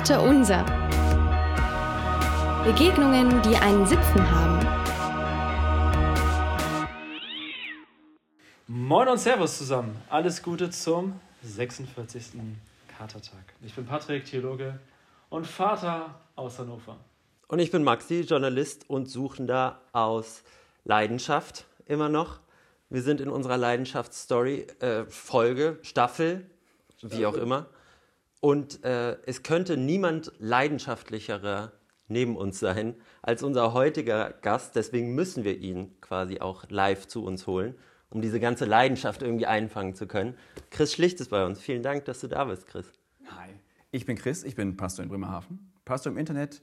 [0.00, 0.64] Vater unser.
[2.64, 4.66] Begegnungen, die einen Sitzen haben.
[8.66, 9.94] Moin und Servus zusammen.
[10.08, 12.28] Alles Gute zum 46.
[12.96, 13.42] Katertag.
[13.60, 14.78] Ich bin Patrick, Theologe
[15.28, 16.96] und Vater aus Hannover.
[17.48, 20.44] Und ich bin Maxi, Journalist und Suchender aus
[20.86, 22.40] Leidenschaft immer noch.
[22.88, 26.48] Wir sind in unserer Leidenschaftsstory, äh, Folge, Staffel,
[27.02, 27.66] wie auch immer.
[28.40, 31.72] Und äh, es könnte niemand leidenschaftlicherer
[32.08, 34.76] neben uns sein als unser heutiger Gast.
[34.76, 37.74] Deswegen müssen wir ihn quasi auch live zu uns holen,
[38.08, 40.36] um diese ganze Leidenschaft irgendwie einfangen zu können.
[40.70, 41.60] Chris Schlicht ist bei uns.
[41.60, 42.92] Vielen Dank, dass du da bist, Chris.
[43.26, 43.50] Hi.
[43.92, 46.60] Ich bin Chris, ich bin Pastor in Bremerhaven, Pastor im Internet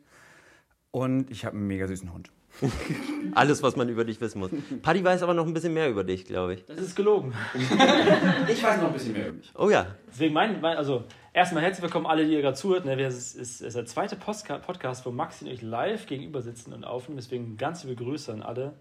[0.92, 2.32] und ich habe einen mega süßen Hund.
[3.36, 4.52] Alles, was man über dich wissen muss.
[4.82, 6.66] Paddy weiß aber noch ein bisschen mehr über dich, glaube ich.
[6.66, 7.34] Das ist gelogen.
[8.48, 9.52] Ich weiß noch ein bisschen mehr über mich.
[9.56, 9.88] Oh ja.
[10.10, 12.86] Deswegen mein, mein also erstmal herzlich willkommen alle, die ihr gerade zuhört.
[12.86, 16.74] Ne, es ist, ist der zweite Postka Podcast, wo Maxi und ich live gegenüber sitzen
[16.74, 17.18] und aufnehmen.
[17.18, 18.74] Deswegen ganz liebe Grüße an alle,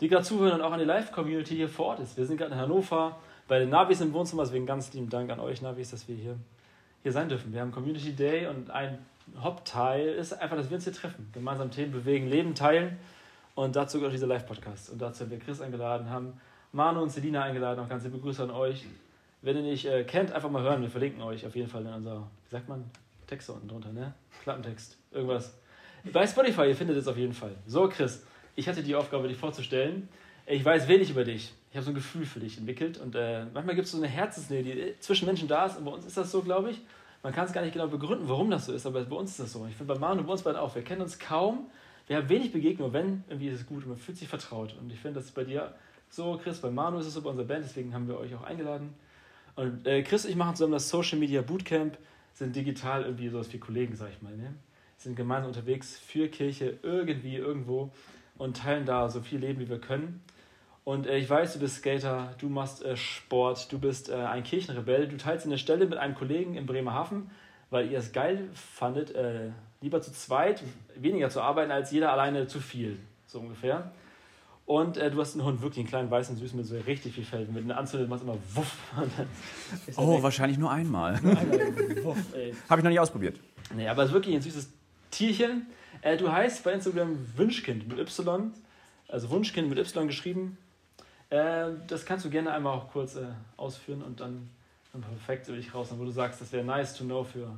[0.00, 2.16] die gerade zuhören und auch an die Live-Community hier vor Ort ist.
[2.16, 4.42] Wir sind gerade in Hannover bei den Navis im Wohnzimmer.
[4.44, 6.36] Deswegen ganz lieben Dank an euch Navis, dass wir hier,
[7.02, 7.52] hier sein dürfen.
[7.52, 8.98] Wir haben Community Day und ein
[9.38, 12.98] Hauptteil ist einfach, dass wir uns hier treffen, gemeinsam Themen bewegen, Leben teilen.
[13.54, 14.90] Und dazu gehört dieser Live-Podcast.
[14.90, 16.40] Und dazu haben wir Chris eingeladen, haben
[16.72, 17.80] Manu und Selina eingeladen.
[17.80, 18.84] Auch ganz liebe Grüße an euch.
[19.42, 20.82] Wenn ihr nicht äh, kennt, einfach mal hören.
[20.82, 22.84] Wir verlinken euch auf jeden Fall in unserer, wie sagt man,
[23.26, 24.14] Text unten drunter, ne?
[24.42, 25.54] Klappentext, irgendwas.
[26.12, 27.54] Bei Spotify, ihr findet es auf jeden Fall.
[27.66, 30.08] So, Chris, ich hatte die Aufgabe, dich vorzustellen.
[30.46, 31.52] Ich weiß wenig über dich.
[31.70, 32.98] Ich habe so ein Gefühl für dich entwickelt.
[32.98, 35.78] Und äh, manchmal gibt es so eine Herzensnähe, die zwischen Menschen da ist.
[35.78, 36.80] Und bei uns ist das so, glaube ich.
[37.26, 39.40] Man kann es gar nicht genau begründen, warum das so ist, aber bei uns ist
[39.40, 39.66] das so.
[39.66, 40.72] Ich finde bei Manu bei uns beiden auch.
[40.76, 41.66] Wir kennen uns kaum.
[42.06, 44.76] Wir haben wenig Begegnung, wenn, irgendwie ist es gut und man fühlt sich vertraut.
[44.80, 45.74] Und ich finde, das ist bei dir
[46.08, 48.44] so, Chris, bei Manu ist es so bei unserer Band, deswegen haben wir euch auch
[48.44, 48.94] eingeladen.
[49.56, 51.98] Und äh, Chris und ich machen zusammen das Social Media Bootcamp,
[52.32, 54.36] sind digital irgendwie so wie Kollegen, sag ich mal.
[54.36, 54.54] Ne?
[54.96, 57.90] Sind gemeinsam unterwegs für Kirche irgendwie, irgendwo
[58.38, 60.22] und teilen da so viel Leben, wie wir können.
[60.86, 64.44] Und äh, ich weiß, du bist Skater, du machst äh, Sport, du bist äh, ein
[64.44, 65.08] Kirchenrebell.
[65.08, 67.28] Du teilst eine Stelle mit einem Kollegen in Bremerhaven,
[67.70, 70.62] weil ihr es geil fandet, äh, lieber zu zweit,
[70.94, 73.90] weniger zu arbeiten, als jeder alleine zu viel, so ungefähr.
[74.64, 77.24] Und äh, du hast einen Hund, wirklich einen kleinen weißen Süßen mit so richtig viel
[77.24, 77.46] Fell.
[77.46, 78.76] Mit einer Anzündung machst du immer wuff.
[79.96, 81.20] Oh, wahrscheinlich nur einmal.
[82.04, 82.54] wuff, ey.
[82.68, 83.40] Habe ich noch nicht ausprobiert.
[83.74, 84.70] Nee, aber es ist wirklich ein süßes
[85.10, 85.66] Tierchen.
[86.02, 88.52] Äh, du heißt bei Instagram Wünschkind mit Y,
[89.08, 90.58] also Wunschkind mit Y geschrieben.
[91.30, 93.26] Äh, das kannst du gerne einmal auch kurz äh,
[93.56, 94.48] ausführen und dann,
[94.92, 97.56] dann perfekt würde ich raus, wo du sagst, das wäre nice to know für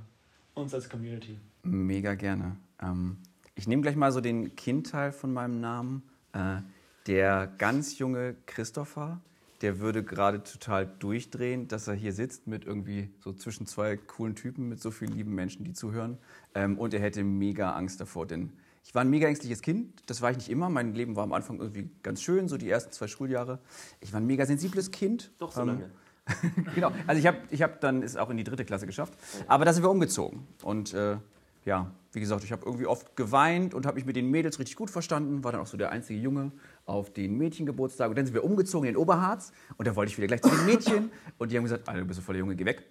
[0.54, 1.38] uns als Community.
[1.62, 2.56] Mega gerne.
[2.80, 3.18] Ähm,
[3.54, 6.02] ich nehme gleich mal so den Kindteil von meinem Namen.
[6.32, 6.62] Äh,
[7.06, 9.20] der ganz junge Christopher,
[9.62, 14.36] der würde gerade total durchdrehen, dass er hier sitzt mit irgendwie so zwischen zwei coolen
[14.36, 16.18] Typen, mit so vielen lieben Menschen, die zuhören.
[16.54, 18.52] Ähm, und er hätte mega Angst davor, denn
[18.88, 20.02] ich war ein mega ängstliches Kind.
[20.06, 20.70] Das war ich nicht immer.
[20.70, 23.58] Mein Leben war am Anfang irgendwie ganz schön, so die ersten zwei Schuljahre.
[24.00, 25.30] Ich war ein mega sensibles Kind.
[25.36, 25.90] Doch so Ähm, lange.
[26.74, 26.90] genau.
[27.06, 29.12] Also ich habe ich hab dann es auch in die dritte Klasse geschafft.
[29.46, 30.48] Aber da sind wir umgezogen.
[30.62, 31.18] Und äh,
[31.66, 34.76] ja, wie gesagt, ich habe irgendwie oft geweint und habe mich mit den Mädels richtig
[34.76, 35.44] gut verstanden.
[35.44, 36.50] War dann auch so der einzige Junge
[36.86, 38.08] auf den Mädchengeburtstag.
[38.08, 39.52] Und dann sind wir umgezogen in den Oberharz.
[39.76, 41.10] Und da wollte ich wieder gleich zu den Mädchen.
[41.36, 42.84] Und die haben gesagt, Alter, du bist so voll der Junge, geh weg.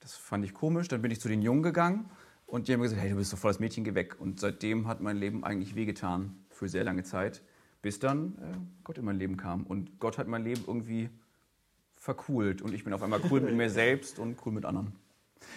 [0.00, 0.88] Das fand ich komisch.
[0.88, 2.10] Dann bin ich zu den Jungen gegangen.
[2.52, 4.16] Und die haben gesagt, hey, du bist so voll das Mädchen, geh weg.
[4.20, 7.40] Und seitdem hat mein Leben eigentlich wehgetan für sehr lange Zeit.
[7.80, 9.62] Bis dann äh, Gott in mein Leben kam.
[9.62, 11.08] Und Gott hat mein Leben irgendwie
[11.96, 14.92] vercool und ich bin auf einmal cool mit mir selbst und cool mit anderen.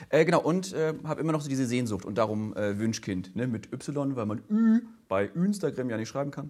[0.07, 3.45] Äh, genau, und äh, habe immer noch so diese Sehnsucht und darum äh, Wünschkind ne,
[3.45, 4.79] mit Y, weil man Ü
[5.09, 6.49] bei Instagram ja nicht schreiben kann.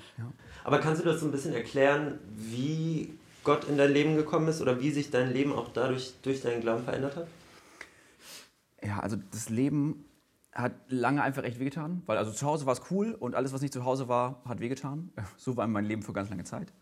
[0.64, 3.14] Aber kannst du das so ein bisschen erklären, wie
[3.44, 6.60] Gott in dein Leben gekommen ist oder wie sich dein Leben auch dadurch durch deinen
[6.60, 7.28] Glauben verändert hat?
[8.82, 10.04] Ja, also das Leben
[10.52, 13.62] hat lange einfach echt wehgetan, weil also zu Hause war es cool und alles, was
[13.62, 15.12] nicht zu Hause war, hat wehgetan.
[15.36, 16.72] So war mein Leben für ganz lange Zeit.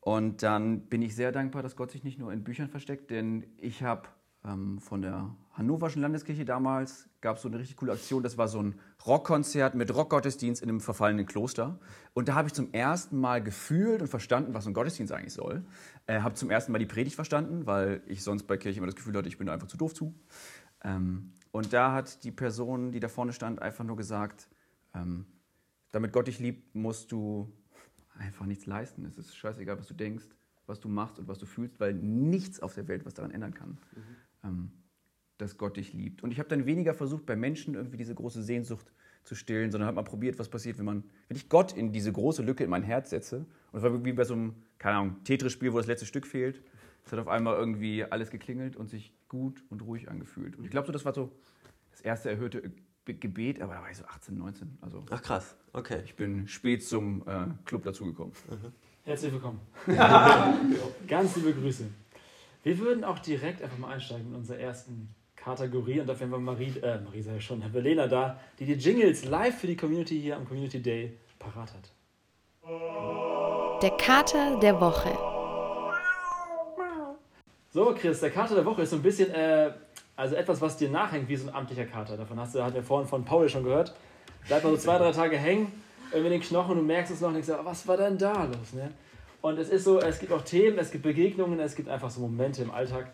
[0.00, 3.46] Und dann bin ich sehr dankbar, dass Gott sich nicht nur in Büchern versteckt, denn
[3.56, 4.08] ich habe
[4.44, 8.48] ähm, von der Hannoverschen Landeskirche damals, gab es so eine richtig coole Aktion, das war
[8.48, 8.74] so ein
[9.06, 11.78] Rockkonzert mit Rockgottesdienst in einem verfallenen Kloster.
[12.12, 15.64] Und da habe ich zum ersten Mal gefühlt und verstanden, was ein Gottesdienst eigentlich soll.
[16.06, 18.96] Äh, habe zum ersten Mal die Predigt verstanden, weil ich sonst bei Kirche immer das
[18.96, 20.14] Gefühl hatte, ich bin da einfach zu doof zu.
[20.84, 24.48] Ähm, und da hat die Person, die da vorne stand, einfach nur gesagt,
[24.94, 25.26] ähm,
[25.92, 27.52] damit Gott dich liebt, musst du
[28.18, 29.04] einfach nichts leisten.
[29.04, 30.26] Es ist scheißegal, was du denkst,
[30.66, 33.54] was du machst und was du fühlst, weil nichts auf der Welt was daran ändern
[33.54, 33.78] kann,
[34.44, 34.70] ähm,
[35.38, 36.22] dass Gott dich liebt.
[36.22, 38.92] Und ich habe dann weniger versucht, bei Menschen irgendwie diese große Sehnsucht
[39.24, 42.12] zu stillen, sondern habe mal probiert, was passiert, wenn man, wenn ich Gott in diese
[42.12, 43.46] große Lücke in mein Herz setze.
[43.72, 46.62] Und es war wie bei so einem, keine Ahnung, Tetris-Spiel, wo das letzte Stück fehlt.
[47.06, 50.56] Es hat auf einmal irgendwie alles geklingelt und sich gut und ruhig angefühlt.
[50.56, 51.32] Und ich glaube, so, das war so
[51.90, 52.70] das erste erhöhte
[53.04, 54.78] Gebet, aber da war ich so 18, 19.
[54.80, 56.00] Also Ach krass, okay.
[56.04, 58.32] ich bin spät zum äh, Club dazugekommen.
[59.02, 59.60] Herzlich willkommen.
[61.08, 61.84] Ganz liebe Grüße.
[62.62, 66.38] Wir würden auch direkt einfach mal einsteigen mit unserer ersten Kategorie und dafür haben wir
[66.38, 69.76] Marie, äh, Marie sei ja schon, Herr Belena da, die die Jingles live für die
[69.76, 71.92] Community hier am Community Day parat hat.
[73.82, 75.33] Der Kater der Woche.
[77.74, 79.72] So, Chris, der Kater der Woche ist so ein bisschen, äh,
[80.14, 82.16] also etwas, was dir nachhängt, wie so ein amtlicher Kater.
[82.16, 83.92] Davon hast du, hat wir vorhin von Paul schon gehört.
[84.46, 85.72] Bleibt mal so zwei, drei Tage hängen,
[86.12, 88.44] irgendwie in den Knochen und merkst es noch und denkst, dir, was war denn da
[88.44, 88.74] los?
[88.74, 88.92] Ne?
[89.40, 92.20] Und es ist so, es gibt auch Themen, es gibt Begegnungen, es gibt einfach so
[92.20, 93.08] Momente im Alltag,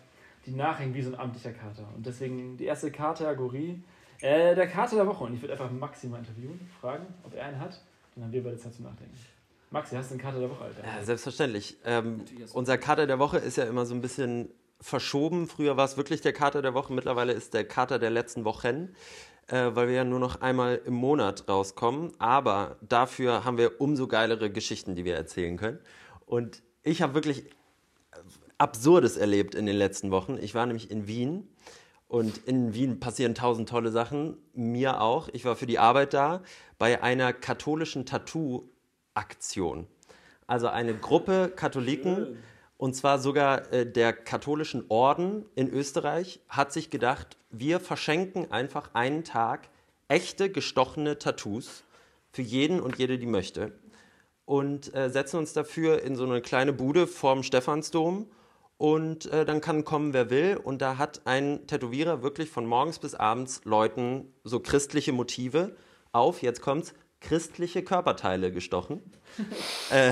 [0.45, 1.87] die nachhängen wie so ein amtlicher Kater.
[1.95, 3.81] Und deswegen die erste Kategorie,
[4.19, 5.23] äh, der Kater der Woche.
[5.23, 7.81] Und ich würde einfach Maxi interviewen, fragen, ob er einen hat.
[8.13, 9.17] Dann haben wir beide Zeit zum Nachdenken.
[9.71, 10.83] Maxi, hast du einen Kater der Woche, Alter?
[10.85, 11.77] Ja, selbstverständlich.
[11.85, 14.49] Ähm, unser Kater der Woche ist ja immer so ein bisschen
[14.81, 15.47] verschoben.
[15.47, 18.93] Früher war es wirklich der Kater der Woche, mittlerweile ist der Kater der letzten Wochen,
[19.47, 22.11] äh, weil wir ja nur noch einmal im Monat rauskommen.
[22.19, 25.79] Aber dafür haben wir umso geilere Geschichten, die wir erzählen können.
[26.25, 27.45] Und ich habe wirklich
[28.57, 30.37] Absurdes erlebt in den letzten Wochen.
[30.41, 31.47] Ich war nämlich in Wien
[32.09, 35.29] und in Wien passieren tausend tolle Sachen, mir auch.
[35.31, 36.43] Ich war für die Arbeit da
[36.77, 38.05] bei einer katholischen
[39.13, 39.87] Tattoo-Aktion.
[40.47, 42.37] Also eine Gruppe Katholiken,
[42.77, 48.93] und zwar sogar äh, der katholischen Orden in Österreich, hat sich gedacht, wir verschenken einfach
[48.93, 49.69] einen Tag
[50.07, 51.83] echte gestochene Tattoos
[52.31, 53.71] für jeden und jede, die möchte.
[54.45, 58.29] Und äh, setzen uns dafür in so eine kleine Bude vorm Stephansdom
[58.77, 60.59] und äh, dann kann kommen, wer will.
[60.61, 65.75] Und da hat ein Tätowierer wirklich von morgens bis abends Leuten so christliche Motive
[66.11, 69.01] auf, jetzt kommt's, christliche Körperteile gestochen.
[69.91, 70.11] äh,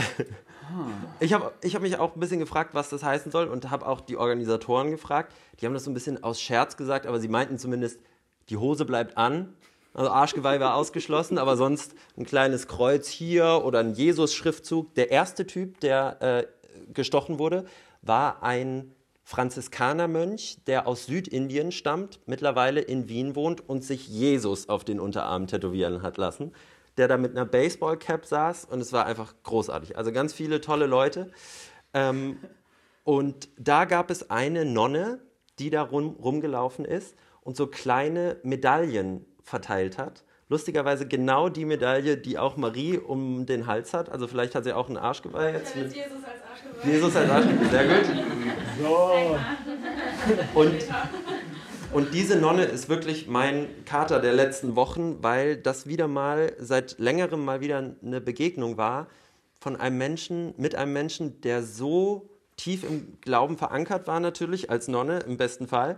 [1.20, 3.88] ich habe ich hab mich auch ein bisschen gefragt, was das heißen soll und habe
[3.88, 5.34] auch die Organisatoren gefragt.
[5.60, 8.00] Die haben das so ein bisschen aus Scherz gesagt, aber sie meinten zumindest,
[8.50, 9.54] die Hose bleibt an.
[9.94, 14.94] Also Arschgeweih war ausgeschlossen, aber sonst ein kleines Kreuz hier oder ein Jesus-Schriftzug.
[14.94, 17.66] Der erste Typ, der äh, gestochen wurde,
[18.02, 24.84] war ein Franziskanermönch, der aus Südindien stammt, mittlerweile in Wien wohnt und sich Jesus auf
[24.84, 26.52] den Unterarm tätowieren hat lassen,
[27.00, 29.98] der da mit einer Baseballcap saß und es war einfach großartig.
[29.98, 31.32] Also ganz viele tolle Leute.
[31.94, 32.38] Ähm,
[33.06, 35.20] und da gab es eine Nonne,
[35.58, 40.26] die da rum, rumgelaufen ist und so kleine Medaillen verteilt hat.
[40.50, 44.10] Lustigerweise genau die Medaille, die auch Marie um den Hals hat.
[44.10, 45.76] Also vielleicht hat sie auch ein Arschgeweih jetzt.
[45.76, 46.92] Mit Jesus als Arschgeweih.
[46.92, 48.06] Jesus als Arschgeweih, sehr gut.
[48.82, 49.38] So.
[50.60, 50.74] Und,
[51.92, 57.00] und diese Nonne ist wirklich mein Kater der letzten Wochen, weil das wieder mal seit
[57.00, 59.08] längerem mal wieder eine Begegnung war
[59.60, 64.88] von einem Menschen, mit einem Menschen, der so tief im Glauben verankert war natürlich, als
[64.88, 65.98] Nonne im besten Fall,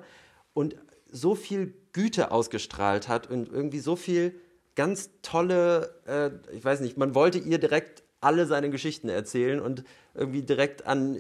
[0.54, 0.76] und
[1.12, 4.34] so viel Güte ausgestrahlt hat und irgendwie so viel
[4.76, 9.84] ganz tolle, äh, ich weiß nicht, man wollte ihr direkt alle seine Geschichten erzählen und
[10.14, 11.20] irgendwie direkt an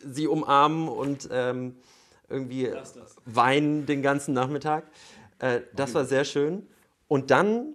[0.00, 1.76] sie umarmen und ähm,
[2.28, 2.70] irgendwie
[3.26, 4.84] weinen den ganzen Nachmittag.
[5.38, 6.66] Äh, das war sehr schön.
[7.08, 7.74] Und dann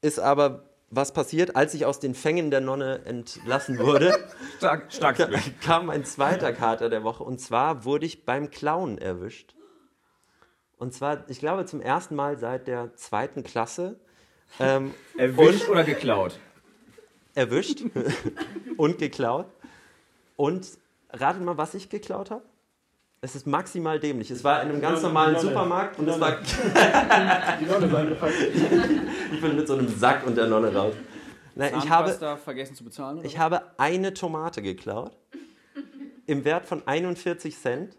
[0.00, 4.16] ist aber was passiert, als ich aus den Fängen der Nonne entlassen wurde,
[4.58, 5.16] Stark, stark.
[5.16, 5.28] ka-
[5.62, 7.24] kam ein zweiter Kater der Woche.
[7.24, 9.54] Und zwar wurde ich beim Clown erwischt.
[10.76, 13.98] Und zwar, ich glaube, zum ersten Mal seit der zweiten Klasse.
[14.60, 16.38] Ähm, Erwischt oder geklaut?
[17.36, 17.82] erwischt
[18.76, 19.46] und geklaut.
[20.36, 20.68] Und
[21.10, 22.42] ratet mal, was ich geklaut habe?
[23.24, 24.30] Es ist maximal dämlich.
[24.30, 25.38] Es war in einem ganz normalen.
[25.38, 26.32] Supermarkt und es war.
[27.58, 28.34] Die Nonne ist eingefallen.
[29.32, 30.92] Ich bin mit so einem Sack und der Nonne raus.
[31.54, 33.20] Nein, ich habe, vergessen zu bezahlen?
[33.22, 35.16] Ich habe eine Tomate geklaut.
[36.26, 37.96] Im Wert von 41 Cent,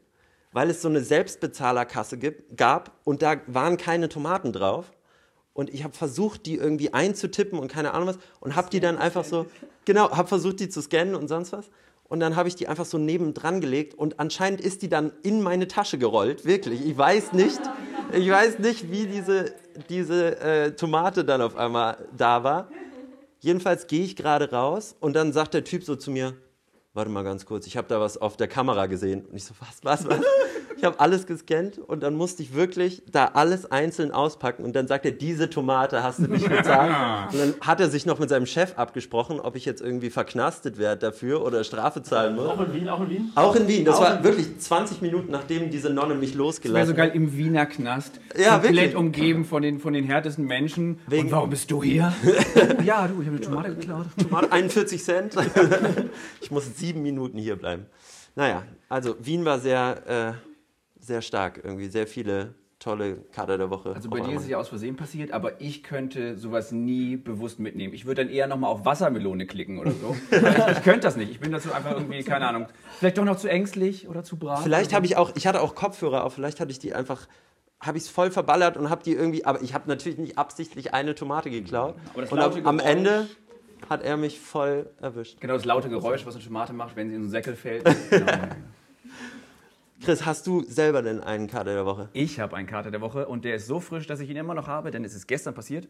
[0.51, 4.91] weil es so eine Selbstbezahlerkasse gibt, gab und da waren keine Tomaten drauf.
[5.53, 8.20] Und ich habe versucht, die irgendwie einzutippen und keine Ahnung was.
[8.41, 9.48] Und habe die dann einfach so,
[9.86, 11.72] genau, habe versucht, die zu scannen und sonst was.
[12.08, 15.42] Und dann habe ich die einfach so nebendran gelegt und anscheinend ist die dann in
[15.42, 16.46] meine Tasche gerollt.
[16.46, 16.86] Wirklich.
[16.86, 17.60] Ich weiß nicht,
[18.14, 19.54] ich weiß nicht, wie diese,
[19.90, 22.70] diese äh, Tomate dann auf einmal da war.
[23.40, 26.34] Jedenfalls gehe ich gerade raus und dann sagt der Typ so zu mir,
[26.94, 29.26] warte mal ganz kurz, ich habe da was auf der Kamera gesehen.
[29.26, 30.26] Und ich so, was, was, was?
[30.77, 34.63] Ich habe alles gescannt und dann musste ich wirklich da alles einzeln auspacken.
[34.63, 37.34] Und dann sagt er, diese Tomate hast du nicht bezahlt.
[37.34, 40.77] Und dann hat er sich noch mit seinem Chef abgesprochen, ob ich jetzt irgendwie verknastet
[40.77, 42.48] werde dafür oder Strafe zahlen muss.
[42.48, 43.32] Auch in Wien, auch in Wien?
[43.36, 43.86] Auch in Wien.
[43.86, 46.98] Das Auch war wirklich 20 Minuten, nachdem diese Nonne mich losgelassen hat.
[46.98, 48.20] geil im Wiener Knast.
[48.38, 48.96] Ja, komplett wirklich.
[48.96, 51.00] umgeben von den, von den härtesten Menschen.
[51.08, 52.13] Wegen- Und warum bist du hier?
[52.84, 54.05] ja, du, ich habe eine Tomate geklaut.
[54.22, 55.36] Tomate 41 Cent.
[56.41, 57.86] ich muss sieben Minuten hier bleiben.
[58.36, 60.55] Naja, also Wien war sehr, äh,
[61.06, 61.88] sehr stark irgendwie.
[61.88, 63.94] Sehr viele tolle Kater der Woche.
[63.96, 67.60] Also bei dir ist es ja aus Versehen passiert, aber ich könnte sowas nie bewusst
[67.60, 67.94] mitnehmen.
[67.94, 70.16] Ich würde dann eher nochmal auf Wassermelone klicken oder so.
[70.30, 70.38] ich,
[70.78, 71.32] ich könnte das nicht.
[71.32, 72.68] Ich bin dazu einfach irgendwie, keine Ahnung,
[73.00, 74.62] vielleicht doch noch zu ängstlich oder zu brav.
[74.62, 77.28] Vielleicht habe ich auch, ich hatte auch Kopfhörer auf, vielleicht hatte ich die einfach,
[77.80, 80.94] habe ich es voll verballert und habe die irgendwie, aber ich habe natürlich nicht absichtlich
[80.94, 81.96] eine Tomate geklaut.
[82.14, 83.28] Aber das Und laute am, Ende
[83.90, 85.40] hat er mich voll erwischt.
[85.40, 87.84] Genau das laute Geräusch, was eine Tomate macht, wenn sie in so einen Säckel fällt.
[88.10, 88.32] Genau.
[90.06, 92.10] Chris, hast du selber denn einen Kater der Woche?
[92.14, 94.54] Ich habe einen Kater der Woche und der ist so frisch, dass ich ihn immer
[94.54, 95.88] noch habe, denn es ist gestern passiert.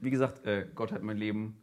[0.00, 1.62] Wie gesagt, äh, Gott hat mein Leben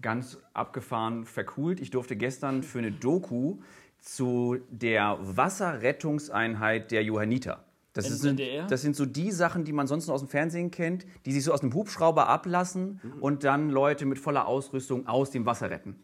[0.00, 1.80] ganz abgefahren, vercoolt.
[1.80, 3.56] Ich durfte gestern für eine Doku
[3.98, 7.64] zu der Wasserrettungseinheit der Johanniter.
[7.94, 8.24] Das, ist,
[8.68, 11.42] das sind so die Sachen, die man sonst nur aus dem Fernsehen kennt, die sich
[11.42, 15.96] so aus einem Hubschrauber ablassen und dann Leute mit voller Ausrüstung aus dem Wasser retten.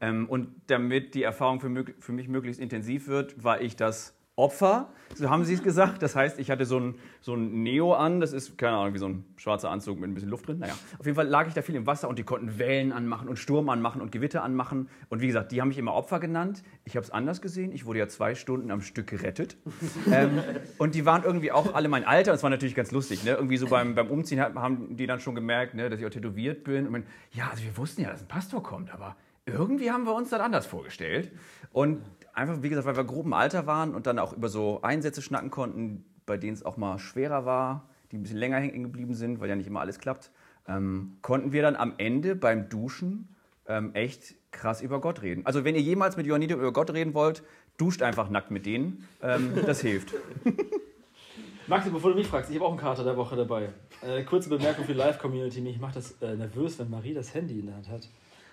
[0.00, 4.90] Ähm, und damit die Erfahrung für, für mich möglichst intensiv wird, war ich das Opfer,
[5.14, 6.02] so haben sie es gesagt.
[6.02, 8.98] Das heißt, ich hatte so ein, so ein Neo an, das ist, keine Ahnung, wie
[8.98, 10.58] so ein schwarzer Anzug mit ein bisschen Luft drin.
[10.58, 13.28] Naja, auf jeden Fall lag ich da viel im Wasser und die konnten Wellen anmachen
[13.28, 14.90] und Sturm anmachen und Gewitter anmachen.
[15.08, 16.62] Und wie gesagt, die haben mich immer Opfer genannt.
[16.84, 17.72] Ich habe es anders gesehen.
[17.72, 19.56] Ich wurde ja zwei Stunden am Stück gerettet.
[20.12, 20.42] ähm,
[20.76, 22.32] und die waren irgendwie auch alle mein Alter.
[22.32, 23.24] Das war natürlich ganz lustig.
[23.24, 23.30] Ne?
[23.30, 26.62] Irgendwie so beim, beim Umziehen haben die dann schon gemerkt, ne, dass ich auch tätowiert
[26.62, 26.84] bin.
[26.86, 29.16] Und man, ja, also wir wussten ja, dass ein Pastor kommt, aber
[29.46, 31.30] irgendwie haben wir uns das anders vorgestellt.
[31.72, 32.02] Und
[32.36, 35.22] einfach, wie gesagt, weil wir grob im Alter waren und dann auch über so Einsätze
[35.22, 39.14] schnacken konnten, bei denen es auch mal schwerer war, die ein bisschen länger hängen geblieben
[39.14, 40.30] sind, weil ja nicht immer alles klappt,
[40.68, 43.28] ähm, konnten wir dann am Ende beim Duschen
[43.66, 45.44] ähm, echt krass über Gott reden.
[45.46, 47.42] Also wenn ihr jemals mit Johanniter über Gott reden wollt,
[47.78, 49.06] duscht einfach nackt mit denen.
[49.22, 50.14] Ähm, das hilft.
[51.66, 53.70] Maxi, bevor du mich fragst, ich habe auch einen Kater der Woche dabei.
[54.00, 55.60] Äh, kurze Bemerkung für die Live-Community.
[55.60, 58.08] Mich macht das äh, nervös, wenn Marie das Handy in der Hand hat.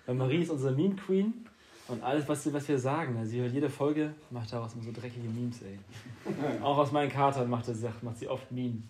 [0.07, 1.45] Weil Marie ist unsere Meme Queen
[1.87, 4.91] und alles, was, sie- was wir sagen, sie hört jede Folge, macht daraus immer so
[4.91, 5.77] dreckige Memes, ey.
[6.63, 8.83] auch aus meinen Katern macht, sie, macht sie oft Meme.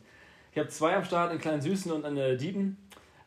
[0.52, 2.78] Ich habe zwei am Start, einen kleinen Süßen und einen äh, Diepen.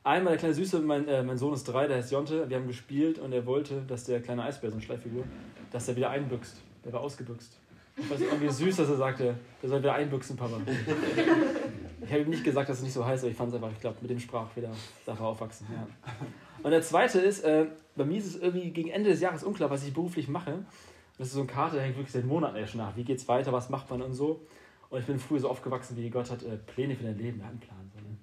[0.04, 2.48] Einmal der kleine Süße, mein, äh, mein Sohn ist drei, der heißt Jonte.
[2.48, 5.24] Wir haben gespielt und er wollte, dass der kleine Eisbär, so eine Schleiffigur,
[5.72, 6.58] dass er wieder einbüchst.
[6.84, 7.58] Der war ausgebüchst.
[7.96, 10.60] Ich weiß nicht, irgendwie süß, dass er sagte, der soll wieder einbüchsen, Papa.
[12.04, 13.72] Ich habe ihm nicht gesagt, dass es nicht so heißt, aber ich fand es einfach,
[13.72, 14.70] ich glaube, mit dem Sprach wieder
[15.04, 15.66] Sache aufwachsen.
[15.72, 15.86] Ja.
[16.62, 19.70] Und der zweite ist, äh, bei mir ist es irgendwie gegen Ende des Jahres unklar,
[19.70, 20.64] was ich beruflich mache.
[21.18, 22.96] Das ist so eine Karte, da hängt wirklich seit Monaten erst nach.
[22.96, 24.46] Wie geht's weiter, was macht man und so.
[24.90, 27.48] Und ich bin früher so aufgewachsen, wie Gott hat äh, Pläne für dein Leben, er
[27.48, 27.90] einen Plan.
[27.94, 28.16] So, ne?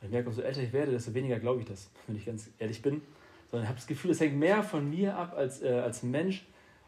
[0.00, 2.50] Und ich merke, umso älter ich werde, desto weniger glaube ich das, wenn ich ganz
[2.58, 3.02] ehrlich bin.
[3.50, 6.46] Sondern ich habe das Gefühl, es hängt mehr von mir ab als, äh, als Mensch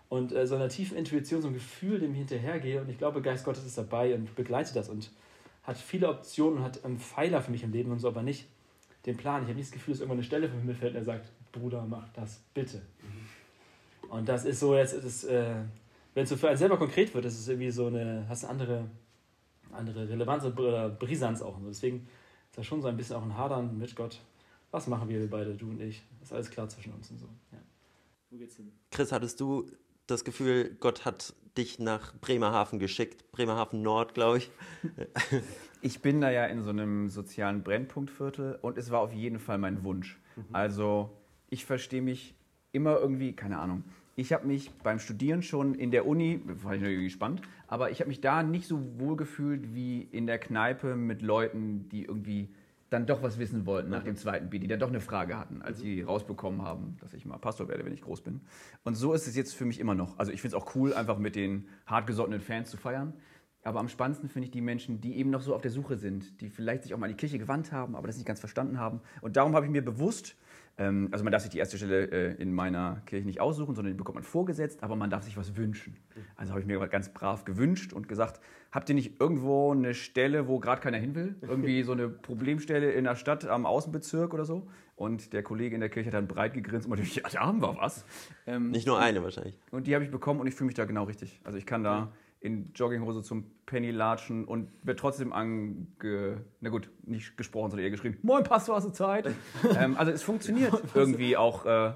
[0.08, 2.80] und äh, so einer tiefen Intuition, so ein Gefühl, dem ich hinterhergehe.
[2.80, 5.10] Und ich glaube, Geist Gottes ist dabei und begleitet das und
[5.62, 8.46] hat viele Optionen und hat einen Pfeiler für mich im Leben und so, aber nicht
[9.06, 9.42] den Plan.
[9.42, 11.30] Ich habe nicht das Gefühl, dass irgendwann eine Stelle vom Himmel fällt und er sagt,
[11.52, 12.82] Bruder, mach das bitte.
[14.08, 15.54] Und das ist so, jetzt ist es, äh,
[16.14, 18.52] wenn es so für einen selber konkret wird, ist es irgendwie so eine, hast eine
[18.52, 18.90] andere,
[19.72, 21.56] andere Relevanz oder Brisanz auch.
[21.56, 21.68] Und so.
[21.68, 22.08] Deswegen
[22.48, 24.20] ist da schon so ein bisschen auch ein Hadern mit Gott.
[24.70, 26.02] Was machen wir beide, du und ich?
[26.22, 27.26] Ist alles klar zwischen uns und so.
[27.52, 27.58] Ja.
[28.30, 28.72] Wo geht's hin?
[28.90, 29.70] Chris, hattest du
[30.06, 33.30] das Gefühl, Gott hat dich nach Bremerhaven geschickt?
[33.32, 34.50] Bremerhaven Nord, glaube ich.
[35.80, 39.58] Ich bin da ja in so einem sozialen Brennpunktviertel und es war auf jeden Fall
[39.58, 40.20] mein Wunsch.
[40.52, 41.10] Also
[41.48, 42.34] ich verstehe mich
[42.72, 43.84] immer irgendwie, keine Ahnung.
[44.16, 48.00] Ich habe mich beim Studieren schon in der Uni, war ich irgendwie spannend, aber ich
[48.00, 52.48] habe mich da nicht so wohl gefühlt wie in der Kneipe mit Leuten, die irgendwie
[52.90, 55.62] dann doch was wissen wollten nach dem zweiten Bier, die dann doch eine Frage hatten,
[55.62, 58.40] als sie rausbekommen haben, dass ich mal Pastor werde, wenn ich groß bin.
[58.82, 60.18] Und so ist es jetzt für mich immer noch.
[60.18, 63.12] Also ich finde es auch cool, einfach mit den hartgesottenen Fans zu feiern.
[63.68, 66.40] Aber am spannendsten finde ich die Menschen, die eben noch so auf der Suche sind,
[66.40, 68.80] die vielleicht sich auch mal an die Kirche gewandt haben, aber das nicht ganz verstanden
[68.80, 69.02] haben.
[69.20, 70.36] Und darum habe ich mir bewusst,
[70.78, 73.92] ähm, also man darf sich die erste Stelle äh, in meiner Kirche nicht aussuchen, sondern
[73.92, 75.98] die bekommt man vorgesetzt, aber man darf sich was wünschen.
[76.34, 78.40] Also habe ich mir ganz brav gewünscht und gesagt,
[78.72, 81.36] habt ihr nicht irgendwo eine Stelle, wo gerade keiner hin will?
[81.42, 84.66] Irgendwie so eine Problemstelle in der Stadt am Außenbezirk oder so?
[84.96, 87.60] Und der Kollege in der Kirche hat dann breit gegrinst und meinte, ja, da haben
[87.60, 88.06] wir was.
[88.46, 89.58] Ähm, Nicht nur eine wahrscheinlich.
[89.72, 91.38] und die habe ich bekommen und ich fühle mich da genau richtig.
[91.44, 96.44] Also ich kann da in Jogginghose zum Penny latschen und wird trotzdem ange...
[96.60, 99.26] Na gut, nicht gesprochen, sondern eher geschrieben, Moin Pastor, hast du Zeit?
[99.78, 101.92] ähm, also es funktioniert irgendwie auch äh,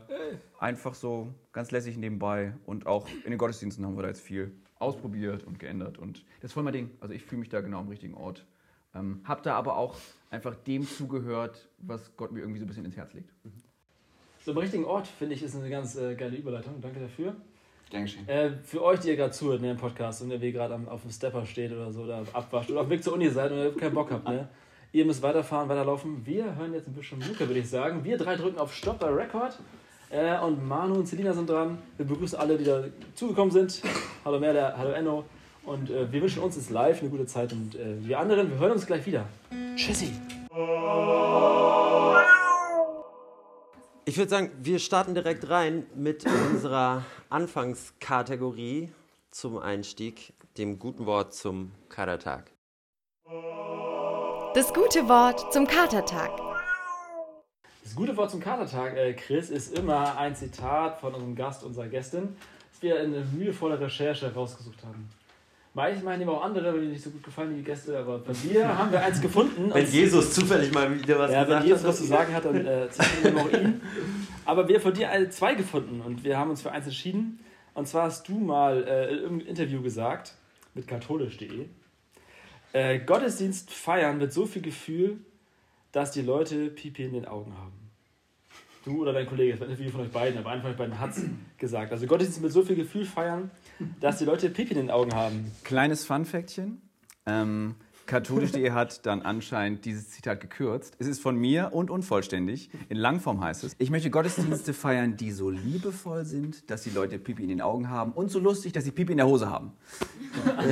[0.58, 2.54] einfach so ganz lässig nebenbei.
[2.66, 5.99] Und auch in den Gottesdiensten haben wir da jetzt viel ausprobiert und geändert.
[5.99, 6.90] Und das ist voll mein Ding.
[7.00, 8.44] Also ich fühle mich da genau am richtigen Ort.
[8.94, 9.96] Ähm, hab da aber auch
[10.30, 13.32] einfach dem zugehört, was Gott mir irgendwie so ein bisschen ins Herz legt.
[14.44, 16.80] So am richtigen Ort, finde ich, ist eine ganz äh, geile Überleitung.
[16.80, 17.37] Danke dafür.
[18.00, 18.26] Geschehen.
[18.28, 20.88] Äh, für euch, die ihr gerade zuhört ne, im Podcast und ihr wie gerade am-
[20.88, 23.52] auf dem Stepper steht oder so oder abwascht oder auf dem Weg zur Uni seid
[23.52, 24.49] und ihr keinen Bock habt, ne?
[24.94, 26.20] Ihr müsst weiterfahren, weiterlaufen.
[26.26, 28.02] Wir hören jetzt ein bisschen Mucke, würde ich sagen.
[28.04, 29.58] Wir drei drücken auf Stop bei Record.
[30.11, 31.78] Äh, und Manu und Selina sind dran.
[31.96, 32.84] Wir begrüßen alle, die da
[33.14, 33.80] zugekommen sind.
[34.25, 35.25] Hallo Merle, hallo Enno.
[35.64, 38.58] Und äh, wir wünschen uns jetzt live eine gute Zeit und äh, wir anderen, wir
[38.58, 39.25] hören uns gleich wieder.
[39.76, 40.11] Tschüssi.
[44.04, 48.90] Ich würde sagen, wir starten direkt rein mit unserer Anfangskategorie
[49.30, 52.50] zum Einstieg, dem guten Wort zum Kadertag.
[54.54, 56.30] Das gute Wort zum Katertag.
[57.85, 61.87] Das gute Wort zum Katertag, äh, Chris, ist immer ein Zitat von unserem Gast, unserer
[61.87, 62.37] Gästin,
[62.73, 65.09] das wir in mühevoller Recherche herausgesucht haben.
[65.74, 68.18] Manchmal nehmen wir auch andere, wenn die nicht so gut gefallen wie die Gäste, aber
[68.18, 69.70] bei dir haben wir eins gefunden.
[69.72, 71.88] Wenn Jesus zufällig mal wieder was ja, wenn gesagt Jesus hat.
[71.88, 72.88] was zu sagen hat, dann äh,
[73.22, 73.80] wir auch ihn.
[74.44, 77.40] Aber wir haben von dir zwei gefunden und wir haben uns für eins entschieden.
[77.74, 80.34] Und zwar hast du mal äh, in irgendeinem Interview gesagt,
[80.74, 81.66] mit katholisch.de,
[82.74, 85.18] äh, Gottesdienst feiern mit so viel Gefühl,
[85.92, 87.72] dass die Leute Pipi in den Augen haben.
[88.84, 90.76] Du oder dein Kollege, das war ein Interview von euch beiden, aber einer von euch
[90.76, 91.22] beiden hat es
[91.56, 91.92] gesagt.
[91.92, 93.50] Also Gottesdienst mit so viel Gefühl feiern,
[94.00, 95.50] dass die Leute Pipi in den Augen haben.
[95.64, 96.80] Kleines Fun-Faktchen.
[97.26, 100.96] Ähm, Katholisch.de hat dann anscheinend dieses Zitat gekürzt.
[100.98, 102.70] Es ist von mir und unvollständig.
[102.88, 107.18] In Langform heißt es: Ich möchte Gottesdienste feiern, die so liebevoll sind, dass die Leute
[107.18, 109.72] Pipi in den Augen haben und so lustig, dass sie Pipi in der Hose haben.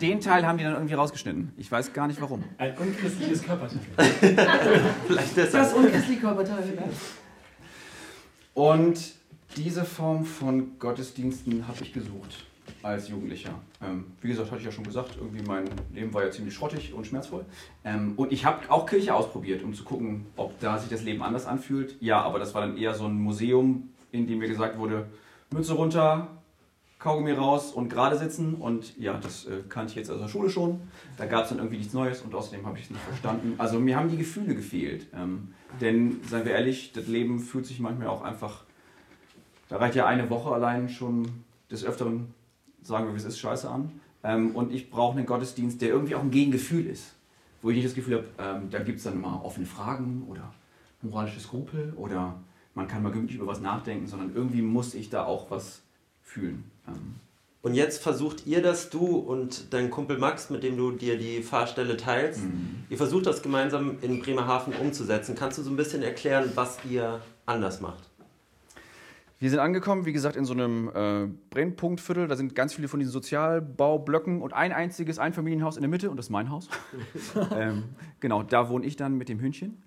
[0.00, 1.52] Den Teil haben die dann irgendwie rausgeschnitten.
[1.56, 2.44] Ich weiß gar nicht warum.
[2.58, 3.80] Ein unchristliches Körperteil.
[5.06, 5.74] Vielleicht deshalb.
[5.74, 6.64] unchristliche Körperteil.
[8.52, 9.15] Und
[9.56, 12.44] diese Form von Gottesdiensten habe ich gesucht
[12.82, 13.54] als Jugendlicher.
[13.82, 16.92] Ähm, wie gesagt, hatte ich ja schon gesagt, irgendwie mein Leben war ja ziemlich schrottig
[16.92, 17.44] und schmerzvoll.
[17.84, 21.22] Ähm, und ich habe auch Kirche ausprobiert, um zu gucken, ob da sich das Leben
[21.22, 21.96] anders anfühlt.
[22.00, 25.06] Ja, aber das war dann eher so ein Museum, in dem mir gesagt wurde,
[25.50, 26.28] Mütze runter,
[26.98, 28.54] Kaugummi raus und gerade sitzen.
[28.54, 30.80] Und ja, das äh, kannte ich jetzt aus der Schule schon.
[31.16, 33.54] Da gab es dann irgendwie nichts Neues und außerdem habe ich es nicht verstanden.
[33.58, 35.06] Also mir haben die Gefühle gefehlt.
[35.14, 38.65] Ähm, denn, seien wir ehrlich, das Leben fühlt sich manchmal auch einfach,
[39.68, 41.28] da reicht ja eine Woche allein schon
[41.70, 42.34] des Öfteren,
[42.82, 43.90] sagen wir, wie es ist, scheiße an.
[44.22, 47.14] Ähm, und ich brauche einen Gottesdienst, der irgendwie auch ein Gegengefühl ist.
[47.62, 50.52] Wo ich nicht das Gefühl habe, ähm, da gibt es dann mal offene Fragen oder
[51.02, 52.34] moralische Skrupel oder
[52.74, 55.82] man kann mal gemütlich über was nachdenken, sondern irgendwie muss ich da auch was
[56.22, 56.64] fühlen.
[56.86, 57.16] Ähm,
[57.62, 61.42] Und jetzt versucht ihr das, du und dein Kumpel Max, mit dem du dir die
[61.42, 62.40] Fahrstelle teilst,
[62.90, 65.34] ihr versucht das gemeinsam in Bremerhaven umzusetzen.
[65.34, 68.04] Kannst du so ein bisschen erklären, was ihr anders macht?
[69.38, 72.26] Wir sind angekommen, wie gesagt, in so einem äh, Brennpunktviertel.
[72.26, 76.16] Da sind ganz viele von diesen Sozialbaublöcken und ein einziges Einfamilienhaus in der Mitte und
[76.16, 76.70] das ist mein Haus.
[77.54, 77.84] ähm,
[78.18, 79.82] genau, da wohne ich dann mit dem Hündchen.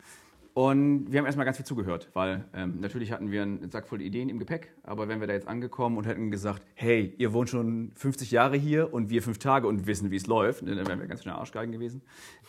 [0.54, 4.02] Und wir haben erstmal ganz viel zugehört, weil ähm, natürlich hatten wir einen Sack voll
[4.02, 7.50] Ideen im Gepäck, aber wenn wir da jetzt angekommen und hätten gesagt, hey, ihr wohnt
[7.50, 11.00] schon 50 Jahre hier und wir fünf Tage und wissen, wie es läuft, dann wären
[11.00, 12.02] wir ganz schnell Arschgeigen gewesen.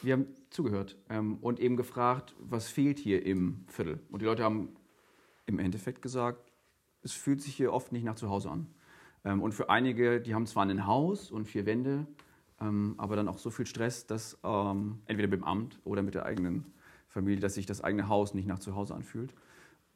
[0.03, 4.01] Wir haben zugehört ähm, und eben gefragt, was fehlt hier im Viertel.
[4.11, 4.71] Und die Leute haben
[5.47, 6.50] im Endeffekt gesagt,
[7.03, 8.67] es fühlt sich hier oft nicht nach zu Hause an.
[9.25, 12.07] Ähm, und für einige, die haben zwar ein Haus und vier Wände,
[12.61, 16.15] ähm, aber dann auch so viel Stress, dass ähm, entweder mit dem Amt oder mit
[16.15, 16.67] der eigenen
[17.09, 19.35] Familie, dass sich das eigene Haus nicht nach zu Hause anfühlt.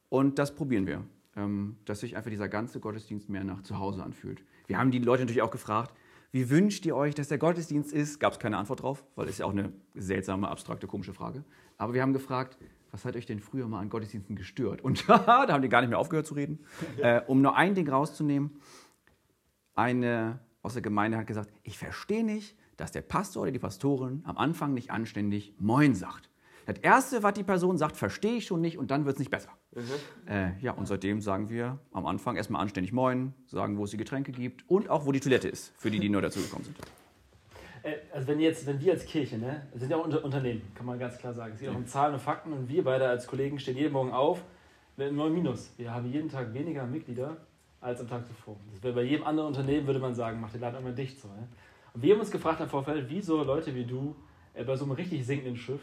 [0.09, 1.05] Und das probieren wir,
[1.37, 4.43] ähm, dass sich einfach dieser ganze Gottesdienst mehr nach zu Hause anfühlt.
[4.67, 5.95] Wir haben die Leute natürlich auch gefragt,
[6.33, 8.19] wie wünscht ihr euch, dass der Gottesdienst ist?
[8.19, 11.45] Gab es keine Antwort drauf, weil es ja auch eine seltsame, abstrakte, komische Frage.
[11.79, 12.59] Aber wir haben gefragt,
[12.95, 14.81] was hat euch denn früher mal an Gottesdiensten gestört?
[14.81, 16.61] Und da haben die gar nicht mehr aufgehört zu reden.
[16.99, 18.53] Äh, um nur ein Ding rauszunehmen,
[19.75, 24.23] eine aus der Gemeinde hat gesagt, ich verstehe nicht, dass der Pastor oder die Pastorin
[24.25, 26.31] am Anfang nicht anständig Moin sagt.
[26.67, 29.31] Das Erste, was die Person sagt, verstehe ich schon nicht und dann wird es nicht
[29.31, 29.51] besser.
[30.27, 33.97] Äh, ja, und seitdem sagen wir am Anfang erstmal anständig Moin, sagen, wo es die
[33.97, 36.77] Getränke gibt und auch, wo die Toilette ist, für die, die neu dazugekommen sind.
[37.85, 40.63] Äh, Also wenn jetzt, wenn wir als Kirche, ne, das sind ja auch Unter Unternehmen,
[40.75, 41.53] kann man ganz klar sagen.
[41.55, 44.11] Es geht auch um Zahlen und Fakten und wir beide als Kollegen stehen jeden Morgen
[44.13, 44.43] auf
[44.97, 45.71] mit einem neuen Minus.
[45.77, 47.37] Wir haben jeden Tag weniger Mitglieder
[47.81, 48.57] als am Tag zuvor.
[48.73, 51.29] Das wäre bei jedem anderen Unternehmen würde man sagen, macht den Laden immer dicht so.
[51.29, 51.47] Ne?
[51.93, 54.17] Und wir haben uns gefragt im Vorfeld, wieso Leute wie du
[54.55, 55.81] äh, bei so einem richtig sinkenden Schiff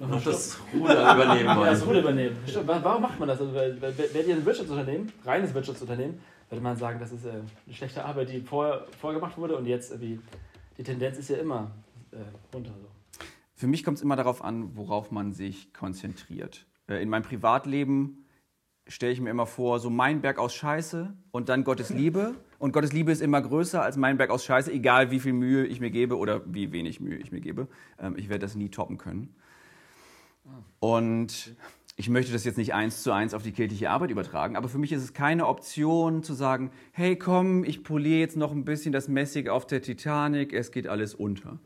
[0.00, 1.88] Noch das Ruder übernehmen ja, das wollen.
[1.88, 2.36] Ruder übernehmen.
[2.66, 3.40] Warum macht man das?
[3.40, 6.18] Also, Wäre ihr ein Wirtschaftsunternehmen, reines Wirtschaftsunternehmen,
[6.50, 9.66] würde man sagen, das ist äh, eine schlechte Arbeit, die vorher, vorher gemacht wurde und
[9.66, 10.18] jetzt irgendwie,
[10.78, 11.70] die Tendenz ist ja immer
[12.12, 12.16] äh,
[12.54, 12.72] runter.
[12.80, 12.88] So.
[13.54, 16.66] Für mich kommt es immer darauf an, worauf man sich konzentriert.
[16.88, 18.26] Äh, In meinem Privatleben
[18.88, 22.34] stelle ich mir immer vor, so mein Berg aus Scheiße und dann Gottes Liebe.
[22.58, 25.64] Und Gottes Liebe ist immer größer als mein Berg aus Scheiße, egal wie viel Mühe
[25.66, 27.68] ich mir gebe oder wie wenig Mühe ich mir gebe.
[27.98, 29.34] Ähm, Ich werde das nie toppen können.
[30.80, 31.54] Und
[31.96, 34.78] ich möchte das jetzt nicht eins zu eins auf die kirchliche Arbeit übertragen, aber für
[34.78, 38.92] mich ist es keine Option zu sagen, hey komm, ich poliere jetzt noch ein bisschen
[38.92, 41.58] das Messing auf der Titanic, es geht alles unter.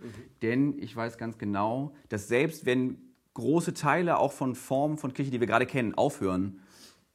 [0.43, 2.99] Denn ich weiß ganz genau, dass selbst wenn
[3.35, 6.61] große Teile auch von Formen von Kirche, die wir gerade kennen, aufhören,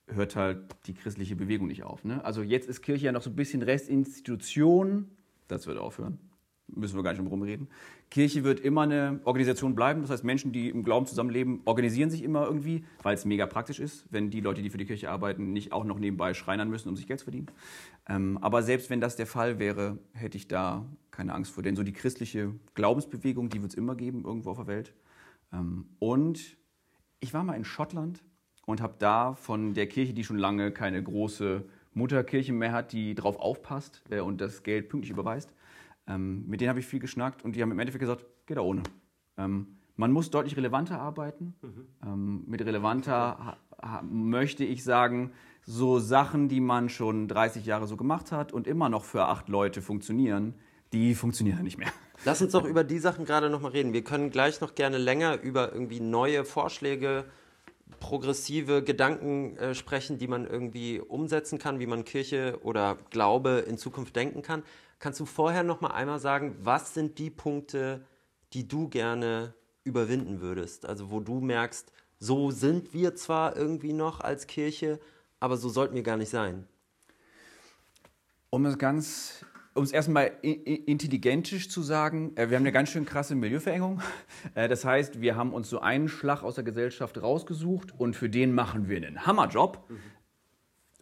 [0.08, 2.04] hört halt die christliche Bewegung nicht auf.
[2.04, 2.24] Ne?
[2.24, 5.10] Also jetzt ist Kirche ja noch so ein bisschen Restinstitution,
[5.48, 6.20] Das wird aufhören.
[6.74, 7.68] Müssen wir gar nicht drum rumreden.
[8.10, 10.02] Kirche wird immer eine Organisation bleiben.
[10.02, 13.80] Das heißt, Menschen, die im Glauben zusammenleben, organisieren sich immer irgendwie, weil es mega praktisch
[13.80, 16.90] ist, wenn die Leute, die für die Kirche arbeiten, nicht auch noch nebenbei schreinern müssen,
[16.90, 17.48] um sich Geld zu verdienen.
[18.08, 21.64] Ähm, aber selbst wenn das der Fall wäre, hätte ich da keine Angst vor.
[21.64, 24.94] Denn so die christliche Glaubensbewegung, die wird es immer geben, irgendwo auf der Welt.
[25.54, 26.58] Ähm, und
[27.20, 28.24] ich war mal in Schottland
[28.66, 33.16] und habe da von der Kirche, die schon lange keine große Mutterkirche mehr hat, die
[33.16, 35.54] drauf aufpasst äh, und das Geld pünktlich überweist,
[36.08, 38.62] ähm, mit denen habe ich viel geschnackt und die haben im Endeffekt gesagt, geht da
[38.62, 38.84] ohne.
[39.38, 41.54] Ähm, man muss deutlich relevanter arbeiten.
[41.62, 41.88] Mhm.
[42.04, 43.58] Ähm, mit relevanter
[44.04, 45.32] möchte ich sagen,
[45.64, 49.48] so Sachen, die man schon 30 Jahre so gemacht hat und immer noch für acht
[49.50, 50.56] Leute funktionieren,
[50.94, 51.92] die funktionieren nicht mehr.
[52.26, 53.94] Lass uns doch über die Sachen gerade nochmal reden.
[53.94, 57.26] Wir können gleich noch gerne länger über irgendwie neue Vorschläge,
[58.00, 63.78] progressive Gedanken äh, sprechen, die man irgendwie umsetzen kann, wie man Kirche oder Glaube in
[63.78, 64.64] Zukunft denken kann.
[65.02, 68.06] Kannst du vorher noch mal einmal sagen, was sind die Punkte,
[68.54, 70.86] die du gerne überwinden würdest?
[70.86, 75.00] Also wo du merkst, so sind wir zwar irgendwie noch als Kirche,
[75.40, 76.68] aber so sollten wir gar nicht sein.
[78.52, 83.06] Um es ganz, um es erstmal intelligentisch zu sagen, äh, wir haben eine ganz schön
[83.06, 84.02] krasse Milieuverengung.
[84.54, 88.30] Äh, das heißt, wir haben uns so einen Schlag aus der Gesellschaft rausgesucht und für
[88.30, 89.90] den machen wir einen Hammerjob.
[89.90, 89.98] Mhm.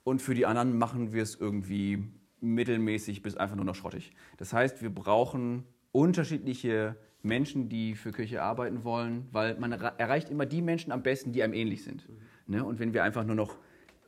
[0.05, 4.11] Und für die anderen machen wir es irgendwie mittelmäßig bis einfach nur noch schrottig.
[4.37, 10.45] Das heißt, wir brauchen unterschiedliche Menschen, die für Kirche arbeiten wollen, weil man erreicht immer
[10.45, 12.07] die Menschen am besten, die einem ähnlich sind.
[12.07, 12.55] Mhm.
[12.55, 12.63] Ne?
[12.63, 13.57] Und wenn wir einfach nur noch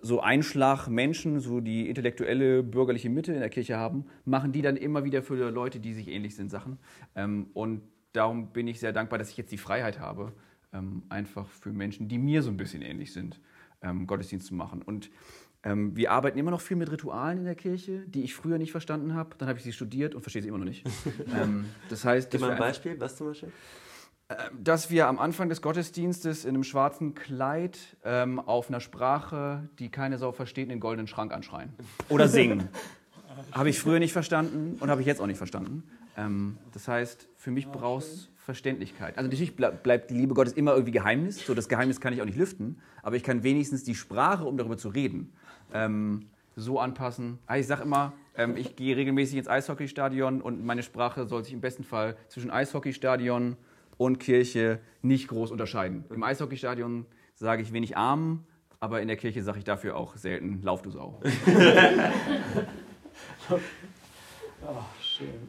[0.01, 4.75] so Einschlag Menschen, so die intellektuelle bürgerliche Mitte in der Kirche haben, machen die dann
[4.75, 6.79] immer wieder für Leute, die sich ähnlich sind, Sachen.
[7.15, 7.81] Ähm, und
[8.13, 10.33] darum bin ich sehr dankbar, dass ich jetzt die Freiheit habe,
[10.73, 13.39] ähm, einfach für Menschen, die mir so ein bisschen ähnlich sind,
[13.83, 14.81] ähm, Gottesdienst zu machen.
[14.81, 15.11] Und
[15.63, 18.71] ähm, wir arbeiten immer noch viel mit Ritualen in der Kirche, die ich früher nicht
[18.71, 19.35] verstanden habe.
[19.37, 20.85] Dann habe ich sie studiert und verstehe sie immer noch nicht.
[21.35, 23.51] ähm, das heißt, Gib mal ein Beispiel, was zum Beispiel?
[24.29, 29.69] Ähm, dass wir am Anfang des Gottesdienstes in einem schwarzen Kleid ähm, auf einer Sprache,
[29.77, 31.73] die keine Sau versteht, in den goldenen Schrank anschreien.
[32.09, 32.69] Oder singen.
[33.51, 35.83] habe ich früher nicht verstanden und habe ich jetzt auch nicht verstanden.
[36.17, 39.17] Ähm, das heißt, für mich braucht es Verständlichkeit.
[39.17, 41.45] Also natürlich bleibt die Liebe Gottes immer irgendwie Geheimnis.
[41.45, 44.57] So das Geheimnis kann ich auch nicht lüften, aber ich kann wenigstens die Sprache, um
[44.57, 45.33] darüber zu reden,
[45.73, 47.39] ähm, so anpassen.
[47.47, 51.53] Ah, ich sage immer, ähm, ich gehe regelmäßig ins Eishockeystadion und meine Sprache soll sich
[51.53, 53.57] im besten Fall zwischen Eishockeystadion
[53.97, 56.05] und Kirche nicht groß unterscheiden.
[56.09, 57.05] Im Eishockeystadion
[57.35, 58.45] sage ich wenig Arm,
[58.79, 61.21] aber in der Kirche sage ich dafür auch selten Lauf du Sau.
[63.49, 63.57] oh,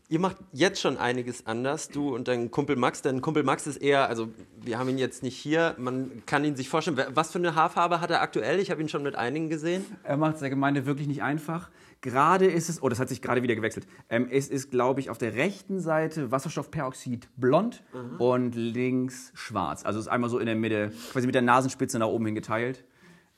[0.08, 3.02] Ihr macht jetzt schon einiges anders, du und dein Kumpel Max.
[3.02, 4.28] Dein Kumpel Max ist eher, also
[4.60, 7.00] wir haben ihn jetzt nicht hier, man kann ihn sich vorstellen.
[7.14, 8.58] Was für eine Haarfarbe hat er aktuell?
[8.60, 9.84] Ich habe ihn schon mit einigen gesehen.
[10.02, 11.70] Er macht es der Gemeinde wirklich nicht einfach.
[12.02, 13.86] Gerade ist es, oh, das hat sich gerade wieder gewechselt.
[14.10, 18.20] Ähm, es ist, glaube ich, auf der rechten Seite Wasserstoffperoxid blond mhm.
[18.20, 19.84] und links schwarz.
[19.84, 22.34] Also es ist einmal so in der Mitte, quasi mit der Nasenspitze nach oben hin
[22.34, 22.84] geteilt.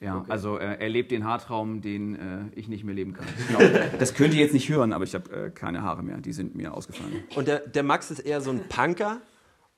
[0.04, 0.30] Ja, okay.
[0.30, 2.18] also äh, er lebt den Haartraum, den äh,
[2.54, 3.26] ich nicht mehr leben kann.
[3.48, 3.78] Genau.
[3.98, 6.18] Das könnt ihr jetzt nicht hören, aber ich habe äh, keine Haare mehr.
[6.18, 7.24] Die sind mir ausgefallen.
[7.34, 9.20] Und der, der Max ist eher so ein Punker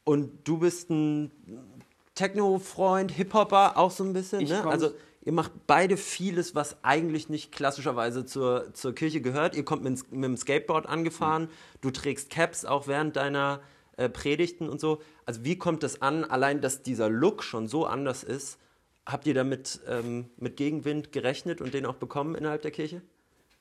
[0.05, 1.31] und du bist ein
[2.15, 4.45] Techno-Freund, Hip-Hopper auch so ein bisschen.
[4.45, 4.65] Ne?
[4.67, 4.91] Also
[5.23, 9.55] ihr macht beide vieles, was eigentlich nicht klassischerweise zur, zur Kirche gehört.
[9.55, 11.49] Ihr kommt mit, mit dem Skateboard angefahren, mhm.
[11.83, 13.61] du trägst Caps auch während deiner
[13.97, 15.01] äh, Predigten und so.
[15.25, 18.59] Also wie kommt das an, allein dass dieser Look schon so anders ist?
[19.07, 23.03] Habt ihr damit ähm, mit Gegenwind gerechnet und den auch bekommen innerhalb der Kirche?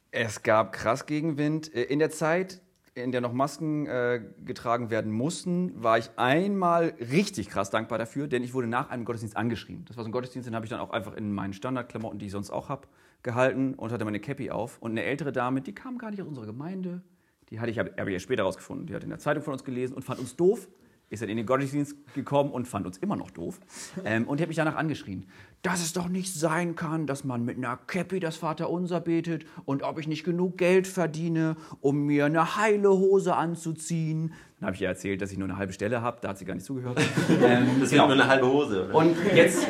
[0.09, 1.71] Es gab krass Gegenwind.
[1.71, 2.61] Äh, in der Zeit,
[2.95, 8.27] in der noch Masken äh, getragen werden mussten, war ich einmal richtig krass dankbar dafür,
[8.27, 9.85] denn ich wurde nach einem Gottesdienst angeschrien.
[9.87, 12.25] Das war so ein Gottesdienst, den habe ich dann auch einfach in meinen Standardklamotten, die
[12.25, 12.87] ich sonst auch habe,
[13.21, 14.79] gehalten und hatte meine Cappy auf.
[14.79, 17.03] Und eine ältere Dame, die kam gar nicht aus unserer Gemeinde,
[17.51, 19.53] die hatte ich, habe hab ich ja später rausgefunden, die hat in der Zeitung von
[19.53, 20.67] uns gelesen und fand uns doof
[21.09, 23.59] ist dann in den Gottesdienst gekommen und fand uns immer noch doof.
[24.03, 25.25] Ähm, und hat mich danach angeschrien,
[25.61, 29.83] dass es doch nicht sein kann, dass man mit einer Käppi das Vaterunser betet und
[29.83, 34.33] ob ich nicht genug Geld verdiene, um mir eine heile Hose anzuziehen.
[34.59, 36.17] Dann habe ich ihr erzählt, dass ich nur eine halbe Stelle habe.
[36.21, 36.99] Da hat sie gar nicht zugehört.
[37.43, 38.05] ähm, das genau.
[38.05, 38.85] nur eine halbe Hose.
[38.85, 38.95] Oder?
[38.95, 39.67] Und jetzt,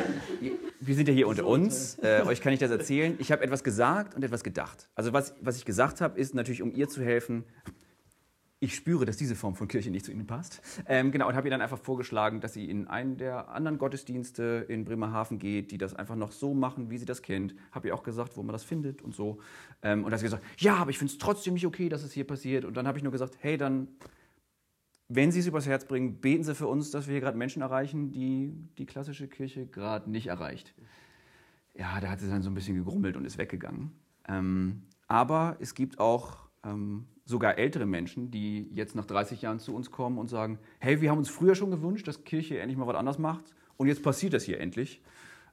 [0.80, 1.98] wir sind ja hier unter uns.
[2.02, 3.14] Äh, euch kann ich das erzählen.
[3.18, 4.88] Ich habe etwas gesagt und etwas gedacht.
[4.94, 7.44] Also was, was ich gesagt habe, ist natürlich, um ihr zu helfen,
[8.66, 10.60] ich spüre, dass diese Form von Kirche nicht zu Ihnen passt.
[10.86, 14.66] Ähm, genau, und habe ihr dann einfach vorgeschlagen, dass sie in einen der anderen Gottesdienste
[14.68, 17.54] in Bremerhaven geht, die das einfach noch so machen, wie sie das kennt.
[17.72, 19.38] Habe ihr auch gesagt, wo man das findet und so.
[19.82, 22.02] Ähm, und da hat sie gesagt, ja, aber ich finde es trotzdem nicht okay, dass
[22.02, 22.64] es hier passiert.
[22.64, 23.88] Und dann habe ich nur gesagt, hey, dann,
[25.08, 27.62] wenn Sie es übers Herz bringen, beten Sie für uns, dass wir hier gerade Menschen
[27.62, 30.74] erreichen, die die klassische Kirche gerade nicht erreicht.
[31.74, 33.92] Ja, da hat sie dann so ein bisschen gegrummelt und ist weggegangen.
[34.28, 39.74] Ähm, aber es gibt auch ähm, sogar ältere Menschen, die jetzt nach 30 Jahren zu
[39.74, 42.86] uns kommen und sagen, hey, wir haben uns früher schon gewünscht, dass Kirche endlich mal
[42.86, 43.44] was anders macht
[43.76, 45.02] und jetzt passiert das hier endlich.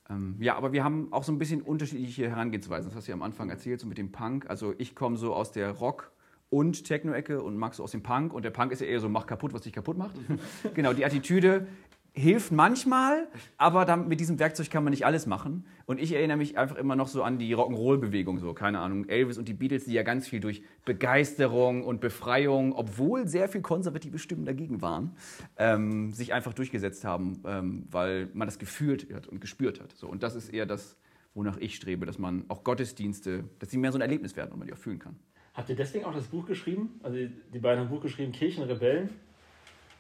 [0.10, 2.90] Ähm, ja, aber wir haben auch so ein bisschen unterschiedliche Herangehensweisen.
[2.90, 4.50] Das hast du ja am Anfang erzählt, so mit dem Punk.
[4.50, 6.12] Also ich komme so aus der Rock-
[6.50, 8.34] und Techno-Ecke und Max so aus dem Punk.
[8.34, 10.16] Und der Punk ist ja eher so, mach kaputt, was dich kaputt macht.
[10.76, 11.68] genau, die Attitüde
[12.16, 15.66] hilft manchmal, aber dann, mit diesem Werkzeug kann man nicht alles machen.
[15.86, 19.40] Und ich erinnere mich einfach immer noch so an die Rock'n'Roll-Bewegung, so, keine Ahnung, Elvis
[19.40, 24.20] und die Beatles, die ja ganz viel durch Begeisterung und Befreiung, obwohl sehr viel konservative
[24.20, 25.16] Stimmen dagegen waren,
[25.58, 29.92] ähm, sich einfach durchgesetzt haben, ähm, weil man das gefühlt hat und gespürt hat.
[29.94, 30.96] So, und das ist eher das,
[31.34, 34.60] wonach ich strebe, dass man auch Gottesdienste, dass sie mehr so ein Erlebnis werden und
[34.60, 35.16] man die auch fühlen kann.
[35.56, 37.00] Habt ihr deswegen auch das Buch geschrieben?
[37.02, 39.10] Also die, beiden haben ein Buch geschrieben, Kirchenrebellen.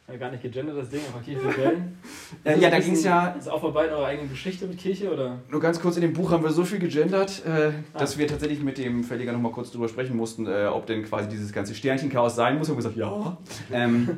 [0.07, 1.97] Ja, gar nicht gegendert, das Ding, aber Kirchenrebellen.
[2.43, 3.27] Äh, ja, da ging es ja.
[3.29, 5.39] Ist aufarbeiten eure eigene Geschichte mit Kirche oder?
[5.49, 8.19] Nur ganz kurz, in dem Buch haben wir so viel gegendert, äh, dass Ah.
[8.19, 11.53] wir tatsächlich mit dem Verleger nochmal kurz drüber sprechen mussten, äh, ob denn quasi dieses
[11.53, 12.69] ganze Sternchenchaos sein muss.
[12.69, 13.37] Und wir haben gesagt, ja.
[13.71, 14.17] Ähm,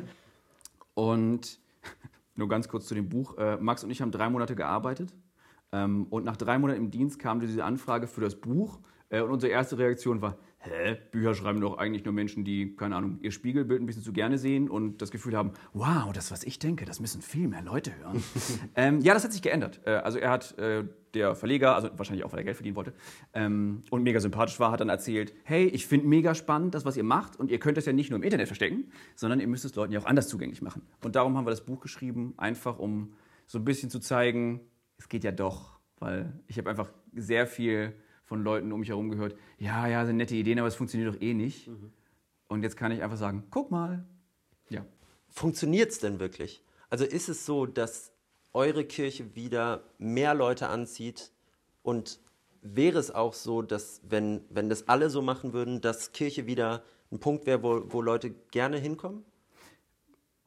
[0.94, 1.58] und
[2.34, 3.36] nur ganz kurz zu dem Buch.
[3.38, 5.10] Äh, Max und ich haben drei Monate gearbeitet.
[5.72, 8.78] Ähm, und nach drei Monaten im Dienst kam diese Anfrage für das Buch.
[9.10, 12.96] Äh, und unsere erste Reaktion war, hä, Bücher schreiben doch eigentlich nur Menschen, die, keine
[12.96, 16.44] Ahnung, ihr Spiegelbild ein bisschen zu gerne sehen und das Gefühl haben, wow, das, was
[16.44, 18.22] ich denke, das müssen viel mehr Leute hören.
[18.74, 19.80] ähm, ja, das hat sich geändert.
[19.84, 22.92] Äh, also er hat, äh, der Verleger, also wahrscheinlich auch, weil er Geld verdienen wollte,
[23.32, 26.96] ähm, und mega sympathisch war, hat dann erzählt, hey, ich finde mega spannend, das, was
[26.96, 29.64] ihr macht und ihr könnt das ja nicht nur im Internet verstecken, sondern ihr müsst
[29.64, 30.82] es Leuten ja auch anders zugänglich machen.
[31.02, 33.14] Und darum haben wir das Buch geschrieben, einfach um
[33.46, 34.60] so ein bisschen zu zeigen,
[34.98, 37.94] es geht ja doch, weil ich habe einfach sehr viel
[38.26, 41.20] von Leuten um mich herum gehört, ja, ja, sind nette Ideen, aber es funktioniert doch
[41.20, 41.70] eh nicht.
[42.48, 44.04] Und jetzt kann ich einfach sagen, guck mal.
[44.68, 44.84] Ja.
[45.28, 46.62] Funktioniert es denn wirklich?
[46.90, 48.12] Also ist es so, dass
[48.52, 51.30] eure Kirche wieder mehr Leute anzieht
[51.82, 52.20] und
[52.62, 56.82] wäre es auch so, dass wenn, wenn das alle so machen würden, dass Kirche wieder
[57.12, 59.24] ein Punkt wäre, wo, wo Leute gerne hinkommen?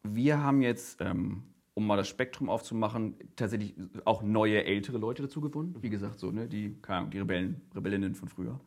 [0.04, 1.44] Wir haben jetzt, ähm,
[1.80, 5.76] um mal das Spektrum aufzumachen, tatsächlich auch neue, ältere Leute dazu gewonnen.
[5.80, 6.76] Wie gesagt, so, ne, die,
[7.14, 8.60] die Rebellen, Rebellinnen von früher.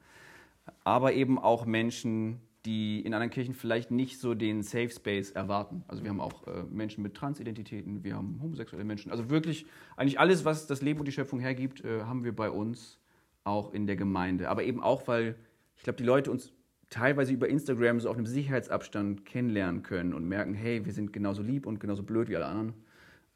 [0.83, 5.85] Aber eben auch Menschen, die in anderen Kirchen vielleicht nicht so den Safe Space erwarten.
[5.89, 9.13] Also wir haben auch äh, Menschen mit Transidentitäten, wir haben homosexuelle Menschen.
[9.13, 9.67] Also wirklich
[9.99, 12.99] eigentlich alles, was das Leben und die Schöpfung hergibt, äh, haben wir bei uns
[13.45, 14.49] auch in der Gemeinde.
[14.49, 15.37] Aber eben auch, weil
[15.77, 16.51] ich glaube, die Leute uns
[16.89, 21.43] teilweise über Instagram so auf einem Sicherheitsabstand kennenlernen können und merken, hey, wir sind genauso
[21.43, 22.73] lieb und genauso blöd wie alle anderen.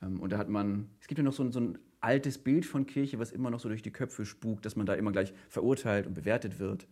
[0.02, 2.66] Ähm, und da hat man, es gibt ja noch so ein, so ein altes Bild
[2.66, 5.32] von Kirche, was immer noch so durch die Köpfe spukt, dass man da immer gleich
[5.48, 6.86] verurteilt und bewertet wird.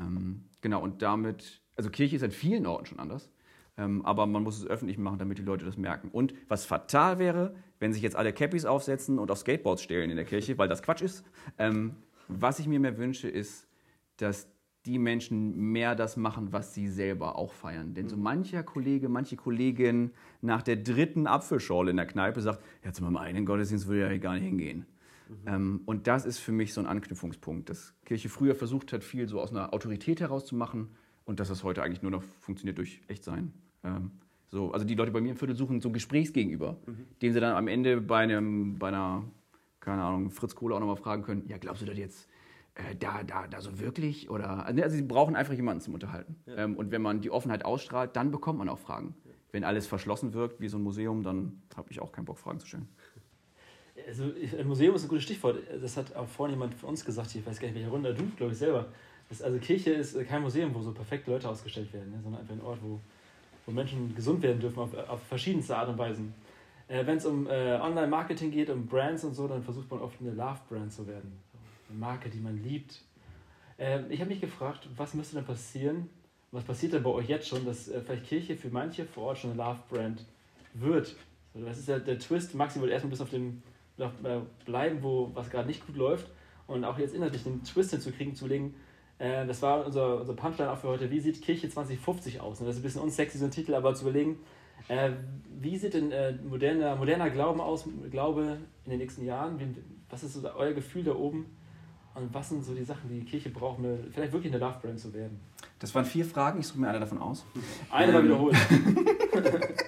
[0.00, 3.30] Ähm, genau, und damit, also Kirche ist an vielen Orten schon anders,
[3.76, 6.08] ähm, aber man muss es öffentlich machen, damit die Leute das merken.
[6.10, 10.16] Und was fatal wäre, wenn sich jetzt alle Cappies aufsetzen und auf Skateboards stehlen in
[10.16, 11.24] der Kirche, weil das Quatsch ist.
[12.28, 13.68] Was ich mir mehr wünsche, ist,
[14.16, 14.48] dass
[14.86, 17.94] die Menschen mehr das machen, was sie selber auch feiern.
[17.94, 22.92] Denn so mancher Kollege, manche Kollegin nach der dritten Apfelschorle in der Kneipe sagt, ja,
[22.92, 24.86] zu meinem eigenen Gottesdienst würde ich ja gar nicht hingehen.
[25.46, 29.28] Ähm, und das ist für mich so ein Anknüpfungspunkt, dass Kirche früher versucht hat, viel
[29.28, 30.88] so aus einer Autorität herauszumachen
[31.24, 33.52] und dass das heute eigentlich nur noch funktioniert durch Echtsein.
[33.82, 34.12] Ähm,
[34.48, 36.76] so, also die Leute bei mir im Viertel suchen so ein Gesprächsgegenüber,
[37.20, 39.24] den sie dann am Ende bei, einem, bei einer,
[39.80, 42.28] keine Ahnung, Fritz Kohle auch nochmal fragen können, ja, glaubst du das jetzt
[42.76, 44.30] äh, da, da, da so wirklich?
[44.30, 46.36] Oder, also sie brauchen einfach jemanden zum Unterhalten.
[46.46, 49.14] Ähm, und wenn man die Offenheit ausstrahlt, dann bekommt man auch Fragen.
[49.50, 52.60] Wenn alles verschlossen wirkt, wie so ein Museum, dann habe ich auch keinen Bock, Fragen
[52.60, 52.88] zu stellen.
[54.06, 54.24] Also,
[54.58, 55.58] ein Museum ist ein gutes Stichwort.
[55.80, 58.24] Das hat auch vorhin jemand von uns gesagt, ich weiß gar nicht, welche Runde, du,
[58.36, 58.86] glaube ich, selber.
[59.30, 62.54] Das, also, Kirche ist kein Museum, wo so perfekte Leute ausgestellt werden, ne, sondern einfach
[62.54, 63.00] ein Ort, wo,
[63.64, 66.34] wo Menschen gesund werden dürfen, auf, auf verschiedenste Art und Weisen.
[66.88, 70.20] Äh, Wenn es um äh, Online-Marketing geht, um Brands und so, dann versucht man oft
[70.20, 71.32] eine Love-Brand zu werden.
[71.90, 73.00] Marke, die man liebt.
[73.78, 76.08] Äh, ich habe mich gefragt, was müsste denn passieren,
[76.52, 79.38] was passiert denn bei euch jetzt schon, dass äh, vielleicht Kirche für manche vor Ort
[79.38, 80.24] schon eine Love-Brand
[80.74, 81.16] wird?
[81.54, 82.54] Das ist ja der Twist.
[82.54, 83.62] Maxi wollte erstmal bis auf dem
[83.98, 84.08] äh,
[84.64, 86.26] bleiben, wo was gerade nicht gut läuft
[86.66, 88.74] und auch jetzt inhaltlich den Twist hinzukriegen, zu legen.
[89.18, 91.10] Äh, das war unser, unser Punchline auch für heute.
[91.10, 92.58] Wie sieht Kirche 2050 aus?
[92.58, 94.38] Das ist ein bisschen unsexy, so ein Titel, aber zu überlegen,
[94.88, 95.10] äh,
[95.60, 99.58] wie sieht denn äh, moderner, moderner Glauben aus, Glaube in den nächsten Jahren?
[99.58, 99.74] Wie,
[100.10, 101.56] was ist so euer Gefühl da oben?
[102.16, 104.98] Und was sind so die Sachen, die die Kirche braucht, um vielleicht wirklich eine Love-Brand
[104.98, 105.38] zu werden?
[105.78, 107.44] Das waren vier Fragen, ich suche mir eine davon aus.
[107.90, 108.24] Eine mal Ähm.
[108.24, 108.56] wiederholt.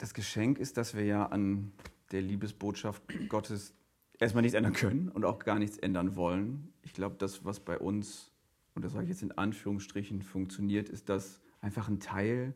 [0.00, 1.72] Das Geschenk ist, dass wir ja an
[2.12, 3.74] der Liebesbotschaft Gottes
[4.20, 6.72] erstmal nichts ändern können und auch gar nichts ändern wollen.
[6.82, 8.30] Ich glaube, das, was bei uns,
[8.76, 12.54] und das sage ich jetzt in Anführungsstrichen, funktioniert, ist, dass einfach ein Teil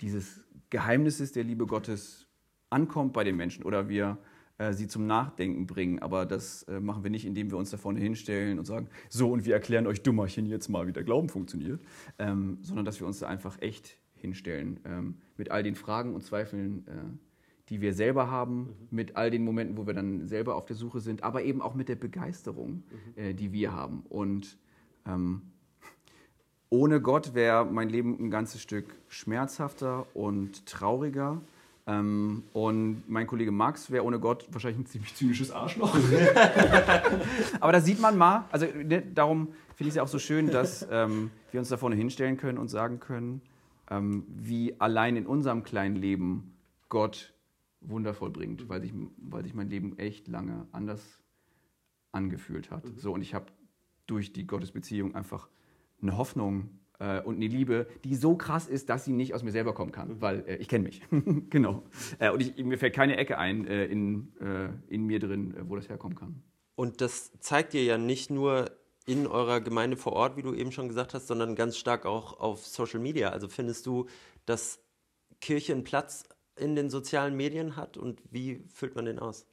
[0.00, 2.26] dieses Geheimnisses der Liebe Gottes
[2.70, 4.18] ankommt bei den Menschen oder wir
[4.58, 5.98] äh, sie zum Nachdenken bringen.
[5.98, 9.30] Aber das äh, machen wir nicht, indem wir uns da vorne hinstellen und sagen, so
[9.30, 11.80] und wir erklären euch Dummerchen jetzt mal, wie der Glauben funktioniert,
[12.18, 16.22] ähm, sondern dass wir uns da einfach echt hinstellen ähm, mit all den Fragen und
[16.22, 16.92] Zweifeln, äh,
[17.68, 18.74] die wir selber haben, mhm.
[18.90, 21.74] mit all den Momenten, wo wir dann selber auf der Suche sind, aber eben auch
[21.74, 22.84] mit der Begeisterung,
[23.16, 23.22] mhm.
[23.22, 24.02] äh, die wir haben.
[24.08, 24.58] Und
[25.06, 25.42] ähm,
[26.70, 31.40] ohne Gott wäre mein Leben ein ganzes Stück schmerzhafter und trauriger.
[31.86, 35.94] Ähm, und mein Kollege Max wäre ohne Gott wahrscheinlich ein ziemlich zynisches Arschloch.
[37.60, 40.50] Aber da sieht man mal, also ne, darum finde ich es ja auch so schön,
[40.50, 43.42] dass ähm, wir uns da vorne hinstellen können und sagen können,
[43.90, 46.54] ähm, wie allein in unserem kleinen Leben
[46.88, 47.34] Gott
[47.82, 51.20] wundervoll bringt, weil sich, weil sich mein Leben echt lange anders
[52.12, 52.84] angefühlt hat.
[52.84, 52.98] Mhm.
[52.98, 53.46] So, und ich habe
[54.06, 55.48] durch die Gottesbeziehung einfach
[56.00, 59.52] eine Hoffnung äh, und eine Liebe, die so krass ist, dass sie nicht aus mir
[59.52, 60.20] selber kommen kann, mhm.
[60.20, 61.02] weil äh, ich kenne mich.
[61.50, 61.82] genau.
[62.18, 65.68] Äh, und ich, mir fällt keine Ecke ein äh, in, äh, in mir drin, äh,
[65.68, 66.42] wo das herkommen kann.
[66.76, 68.70] Und das zeigt dir ja nicht nur
[69.06, 72.40] in eurer Gemeinde vor Ort, wie du eben schon gesagt hast, sondern ganz stark auch
[72.40, 73.28] auf Social Media.
[73.30, 74.06] Also findest du,
[74.46, 74.80] dass
[75.40, 76.24] Kirche einen Platz
[76.56, 79.46] in den sozialen Medien hat und wie füllt man den aus?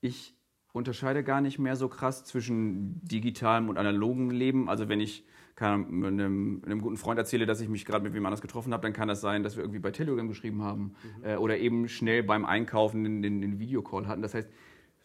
[0.00, 0.34] Ich
[0.72, 4.68] unterscheide gar nicht mehr so krass zwischen digitalem und analogem Leben.
[4.68, 5.24] Also wenn ich
[5.58, 8.82] kann, einem, einem, guten Freund erzähle, dass ich mich gerade mit wem anders getroffen habe,
[8.82, 11.24] dann kann das sein, dass wir irgendwie bei Telegram geschrieben haben mhm.
[11.24, 14.22] äh, oder eben schnell beim Einkaufen den, den, den Videocall hatten.
[14.22, 14.48] Das heißt,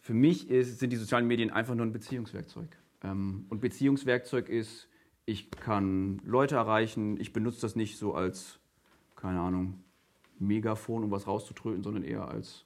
[0.00, 2.68] für mich ist, sind die sozialen Medien einfach nur ein Beziehungswerkzeug.
[3.02, 4.88] Ähm, und Beziehungswerkzeug ist,
[5.26, 8.60] ich kann Leute erreichen, ich benutze das nicht so als,
[9.16, 9.82] keine Ahnung,
[10.38, 12.64] Megafon, um was rauszutröten, sondern eher als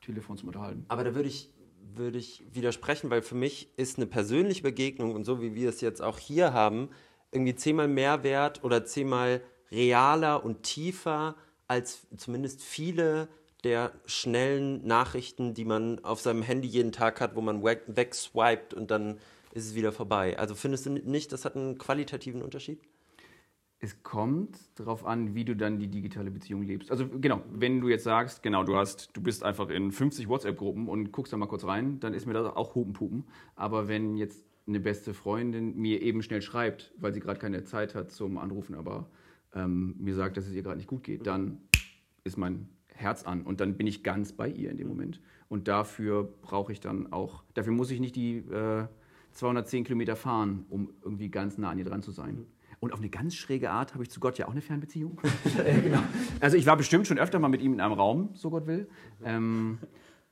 [0.00, 0.84] Telefon zum Unterhalten.
[0.86, 1.50] Aber da würde ich
[1.94, 5.80] würde ich widersprechen, weil für mich ist eine persönliche Begegnung und so wie wir es
[5.80, 6.90] jetzt auch hier haben,
[7.36, 11.36] irgendwie zehnmal mehr wert oder zehnmal realer und tiefer
[11.68, 13.28] als zumindest viele
[13.64, 18.90] der schnellen Nachrichten, die man auf seinem Handy jeden Tag hat, wo man wegswiped und
[18.90, 19.18] dann
[19.52, 20.38] ist es wieder vorbei.
[20.38, 22.80] Also findest du nicht, das hat einen qualitativen Unterschied?
[23.78, 26.90] Es kommt darauf an, wie du dann die digitale Beziehung lebst.
[26.90, 30.88] Also genau, wenn du jetzt sagst, genau, du hast, du bist einfach in 50 WhatsApp-Gruppen
[30.88, 33.24] und guckst da mal kurz rein, dann ist mir das auch Hupenpupen.
[33.54, 37.94] Aber wenn jetzt eine beste Freundin mir eben schnell schreibt, weil sie gerade keine Zeit
[37.94, 39.08] hat zum Anrufen, aber
[39.54, 41.58] ähm, mir sagt, dass es ihr gerade nicht gut geht, dann
[42.24, 45.20] ist mein Herz an und dann bin ich ganz bei ihr in dem Moment.
[45.48, 48.86] Und dafür brauche ich dann auch, dafür muss ich nicht die äh,
[49.32, 52.46] 210 Kilometer fahren, um irgendwie ganz nah an ihr dran zu sein.
[52.80, 55.20] Und auf eine ganz schräge Art habe ich zu Gott ja auch eine Fernbeziehung.
[55.82, 56.02] genau.
[56.40, 58.88] Also ich war bestimmt schon öfter mal mit ihm in einem Raum, so Gott will.
[59.24, 59.78] Ähm,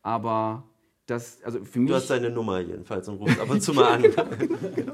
[0.02, 0.64] aber
[1.06, 1.90] das, also für mich.
[1.90, 4.02] Du hast seine Nummer jedenfalls und rufst ab und zu mal an.
[4.02, 4.92] genau, genau, genau.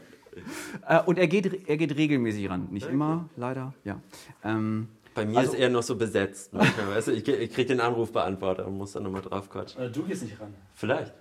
[0.87, 2.69] Äh, und er geht, er geht regelmäßig ran.
[2.71, 2.95] Nicht okay.
[2.95, 3.75] immer, leider.
[3.85, 4.01] Ja.
[4.45, 6.53] Ähm, bei mir also, ist er noch so besetzt.
[6.53, 6.61] Ne?
[6.61, 9.83] weißt du, ich, ich kriege den Anrufbeantworter und muss dann nochmal drauf quatschen.
[9.83, 10.55] Äh, du gehst nicht ran.
[10.75, 11.13] Vielleicht.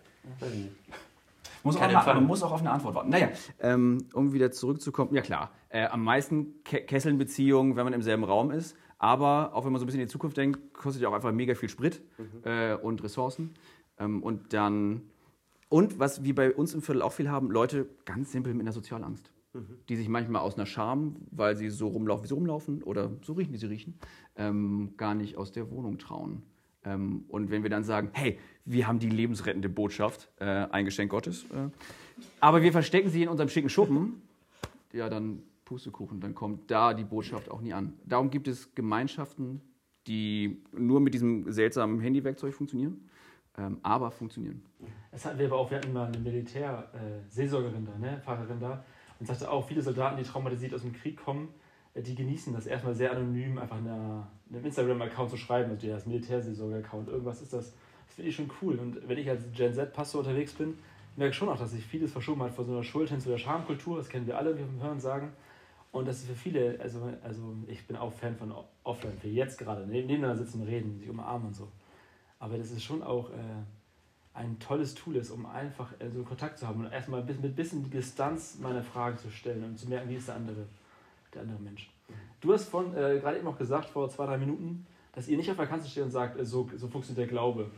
[1.63, 3.09] Muss auch eine, man muss auch auf eine Antwort warten.
[3.09, 5.13] Naja, ähm, um wieder zurückzukommen.
[5.13, 8.75] Ja klar, äh, am meisten Ke kesseln Beziehungen, wenn man im selben Raum ist.
[8.97, 11.31] Aber auch wenn man so ein bisschen in die Zukunft denkt, kostet ja auch einfach
[11.31, 12.41] mega viel Sprit mhm.
[12.43, 13.53] äh, und Ressourcen.
[13.99, 15.01] Ähm, und dann,
[15.69, 18.71] und was wir bei uns im Viertel auch viel haben, Leute ganz simpel mit einer
[18.71, 19.31] Sozialangst.
[19.53, 19.65] Mhm.
[19.87, 23.33] Die sich manchmal aus einer Scham, weil sie so rumlaufen, wie sie rumlaufen oder so
[23.33, 23.99] riechen, wie sie riechen,
[24.35, 26.43] ähm, gar nicht aus der Wohnung trauen.
[26.83, 31.11] Ähm, und wenn wir dann sagen, hey, wir haben die lebensrettende Botschaft, äh, ein Geschenk
[31.11, 31.69] Gottes, äh,
[32.39, 34.21] aber wir verstecken sie in unserem schicken Schuppen,
[34.93, 37.93] ja, dann Pustekuchen, dann kommt da die Botschaft auch nie an.
[38.05, 39.61] Darum gibt es Gemeinschaften,
[40.07, 43.09] die nur mit diesem seltsamen Handywerkzeug funktionieren,
[43.59, 44.61] ähm, aber funktionieren.
[45.11, 48.83] Das hatten wir aber auch, wir hatten mal eine Militärseelsorgerin äh, da, ne, Pfarrerin da,
[49.19, 51.49] und sagte auch, viele Soldaten, die traumatisiert aus dem Krieg kommen,
[51.93, 56.05] äh, die genießen das erstmal sehr anonym, einfach in einem Instagram-Account zu schreiben, also das
[56.05, 57.73] Militärseelsorge-Account, irgendwas ist das.
[58.07, 58.79] Das finde ich schon cool.
[58.79, 60.79] Und wenn ich als Gen Z-Pastor unterwegs bin,
[61.15, 63.29] merke ich schon auch, dass sich vieles verschoben hat von so einer Schuld hin zu
[63.29, 65.31] der Schamkultur, das kennen wir alle, wir Hören sagen.
[65.91, 69.57] Und das ist für viele, also, also ich bin auch Fan von Offline, für jetzt
[69.57, 71.67] gerade, nebeneinander sitzen reden, sich umarmen und so.
[72.39, 73.33] Aber das ist schon auch äh,
[74.33, 77.55] ein tolles Tool ist, um einfach äh, so Kontakt zu haben und erstmal mit ein
[77.55, 80.65] bisschen Distanz meine Fragen zu stellen und zu merken, wie ist der andere,
[81.33, 81.89] der andere Mensch.
[82.41, 85.57] Du hast äh, gerade eben auch gesagt, vor zwei, drei Minuten, dass ihr nicht auf
[85.57, 87.69] der Kanzel steht und sagt, äh, so, so funktioniert der Glaube.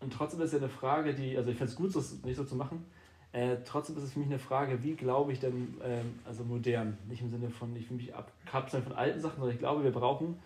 [0.00, 2.44] Und trotzdem ist ja eine Frage, die, also ich finde es gut, das nicht so
[2.44, 2.84] zu machen,
[3.32, 6.96] äh, trotzdem ist es für mich eine Frage, wie glaube ich denn, ähm, also modern,
[7.08, 9.92] nicht im Sinne von, ich will mich abkapseln von alten Sachen, sondern ich glaube, wir
[9.92, 10.38] brauchen,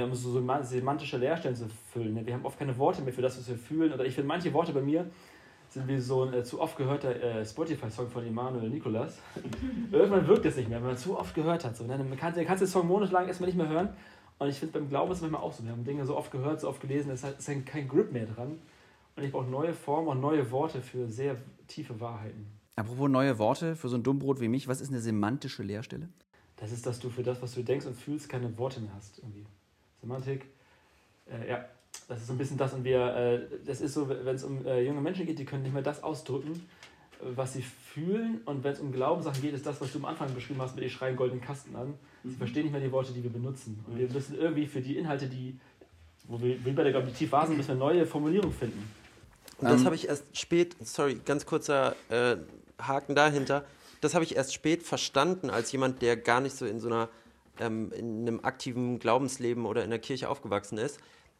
[0.00, 0.32] um so
[0.62, 2.14] semantische Leerstellen zu füllen.
[2.14, 2.26] Ne?
[2.26, 3.92] Wir haben oft keine Worte mehr für das, was wir fühlen.
[3.92, 5.10] Oder ich finde, manche Worte bei mir
[5.68, 9.18] sind wie so ein äh, zu oft gehörter äh, Spotify-Song von Emanuel Nikolas.
[9.92, 11.76] Irgendwann wirkt es nicht mehr, wenn man zu oft gehört hat.
[11.76, 11.98] So, ne?
[11.98, 13.90] Man kann, den Song monatelang erstmal nicht mehr hören.
[14.38, 15.64] Und ich finde, beim Glauben ist es manchmal auch so.
[15.64, 18.26] Wir haben Dinge so oft gehört, so oft gelesen, es ist halt kein Grip mehr
[18.26, 18.58] dran.
[19.14, 21.36] Und ich brauche neue Formen und neue Worte für sehr
[21.68, 22.46] tiefe Wahrheiten.
[22.76, 26.08] Apropos neue Worte für so ein Dummbrot wie mich, was ist eine semantische Leerstelle?
[26.56, 29.18] Das ist, dass du für das, was du denkst und fühlst, keine Worte mehr hast.
[29.18, 29.44] Irgendwie.
[30.02, 30.44] Semantik.
[31.30, 31.64] Äh, ja,
[32.08, 32.74] das ist so ein bisschen das.
[32.74, 35.62] Und wir, äh, das ist so, wenn es um äh, junge Menschen geht, die können
[35.62, 36.66] nicht mehr das ausdrücken,
[37.20, 38.40] was sie fühlen.
[38.44, 40.84] Und wenn es um Glaubenssachen geht, ist das, was du am Anfang beschrieben hast, mit
[40.84, 41.94] ich schreien goldenen Kasten an.
[42.24, 42.36] Sie Mhm.
[42.36, 43.82] verstehen nicht mehr die Worte, die wir benutzen.
[43.86, 45.56] Und wir müssen irgendwie für die Inhalte, die,
[46.26, 48.90] wo wir, wie bei der, glaube ich, tief waren, müssen wir neue Formulierungen finden.
[49.58, 52.36] Und das Ähm, habe ich erst spät, sorry, ganz kurzer äh,
[52.80, 53.64] Haken dahinter.
[54.00, 57.08] Das habe ich erst spät verstanden als jemand, der gar nicht so in so einer
[57.58, 60.98] ähm, in einem aktiven Glaubensleben oder in der Kirche aufgewachsen ist,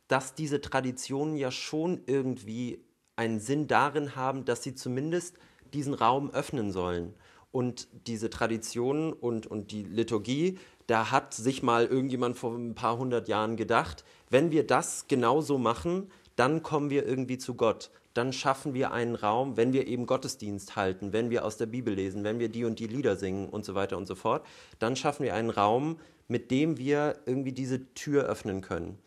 [0.09, 2.85] dass diese Traditionen ja schon irgendwie
[3.17, 5.37] einen Sinn darin haben, dass sie zumindest
[5.73, 7.15] diesen Raum öffnen sollen.
[7.51, 12.99] Und diese Traditionen und, und die Liturgie, da hat sich mal irgendjemand vor ein paar
[12.99, 17.91] hundert Jahren gedacht, wenn wir das genauso machen, dann kommen wir irgendwie zu Gott.
[18.15, 21.95] Dann schaffen wir einen Raum, wenn wir eben Gottesdienst halten, wenn wir aus der Bibel
[21.95, 24.45] lesen, wenn wir die und die Lieder singen und so weiter und so fort,
[24.79, 25.99] dann schaffen wir einen Raum,
[26.29, 28.99] mit dem wir irgendwie diese Tür öffnen können.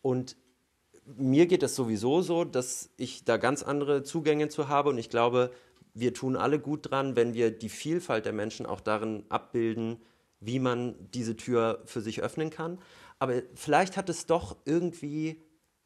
[0.00, 0.36] Und
[1.16, 5.10] mir geht es sowieso so, dass ich da ganz andere Zugänge zu habe und ich
[5.10, 5.50] glaube,
[5.94, 9.98] wir tun alle gut dran, wenn wir die Vielfalt der Menschen auch darin abbilden,
[10.40, 12.78] wie man diese Tür für sich öffnen kann.
[13.18, 15.42] Aber vielleicht hat es doch irgendwie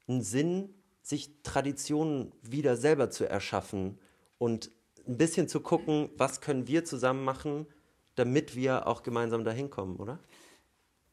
[0.09, 0.75] einen Sinn,
[1.07, 3.97] sich Traditionen wieder selber zu erschaffen
[4.39, 4.73] und
[5.07, 7.67] ein bisschen zu gucken, was können wir zusammen machen,
[8.17, 10.19] damit wir auch gemeinsam dahin kommen, oder?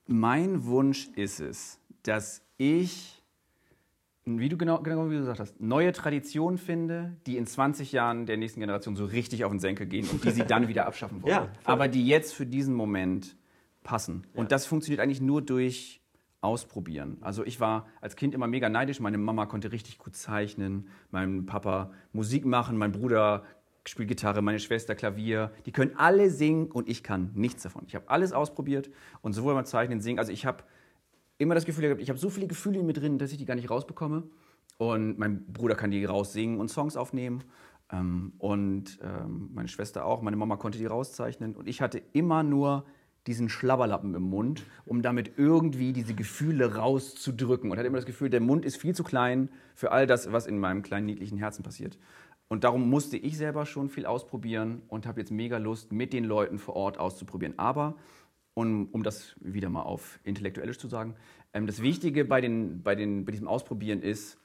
[0.08, 3.22] Mein Wunsch ist es, dass ich,
[4.26, 8.26] wie du genau, genau wie du gesagt hast, neue Traditionen finde, die in 20 Jahren
[8.26, 11.22] der nächsten Generation so richtig auf den Senkel gehen und die sie dann wieder abschaffen
[11.22, 11.32] wollen.
[11.34, 11.52] Ja.
[11.66, 13.36] Aber die jetzt für diesen Moment
[13.84, 14.26] passen.
[14.34, 16.03] Und das funktioniert eigentlich nur durch
[16.44, 17.18] Ausprobieren.
[17.22, 19.00] Also ich war als Kind immer mega neidisch.
[19.00, 23.44] Meine Mama konnte richtig gut zeichnen, mein Papa Musik machen, mein Bruder
[23.88, 25.52] spielt Gitarre, meine Schwester Klavier.
[25.66, 27.84] Die können alle singen und ich kann nichts davon.
[27.88, 28.90] Ich habe alles ausprobiert
[29.22, 30.20] und sowohl beim Zeichnen, Singen.
[30.20, 30.66] Also ich habe
[31.38, 33.46] immer das Gefühl gehabt, ich habe so viele Gefühle in mir drin, dass ich die
[33.46, 34.24] gar nicht rausbekomme.
[34.78, 37.46] Und mein Bruder kann die raussingen und Songs aufnehmen.
[37.90, 40.22] Ähm, und ähm, meine Schwester auch.
[40.22, 41.56] Meine Mama konnte die rauszeichnen.
[41.56, 42.86] Und ich hatte immer nur
[43.28, 47.72] diesen Schlabberlappen im Mund, um damit irgendwie diese Gefühle rauszudrücken.
[47.72, 50.46] Und hatte immer das Gefühl, der Mund ist viel zu klein für all das, was
[50.46, 51.98] in meinem kleinen niedlichen Herzen passiert.
[52.50, 56.24] Und darum musste ich selber schon viel ausprobieren und habe jetzt mega Lust, mit den
[56.24, 57.58] Leuten vor Ort auszuprobieren.
[57.58, 57.96] Aber,
[58.54, 61.16] um, um das wieder mal auf intellektuellisch zu sagen,
[61.54, 64.38] ähm, das Wichtige bei, den, bei, den, bei diesem Ausprobieren ist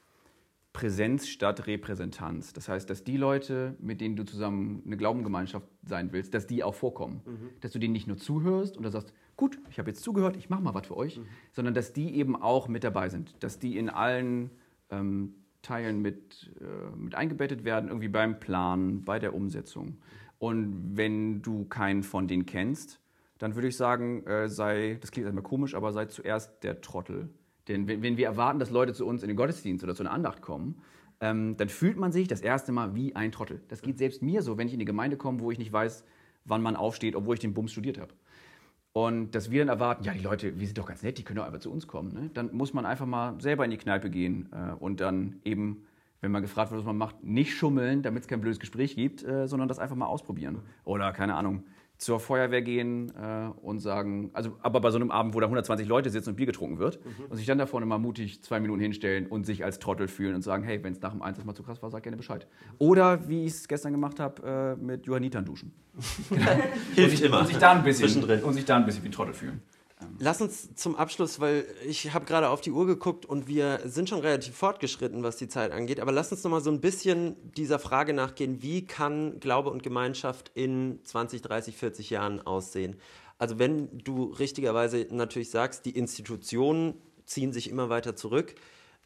[0.73, 2.53] Präsenz statt Repräsentanz.
[2.53, 6.63] Das heißt, dass die Leute, mit denen du zusammen eine Glaubengemeinschaft sein willst, dass die
[6.63, 7.21] auch vorkommen.
[7.61, 10.61] Dass du denen nicht nur zuhörst und sagst, gut, ich habe jetzt zugehört, ich mache
[10.61, 11.19] mal was für euch,
[11.53, 13.41] sondern dass die eben auch mit dabei sind.
[13.43, 14.51] Dass die in allen
[14.91, 19.97] ähm, Teilen mit, äh, mit eingebettet werden, irgendwie beim Planen, bei der Umsetzung.
[20.37, 23.01] Und wenn du keinen von denen kennst,
[23.39, 27.29] dann würde ich sagen, äh, sei, das klingt erstmal komisch, aber sei zuerst der Trottel.
[27.69, 30.11] Denn wenn, wenn wir erwarten, dass Leute zu uns in den Gottesdienst oder zu einer
[30.11, 30.81] Andacht kommen,
[31.21, 33.61] ähm, dann fühlt man sich das erste Mal wie ein Trottel.
[33.69, 36.03] Das geht selbst mir so, wenn ich in die Gemeinde komme, wo ich nicht weiß,
[36.45, 38.13] wann man aufsteht, obwohl ich den Bums studiert habe.
[38.91, 41.37] Und dass wir dann erwarten, ja, die Leute, wir sind doch ganz nett, die können
[41.37, 42.13] doch einfach zu uns kommen.
[42.13, 42.31] Ne?
[42.33, 45.85] Dann muss man einfach mal selber in die Kneipe gehen äh, und dann eben,
[46.21, 49.23] wenn man gefragt wird, was man macht, nicht schummeln, damit es kein blödes Gespräch gibt,
[49.23, 50.59] äh, sondern das einfach mal ausprobieren.
[50.85, 51.63] Oder, keine Ahnung,
[51.99, 55.85] zur Feuerwehr gehen äh, und sagen, also aber bei so einem Abend, wo da 120
[55.85, 56.97] Leute sitzen und Bier getrunken wird
[57.29, 60.33] und sich dann da vorne mal mutig zwei Minuten hinstellen und sich als Trottel fühlen
[60.33, 62.47] und sagen, hey, wenn es nach dem Einsatz mal zu krass war, sag gerne Bescheid.
[62.77, 65.73] Oder wie ich es gestern gemacht habe, äh, mit Johannitern duschen.
[66.95, 67.41] Hilft und sich, immer.
[67.41, 69.61] Und sich da ein bisschen, und sich da ein bisschen wie ein Trottel fühlen.
[70.17, 74.07] Lass uns zum Abschluss, weil ich habe gerade auf die Uhr geguckt und wir sind
[74.07, 77.35] schon relativ fortgeschritten, was die Zeit angeht, aber lass uns noch mal so ein bisschen
[77.55, 82.95] dieser Frage nachgehen, wie kann Glaube und Gemeinschaft in 20, 30, 40 Jahren aussehen?
[83.37, 86.95] Also wenn du richtigerweise natürlich sagst, die Institutionen
[87.25, 88.55] ziehen sich immer weiter zurück,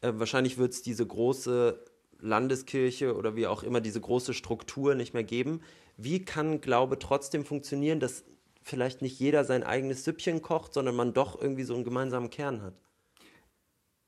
[0.00, 1.78] äh, wahrscheinlich wird es diese große
[2.20, 5.60] Landeskirche oder wie auch immer diese große Struktur nicht mehr geben.
[5.96, 8.24] Wie kann Glaube trotzdem funktionieren, dass
[8.64, 12.62] vielleicht nicht jeder sein eigenes Süppchen kocht, sondern man doch irgendwie so einen gemeinsamen Kern
[12.62, 12.74] hat.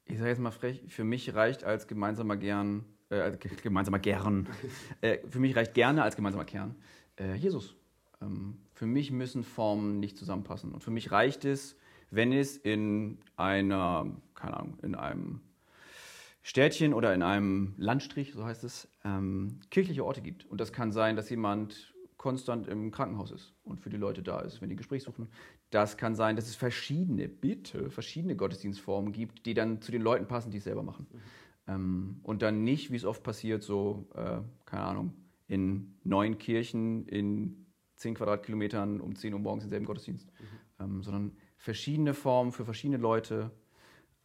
[0.07, 4.49] Ich sage jetzt mal frech, für mich reicht als gemeinsamer Gern, äh, gemeinsamer Gern,
[5.03, 6.75] äh, für mich reicht gerne als gemeinsamer Kern
[7.21, 7.77] äh, Jesus.
[8.23, 10.73] Ähm, für mich müssen Formen nicht zusammenpassen.
[10.73, 11.77] Und für mich reicht es,
[12.11, 15.41] wenn es in einer, keine Ahnung, in einem
[16.43, 20.47] Städtchen oder in einem Landstrich, so heißt es, ähm, kirchliche Orte gibt.
[20.47, 21.93] Und das kann sein, dass jemand
[22.27, 25.29] konstant im Krankenhaus ist und für die Leute da ist, wenn die Gespräch suchen.
[25.70, 30.27] Das kann sein, dass es verschiedene, bitte, verschiedene Gottesdienstformen gibt, die dann zu den Leuten
[30.27, 31.07] passen, die es selber machen.
[31.68, 35.12] Ähm, und dann nicht, wie es oft passiert, so, äh, keine Ahnung,
[35.47, 40.29] in neun Kirchen in zehn Quadratkilometern um 10 Uhr morgens denselben Gottesdienst,
[40.81, 43.53] ähm, sondern verschiedene Formen für verschiedene Leute.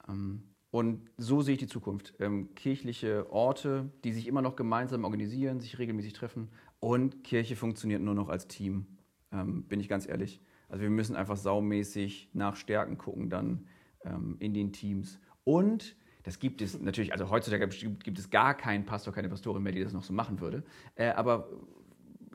[0.09, 0.41] Ähm,
[0.71, 2.15] und so sehe ich die Zukunft.
[2.17, 6.49] Ähm, kirchliche Orte, die sich immer noch gemeinsam organisieren, sich regelmäßig treffen
[6.81, 8.85] und Kirche funktioniert nur noch als Team,
[9.31, 10.41] ähm, bin ich ganz ehrlich.
[10.67, 13.67] Also wir müssen einfach saumäßig nach Stärken gucken dann
[14.03, 15.19] ähm, in den Teams.
[15.43, 19.71] Und das gibt es natürlich, also heutzutage gibt es gar keinen Pastor, keine Pastorin mehr,
[19.71, 20.63] die das noch so machen würde.
[20.95, 21.49] Äh, aber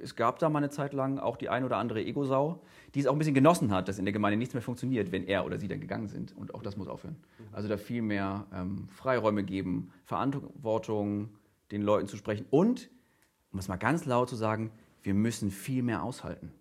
[0.00, 2.62] es gab da mal eine Zeit lang auch die ein oder andere Ego-Sau,
[2.94, 5.24] die es auch ein bisschen genossen hat, dass in der Gemeinde nichts mehr funktioniert, wenn
[5.24, 6.36] er oder sie dann gegangen sind.
[6.36, 7.16] Und auch das muss aufhören.
[7.52, 11.30] Also da viel mehr ähm, Freiräume geben, Verantwortung
[11.70, 12.90] den Leuten zu sprechen und,
[13.52, 14.70] um es mal ganz laut zu sagen,
[15.02, 16.52] wir müssen viel mehr aushalten.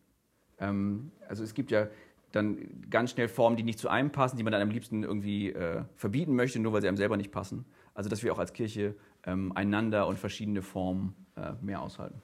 [0.60, 1.88] Ähm, also es gibt ja
[2.32, 2.58] dann
[2.90, 5.84] ganz schnell Formen, die nicht zu einem passen, die man dann am liebsten irgendwie äh,
[5.96, 7.66] verbieten möchte, nur weil sie einem selber nicht passen.
[7.94, 12.22] Also dass wir auch als Kirche ähm, einander und verschiedene Formen äh, mehr aushalten.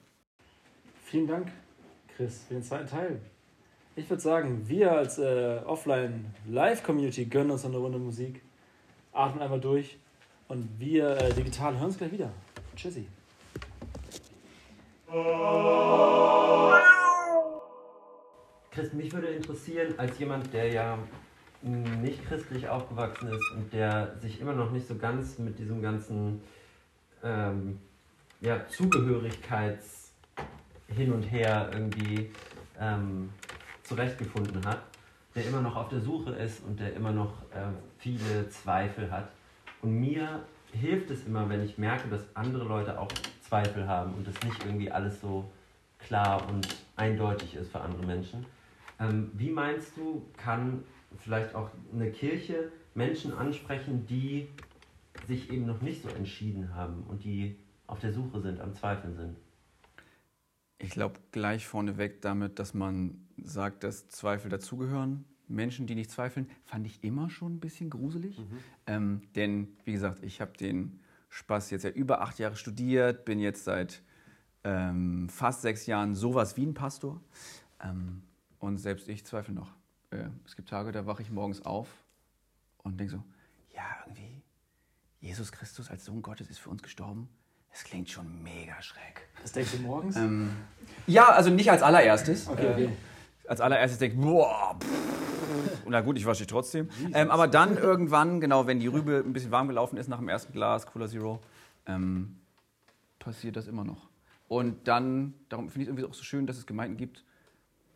[1.04, 1.48] Vielen Dank,
[2.16, 3.20] Chris, für den zweiten Teil.
[3.96, 8.42] Ich würde sagen, wir als äh, Offline-Live-Community gönnen uns eine Runde Musik,
[9.12, 9.98] atmen einmal durch
[10.48, 12.30] und wir äh, digital hören uns gleich wieder.
[12.76, 13.06] Tschüssi.
[18.70, 20.98] Chris, mich würde interessieren, als jemand, der ja
[21.60, 26.40] nicht christlich aufgewachsen ist und der sich immer noch nicht so ganz mit diesem ganzen
[27.22, 27.78] ähm,
[28.40, 30.12] ja, Zugehörigkeits
[30.88, 32.30] hin und her irgendwie
[32.80, 33.28] ähm,
[33.82, 34.80] zurechtgefunden hat,
[35.34, 37.66] der immer noch auf der Suche ist und der immer noch äh,
[37.98, 39.28] viele Zweifel hat.
[39.82, 40.42] Und mir
[40.72, 43.12] hilft es immer, wenn ich merke, dass andere Leute auch
[43.52, 45.44] Zweifel haben und dass nicht irgendwie alles so
[45.98, 48.46] klar und eindeutig ist für andere Menschen.
[48.98, 50.84] Ähm, wie meinst du, kann
[51.18, 54.48] vielleicht auch eine Kirche Menschen ansprechen, die
[55.28, 57.56] sich eben noch nicht so entschieden haben und die
[57.88, 59.36] auf der Suche sind, am Zweifeln sind?
[60.78, 65.26] Ich glaube gleich vorneweg damit, dass man sagt, dass Zweifel dazugehören.
[65.46, 68.38] Menschen, die nicht zweifeln, fand ich immer schon ein bisschen gruselig.
[68.38, 68.58] Mhm.
[68.86, 71.01] Ähm, denn, wie gesagt, ich habe den
[71.32, 74.02] Spaß jetzt ja über acht Jahre studiert, bin jetzt seit
[74.64, 77.22] ähm, fast sechs Jahren sowas wie ein Pastor.
[77.82, 78.22] Ähm,
[78.58, 79.72] und selbst ich zweifle noch.
[80.10, 81.88] Äh, es gibt Tage, da wache ich morgens auf
[82.82, 83.24] und denke so,
[83.74, 84.42] ja, irgendwie,
[85.20, 87.30] Jesus Christus als Sohn Gottes ist für uns gestorben.
[87.70, 89.26] Das klingt schon mega schräg.
[89.40, 90.16] Was denkst du morgens?
[90.16, 90.50] Ähm,
[91.06, 92.46] ja, also nicht als allererstes.
[92.46, 92.90] Okay, okay.
[93.46, 96.88] Als allererstes denke ich, boah, pff, na gut, ich wasche dich trotzdem.
[97.12, 100.28] Ähm, aber dann irgendwann, genau, wenn die Rübe ein bisschen warm gelaufen ist nach dem
[100.28, 101.40] ersten Glas Cola Zero,
[101.86, 102.36] ähm,
[103.18, 104.08] passiert das immer noch.
[104.48, 107.24] Und dann, darum finde ich es irgendwie auch so schön, dass es Gemeinden gibt,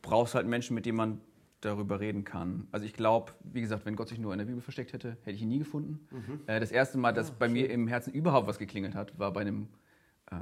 [0.03, 1.21] brauchst halt Menschen, mit denen man
[1.61, 2.69] darüber reden kann.
[2.71, 5.33] Also ich glaube, wie gesagt, wenn Gott sich nur in der Bibel versteckt hätte, hätte
[5.33, 6.07] ich ihn nie gefunden.
[6.11, 6.41] Mhm.
[6.47, 7.55] Äh, das erste Mal, dass ja, bei schön.
[7.55, 9.69] mir im Herzen überhaupt was geklingelt hat, war bei, einem,
[10.31, 10.37] äh,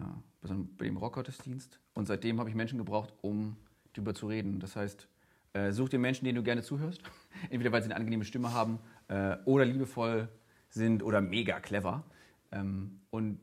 [0.77, 1.79] bei dem Rockgottesdienst.
[1.95, 3.57] Und seitdem habe ich Menschen gebraucht, um
[3.95, 4.61] darüber zu reden.
[4.61, 5.09] Das heißt,
[5.55, 7.01] äh, such dir Menschen, denen du gerne zuhörst.
[7.51, 8.79] Entweder weil sie eine angenehme Stimme haben
[9.09, 10.29] äh, oder liebevoll
[10.69, 12.05] sind oder mega clever.
[12.53, 13.39] Ähm, und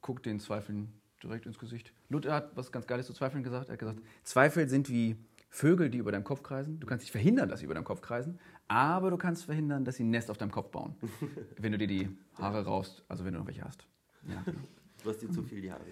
[0.00, 0.92] guck den Zweifeln
[1.22, 1.92] direkt ins Gesicht.
[2.08, 3.68] Luther hat was ganz Geiles zu Zweifeln gesagt.
[3.68, 5.16] Er hat gesagt, Zweifel sind wie
[5.50, 6.78] Vögel, die über deinem Kopf kreisen.
[6.78, 8.38] Du kannst nicht verhindern, dass sie über deinem Kopf kreisen,
[8.68, 10.94] aber du kannst verhindern, dass sie ein Nest auf deinem Kopf bauen,
[11.56, 13.86] wenn du dir die Haare raust, also wenn du noch welche hast.
[14.28, 14.44] Ja.
[15.02, 15.82] Du hast dir zu viel die Haare.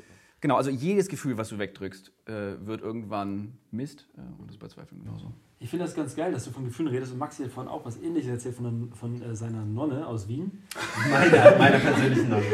[0.46, 4.60] Genau, also jedes Gefühl, was du wegdrückst, äh, wird irgendwann Mist äh, und das ist
[4.60, 5.32] bei Zweifeln genauso.
[5.58, 7.84] Ich finde das ganz geil, dass du von Gefühlen redest und Maxi hat vorhin auch
[7.84, 10.62] was ähnliches erzählt von, von äh, seiner Nonne aus Wien.
[11.10, 12.44] Meiner, meiner persönlichen Nonne.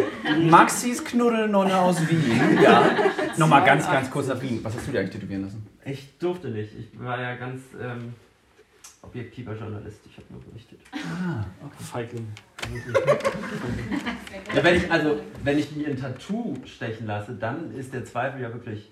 [0.50, 2.96] Maxis Knuddelnonne aus Wien, ja.
[3.36, 4.60] Nochmal ganz, ganz kurz nach Wien.
[4.62, 5.66] Was hast du dir eigentlich tätowieren lassen?
[5.84, 6.72] Ich durfte nicht.
[6.74, 8.14] Ich war ja ganz ähm,
[9.02, 10.00] objektiver Journalist.
[10.06, 10.80] Ich habe nur berichtet.
[10.94, 11.84] Ah, okay.
[11.84, 12.26] Feigling.
[14.54, 18.40] Ja, wenn ich, also, wenn ich mir ein Tattoo stechen lasse, dann ist der Zweifel
[18.42, 18.90] ja wirklich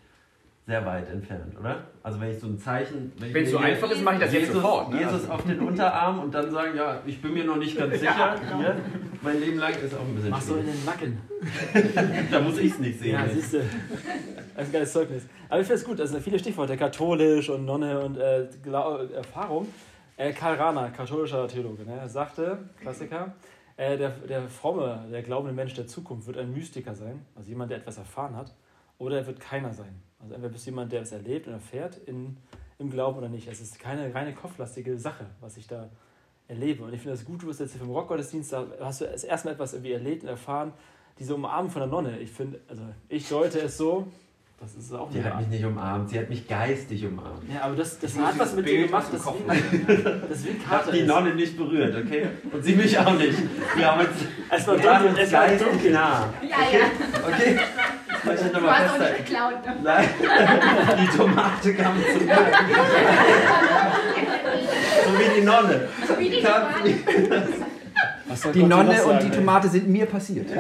[0.67, 1.85] sehr weit entfernt, oder?
[2.03, 3.13] Also wenn ich so ein Zeichen...
[3.19, 4.91] Wenn es so einfach ist, mache ich das Jesus, jetzt sofort.
[4.91, 5.01] Ne?
[5.01, 8.15] Jesus auf den Unterarm und dann sagen, ja, ich bin mir noch nicht ganz sicher.
[8.17, 8.71] ja, genau.
[9.21, 11.19] Mein Leben lang ist auch ein bisschen Mach so in den Nacken.
[12.31, 13.15] da muss ich es nicht sehen.
[13.15, 13.59] Ja, siehst du.
[13.59, 15.27] Das ist ein geiles Zeugnis.
[15.49, 18.47] Aber ich finde es gut, das sind viele Stichworte, katholisch und Nonne und äh,
[19.15, 19.67] Erfahrung.
[20.17, 23.33] Äh, Karl Rahner, katholischer Theologe, ne, sagte, Klassiker,
[23.81, 27.71] äh, der, der fromme, der glaubende Mensch der Zukunft wird ein Mystiker sein, also jemand,
[27.71, 28.55] der etwas erfahren hat,
[28.99, 30.03] oder er wird keiner sein.
[30.19, 32.37] Also entweder bist du jemand, der es erlebt und erfährt in,
[32.79, 33.49] im Glauben oder nicht.
[33.49, 35.89] Es ist keine reine kopflastige Sache, was ich da
[36.47, 36.85] erlebe.
[36.85, 39.55] Und ich finde das gut, du bist jetzt hier vom Rockgottesdienst, da hast du erstmal
[39.55, 40.75] etwas irgendwie erlebt und erfahren,
[41.19, 42.19] diese Umarmung von der Nonne.
[42.19, 44.09] Ich finde, also ich deute es so,
[44.63, 47.45] Das ist auch Die hat mich nicht umarmt, sie hat mich geistig umarmt.
[47.51, 49.23] Ja, aber das, das hat was mit dir gemacht, das
[50.29, 51.03] das wie ein Ich habe Kater die.
[51.05, 52.27] Nonne nicht berührt, okay?
[52.53, 53.39] Und sie mich auch nicht.
[53.75, 54.11] Wir haben uns,
[54.51, 55.93] Es war dunkel, es war geistig dunkel.
[55.93, 56.29] nah.
[56.43, 56.87] Ja, ja.
[57.27, 57.59] Okay?
[58.07, 59.65] Das möchte ich Du hast auch nicht geklaut.
[59.65, 59.77] Ne?
[59.83, 60.09] Nein,
[61.01, 62.37] die Tomate kam zu mir.
[65.07, 65.89] so wie die Nonne.
[66.19, 66.43] Wie die
[68.37, 69.33] soll Die Nonne und die ey?
[69.33, 70.51] Tomate sind mir passiert.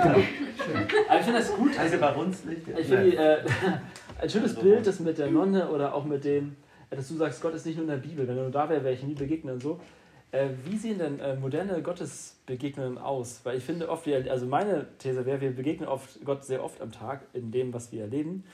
[1.08, 1.78] Aber ich finde das gut.
[1.78, 2.68] Also bei uns nicht.
[2.68, 3.44] Ich finde äh,
[4.20, 6.56] ein schönes Bild, das mit der Nonne oder auch mit dem,
[6.90, 8.68] äh, dass du sagst, Gott ist nicht nur in der Bibel, wenn er nur da
[8.68, 9.80] wäre, wäre ich nie begegnen und so.
[10.32, 13.40] Äh, wie sehen denn äh, moderne Gottesbegegnungen aus?
[13.42, 16.80] Weil ich finde oft, wir, also meine These wäre, wir begegnen oft Gott sehr oft
[16.80, 18.44] am Tag in dem, was wir erleben,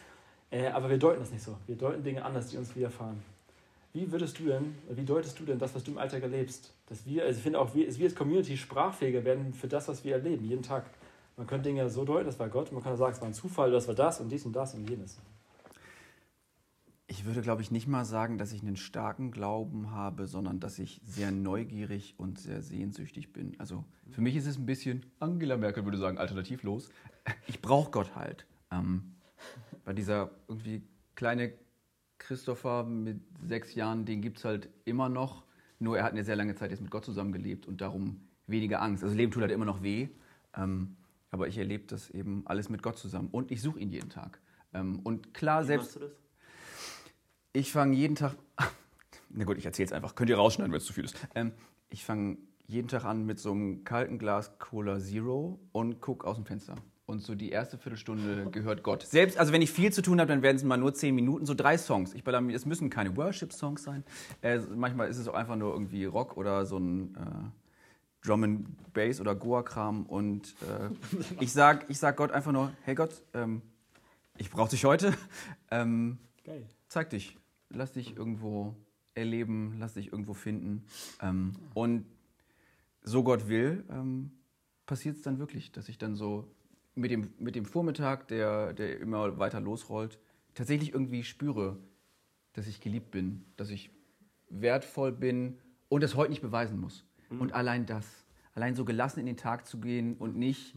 [0.51, 1.57] äh, aber wir deuten das nicht so.
[1.67, 3.23] Wir deuten Dinge anders, die uns widerfahren.
[3.93, 6.73] Wie würdest du denn, wie deutest du denn das, was du im Alltag erlebst?
[6.89, 10.05] Dass wir, also ich finde auch, wir, wir als Community sprachfähiger werden für das, was
[10.05, 10.85] wir erleben, jeden Tag.
[11.37, 13.71] Man könnte Dinge so deuten, das war Gott, man kann sagen, es war ein Zufall,
[13.71, 15.21] das war das und dies und das und jenes.
[17.09, 20.79] Ich würde, glaube ich, nicht mal sagen, dass ich einen starken Glauben habe, sondern dass
[20.79, 23.55] ich sehr neugierig und sehr sehnsüchtig bin.
[23.59, 26.89] Also für mich ist es ein bisschen, Angela Merkel würde sagen, alternativlos.
[27.47, 28.47] Ich brauche Gott halt.
[28.71, 29.15] Ähm,
[29.85, 30.83] bei dieser irgendwie
[31.15, 31.53] kleine
[32.19, 35.45] Christopher mit sechs Jahren, den gibt es halt immer noch.
[35.79, 39.05] Nur er hat eine sehr lange Zeit jetzt mit Gott zusammengelebt und darum weniger Angst.
[39.05, 40.09] Also Leben tut halt immer noch weh.
[40.57, 40.97] Ähm,
[41.37, 43.29] aber ich erlebe das eben alles mit Gott zusammen.
[43.31, 44.41] Und ich suche ihn jeden Tag.
[44.73, 45.97] Ähm, und klar, selbst.
[45.97, 46.13] du das?
[47.53, 48.37] Ich fange jeden Tag.
[49.29, 50.15] Na gut, ich erzähle es einfach.
[50.15, 51.17] Könnt ihr rausschneiden, wenn es zu viel ist.
[51.35, 51.53] Ähm,
[51.91, 56.37] ich fange jeden Tag an mit so einem kalten Glas Cola Zero und gucke aus
[56.37, 56.75] dem Fenster.
[57.05, 59.03] Und so die erste Viertelstunde gehört Gott.
[59.03, 61.45] Selbst, also wenn ich viel zu tun habe, dann werden es mal nur zehn Minuten,
[61.45, 62.15] so drei Songs.
[62.15, 64.05] Ich baller mir, es müssen keine Worship-Songs sein.
[64.41, 67.66] Äh, manchmal ist es auch einfach nur irgendwie Rock oder so ein äh,
[68.27, 70.05] Drum and Bass oder Goa-Kram.
[70.07, 70.91] Und äh,
[71.41, 73.63] ich sag, ich sag Gott einfach nur, hey Gott, ähm,
[74.37, 75.15] ich brauche dich heute.
[75.69, 76.65] Ähm, Geil.
[76.87, 77.37] zeig dich,
[77.71, 78.77] lass dich irgendwo
[79.15, 80.85] erleben, lass dich irgendwo finden.
[81.21, 82.07] Ähm, und
[83.03, 84.31] so Gott will, ähm,
[84.87, 86.47] passiert es dann wirklich, dass ich dann so
[86.95, 90.21] mit dem, mit dem Vormittag, der, der immer weiter losrollt,
[90.55, 91.79] tatsächlich irgendwie spüre,
[92.53, 93.91] dass ich geliebt bin, dass ich
[94.49, 95.59] wertvoll bin
[95.89, 97.05] und das heute nicht beweisen muss.
[97.31, 98.07] Und allein das,
[98.55, 100.75] allein so gelassen in den Tag zu gehen und nicht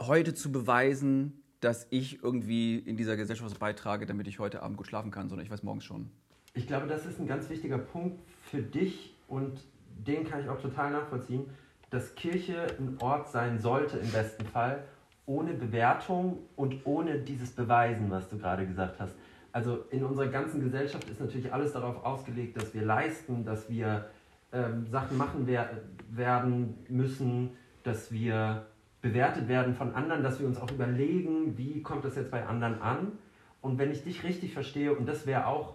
[0.00, 4.76] heute zu beweisen, dass ich irgendwie in dieser Gesellschaft was beitrage, damit ich heute Abend
[4.76, 6.10] gut schlafen kann, sondern ich weiß morgens schon.
[6.54, 9.60] Ich glaube, das ist ein ganz wichtiger Punkt für dich und
[10.06, 11.46] den kann ich auch total nachvollziehen,
[11.90, 14.84] dass Kirche ein Ort sein sollte im besten Fall,
[15.26, 19.14] ohne Bewertung und ohne dieses Beweisen, was du gerade gesagt hast.
[19.52, 24.08] Also in unserer ganzen Gesellschaft ist natürlich alles darauf ausgelegt, dass wir leisten, dass wir
[24.52, 27.50] ähm, Sachen machen wer werden müssen,
[27.82, 28.66] dass wir
[29.00, 32.80] bewertet werden von anderen, dass wir uns auch überlegen, wie kommt das jetzt bei anderen
[32.80, 33.12] an.
[33.60, 35.74] Und wenn ich dich richtig verstehe, und das wäre auch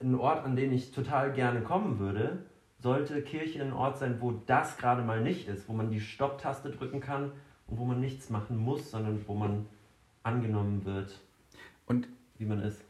[0.00, 2.44] ein Ort, an den ich total gerne kommen würde,
[2.78, 6.70] sollte Kirche ein Ort sein, wo das gerade mal nicht ist, wo man die Stopptaste
[6.70, 7.32] drücken kann
[7.66, 9.66] und wo man nichts machen muss, sondern wo man
[10.22, 11.20] angenommen wird,
[11.86, 12.08] Und
[12.38, 12.82] wie man ist.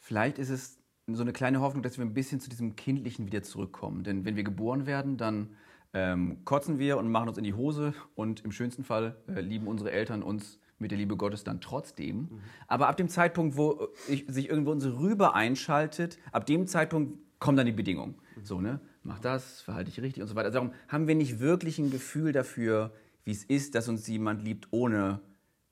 [0.00, 0.75] vielleicht ist es
[1.14, 4.02] so eine kleine Hoffnung, dass wir ein bisschen zu diesem Kindlichen wieder zurückkommen.
[4.02, 5.50] Denn wenn wir geboren werden, dann
[5.94, 9.68] ähm, kotzen wir und machen uns in die Hose und im schönsten Fall äh, lieben
[9.68, 12.40] unsere Eltern uns mit der Liebe Gottes dann trotzdem.
[12.66, 17.56] Aber ab dem Zeitpunkt, wo ich, sich irgendwo unsere Rübe einschaltet, ab dem Zeitpunkt kommen
[17.56, 18.16] dann die Bedingungen.
[18.42, 18.80] So, ne?
[19.02, 20.46] Mach das, verhalte dich richtig und so weiter.
[20.46, 22.92] Also darum haben wir nicht wirklich ein Gefühl dafür,
[23.24, 25.20] wie es ist, dass uns jemand liebt, ohne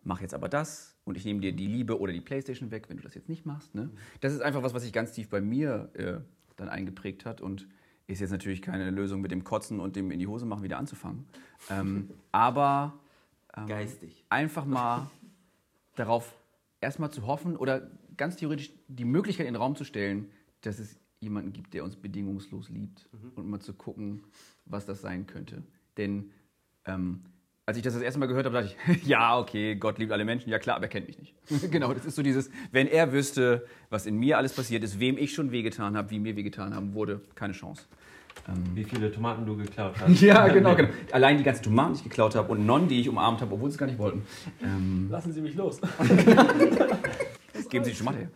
[0.02, 2.96] mach jetzt aber das und ich nehme dir die Liebe oder die Playstation weg, wenn
[2.96, 3.74] du das jetzt nicht machst.
[3.74, 3.90] Ne?
[4.20, 6.20] Das ist einfach was, was sich ganz tief bei mir äh,
[6.56, 7.68] dann eingeprägt hat und
[8.06, 10.78] ist jetzt natürlich keine Lösung mit dem Kotzen und dem in die Hose machen wieder
[10.78, 11.26] anzufangen.
[11.70, 12.98] Ähm, aber
[13.56, 14.24] ähm, Geistig.
[14.28, 15.10] einfach mal
[15.94, 16.34] darauf
[16.80, 20.30] erstmal zu hoffen oder ganz theoretisch die Möglichkeit in den Raum zu stellen,
[20.60, 24.24] dass es jemanden gibt, der uns bedingungslos liebt und mal zu gucken,
[24.66, 25.62] was das sein könnte.
[25.96, 26.30] Denn
[26.84, 27.24] ähm,
[27.66, 30.24] als ich das das erste Mal gehört habe, dachte ich, ja, okay, Gott liebt alle
[30.24, 31.34] Menschen, ja klar, aber er kennt mich nicht.
[31.70, 35.16] genau, das ist so dieses, wenn er wüsste, was in mir alles passiert ist, wem
[35.16, 37.84] ich schon wehgetan habe, wie mir wehgetan haben wurde, keine Chance.
[38.74, 40.20] Wie viele Tomaten du geklaut hast.
[40.20, 40.90] Ja, genau, genau.
[41.12, 43.70] Allein die ganzen Tomaten, die ich geklaut habe und Nonnen, die ich umarmt habe, obwohl
[43.70, 44.26] sie es gar nicht wollten.
[44.62, 45.80] Ähm, Lassen Sie mich los.
[47.70, 48.30] Geben Sie die Tomate her.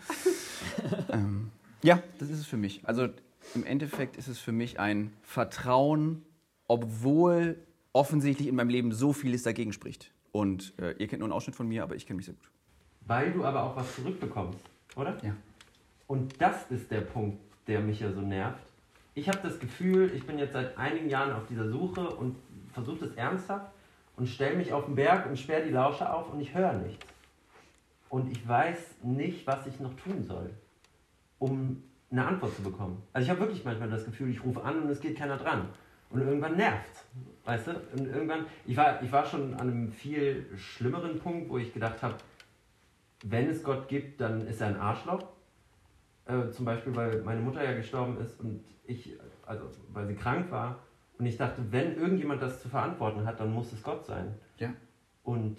[1.11, 1.51] ähm,
[1.83, 2.81] ja, das ist es für mich.
[2.85, 3.09] Also
[3.55, 6.23] im Endeffekt ist es für mich ein Vertrauen,
[6.69, 7.59] obwohl
[7.99, 10.13] offensichtlich in meinem Leben so vieles dagegen spricht.
[10.31, 12.49] Und äh, ihr kennt nur einen Ausschnitt von mir, aber ich kenne mich sehr gut.
[13.07, 14.61] Weil du aber auch was zurückbekommst,
[14.95, 15.17] oder?
[15.25, 15.35] Ja.
[16.07, 18.63] Und das ist der Punkt, der mich ja so nervt.
[19.15, 22.37] Ich habe das Gefühl, ich bin jetzt seit einigen Jahren auf dieser Suche und
[22.73, 23.73] versuche es ernsthaft
[24.17, 27.05] und stelle mich auf den Berg und sperre die Lausche auf und ich höre nichts.
[28.11, 30.51] und ich weiß nicht, was ich noch tun soll,
[31.39, 33.03] um eine Antwort zu bekommen.
[33.13, 35.69] Also ich habe wirklich manchmal das Gefühl, ich rufe an und es geht keiner dran.
[36.11, 37.05] Und irgendwann nervt
[37.49, 37.71] weißt du?
[37.97, 42.03] Und irgendwann, ich war, ich war schon an einem viel schlimmeren Punkt, wo ich gedacht
[42.03, 42.17] habe,
[43.25, 45.25] wenn es Gott gibt, dann ist er ein Arschloch.
[46.27, 50.51] Äh, zum Beispiel, weil meine Mutter ja gestorben ist und ich, also weil sie krank
[50.51, 50.81] war.
[51.19, 54.35] Und ich dachte, wenn irgendjemand das zu verantworten hat, dann muss es Gott sein.
[54.59, 54.75] Ja.
[55.25, 55.57] Und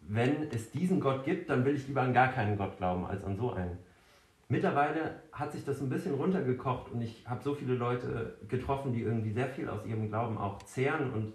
[0.00, 3.24] wenn es diesen Gott gibt, dann will ich lieber an gar keinen Gott glauben, als
[3.24, 3.78] an so einen.
[4.52, 9.00] Mittlerweile hat sich das ein bisschen runtergekocht und ich habe so viele Leute getroffen, die
[9.00, 11.32] irgendwie sehr viel aus ihrem Glauben auch zehren und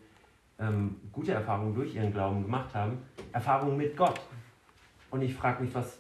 [0.60, 3.00] ähm, gute Erfahrungen durch ihren Glauben gemacht haben.
[3.32, 4.22] Erfahrungen mit Gott.
[5.10, 5.98] Und ich frage mich, was,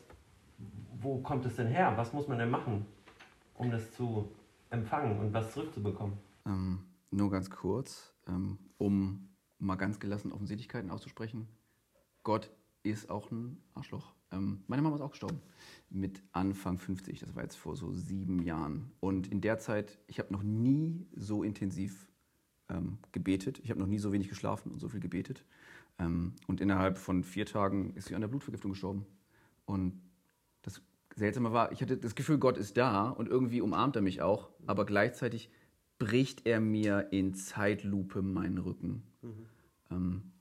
[1.01, 1.91] wo kommt es denn her?
[1.95, 2.85] Was muss man denn machen,
[3.55, 4.29] um das zu
[4.69, 6.19] empfangen und was zurückzubekommen?
[6.45, 11.47] Ähm, nur ganz kurz, ähm, um mal ganz gelassen Offensichtlichkeiten auszusprechen.
[12.21, 12.51] Gott
[12.83, 14.16] ist auch ein Arschloch.
[14.31, 15.41] Ähm, meine Mama ist auch gestorben
[15.89, 17.19] mit Anfang 50.
[17.19, 18.91] Das war jetzt vor so sieben Jahren.
[18.99, 22.11] Und in der Zeit, ich habe noch nie so intensiv
[22.69, 23.59] ähm, gebetet.
[23.63, 25.43] Ich habe noch nie so wenig geschlafen und so viel gebetet.
[25.99, 29.05] Ähm, und innerhalb von vier Tagen ist sie an der Blutvergiftung gestorben.
[29.65, 30.01] Und
[30.61, 30.81] das
[31.15, 34.49] Seltsame war, ich hatte das Gefühl, Gott ist da und irgendwie umarmt er mich auch,
[34.65, 35.49] aber gleichzeitig
[35.97, 39.03] bricht er mir in Zeitlupe meinen Rücken.
[39.21, 39.45] Mhm.
[39.89, 40.31] Ähm,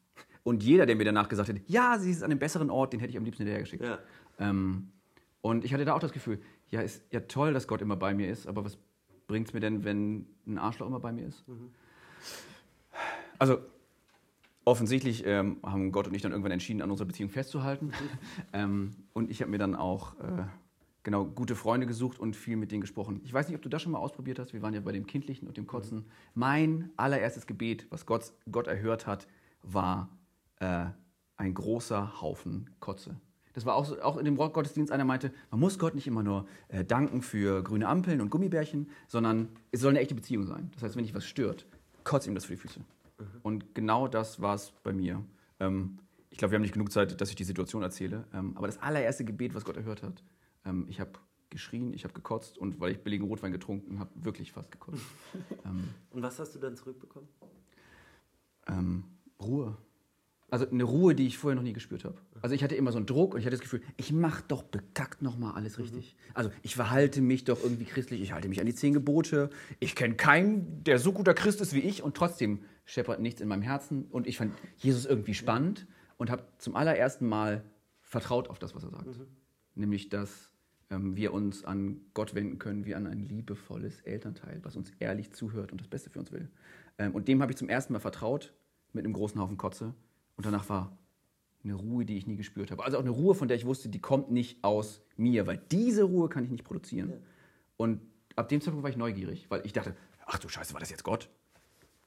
[0.47, 3.01] und jeder, der mir danach gesagt hat, ja, sie ist an einem besseren Ort, den
[3.01, 3.83] hätte ich am liebsten hinterhergeschickt.
[3.83, 3.99] Ja.
[4.39, 4.93] Ähm,
[5.41, 8.15] und ich hatte da auch das Gefühl, ja, ist ja toll, dass Gott immer bei
[8.15, 8.79] mir ist, aber was
[9.27, 11.49] bringt es mir denn, wenn ein Arschloch immer bei mir ist?
[11.49, 11.73] Mhm.
[13.41, 13.59] Also
[14.65, 17.91] offensichtlich ähm, haben Gott und ich dann irgendwann entschieden, an unserer Beziehung festzuhalten.
[18.53, 20.45] ähm, und ich habe mir dann auch äh,
[21.03, 23.21] genau gute Freunde gesucht und viel mit denen gesprochen.
[23.25, 24.53] Ich weiß nicht, ob du das schon mal ausprobiert hast.
[24.53, 25.99] Wir waren ja bei dem Kindlichen und dem Kotzen.
[25.99, 26.05] Mhm.
[26.35, 29.27] Mein allererstes Gebet, was Gott, Gott erhört hat,
[29.65, 30.09] war
[30.61, 30.87] äh,
[31.37, 33.17] ein großer Haufen Kotze.
[33.53, 36.47] Das war auch, auch in dem Rockgottesdienst, einer meinte, man muss Gott nicht immer nur
[36.69, 40.71] äh, danken für grüne Ampeln und Gummibärchen, sondern es soll eine echte Beziehung sein.
[40.75, 41.67] Das heißt, wenn dich was stört,
[42.05, 42.81] kotzt ihm das für die Füße.
[42.81, 43.25] Mhm.
[43.43, 45.25] Und genau das war es bei mir.
[45.59, 45.99] Ähm,
[46.29, 48.25] ich glaube, wir haben nicht genug Zeit, dass ich die Situation erzähle.
[48.35, 50.23] Ähm, aber das allererste Gebet, was Gott erhört hat,
[50.67, 51.13] ähm, ich habe
[51.49, 55.03] geschrien, ich habe gekotzt und weil ich billigen Rotwein getrunken habe, wirklich fast gekotzt.
[55.65, 57.29] Ähm, und was hast du dann zurückbekommen?
[58.67, 59.05] Ähm,
[59.41, 59.77] Ruhe.
[60.49, 62.17] Also eine Ruhe, die ich vorher noch nie gespürt habe.
[62.41, 64.63] Also ich hatte immer so einen Druck und ich hatte das Gefühl, ich mache doch
[64.63, 66.15] bekackt nochmal alles richtig.
[66.15, 66.31] Mhm.
[66.35, 69.51] Also ich verhalte mich doch irgendwie christlich, ich halte mich an die zehn Gebote.
[69.81, 73.49] Ich kenne keinen, der so guter Christ ist wie ich und trotzdem scheppert nichts in
[73.49, 74.05] meinem Herzen.
[74.05, 77.65] Und ich fand Jesus irgendwie spannend und habe zum allerersten Mal
[78.01, 79.19] vertraut auf das, was er sagt.
[79.19, 79.27] Mhm.
[79.75, 80.53] Nämlich, dass
[80.91, 85.33] ähm, wir uns an Gott wenden können wie an ein liebevolles Elternteil, was uns ehrlich
[85.33, 86.49] zuhört und das Beste für uns will.
[86.99, 88.55] Ähm, und dem habe ich zum ersten Mal vertraut
[88.93, 89.95] mit einem großen Haufen Kotze.
[90.37, 90.97] Und danach war
[91.65, 92.85] eine Ruhe, die ich nie gespürt habe.
[92.85, 96.05] Also auch eine Ruhe, von der ich wusste, die kommt nicht aus mir, weil diese
[96.05, 97.11] Ruhe kann ich nicht produzieren.
[97.11, 97.17] Ja.
[97.77, 98.01] Und
[98.37, 101.05] ab dem Zeitpunkt war ich neugierig, weil ich dachte, ach du Scheiße, war das jetzt
[101.05, 101.29] Gott?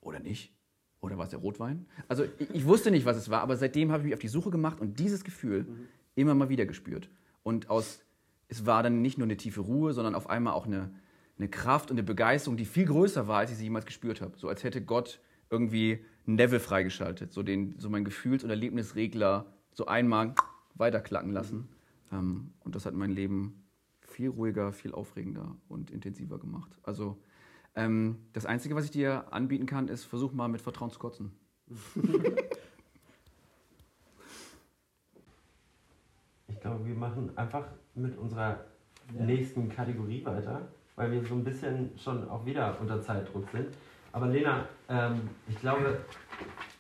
[0.02, 0.54] Oder nicht?
[1.02, 1.86] Oder war es der Rotwein?
[2.08, 4.28] Also ich, ich wusste nicht, was es war, aber seitdem habe ich mich auf die
[4.28, 5.88] Suche gemacht und dieses Gefühl mhm.
[6.16, 7.10] immer mal wieder gespürt.
[7.44, 8.02] Und aus,
[8.48, 10.94] es war dann nicht nur eine tiefe Ruhe, sondern auf einmal auch eine,
[11.38, 14.38] eine Kraft und eine Begeisterung, die viel größer war, als ich sie jemals gespürt habe.
[14.38, 15.20] So als hätte Gott
[15.50, 20.36] irgendwie ein Level freigeschaltet, so, den, so mein Gefühls- und Erlebnisregler so einmal
[20.76, 21.68] weiterklacken lassen.
[22.12, 23.64] Ähm, und das hat mein Leben
[24.02, 26.72] viel ruhiger, viel aufregender und intensiver gemacht.
[26.84, 27.18] Also
[27.76, 31.32] ähm, das Einzige, was ich dir anbieten kann, ist, versuch mal mit Vertrauen zu kotzen.
[36.48, 37.66] ich glaube, wir machen einfach
[37.96, 38.66] mit unserer
[39.14, 43.68] nächsten Kategorie weiter, weil wir so ein bisschen schon auch wieder unter Zeitdruck sind.
[44.12, 46.00] Aber Lena, ähm, ich glaube,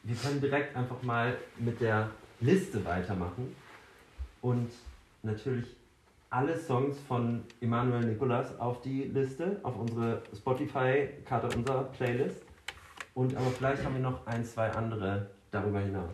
[0.04, 2.10] wir können direkt einfach mal mit der
[2.40, 3.56] Liste weitermachen
[4.42, 4.72] und
[5.22, 5.76] natürlich
[6.32, 12.44] alle Songs von Emanuel Nicolas auf die Liste, auf unsere Spotify, Karte unser Playlist.
[13.14, 16.14] Und aber vielleicht haben wir noch ein, zwei andere darüber hinaus.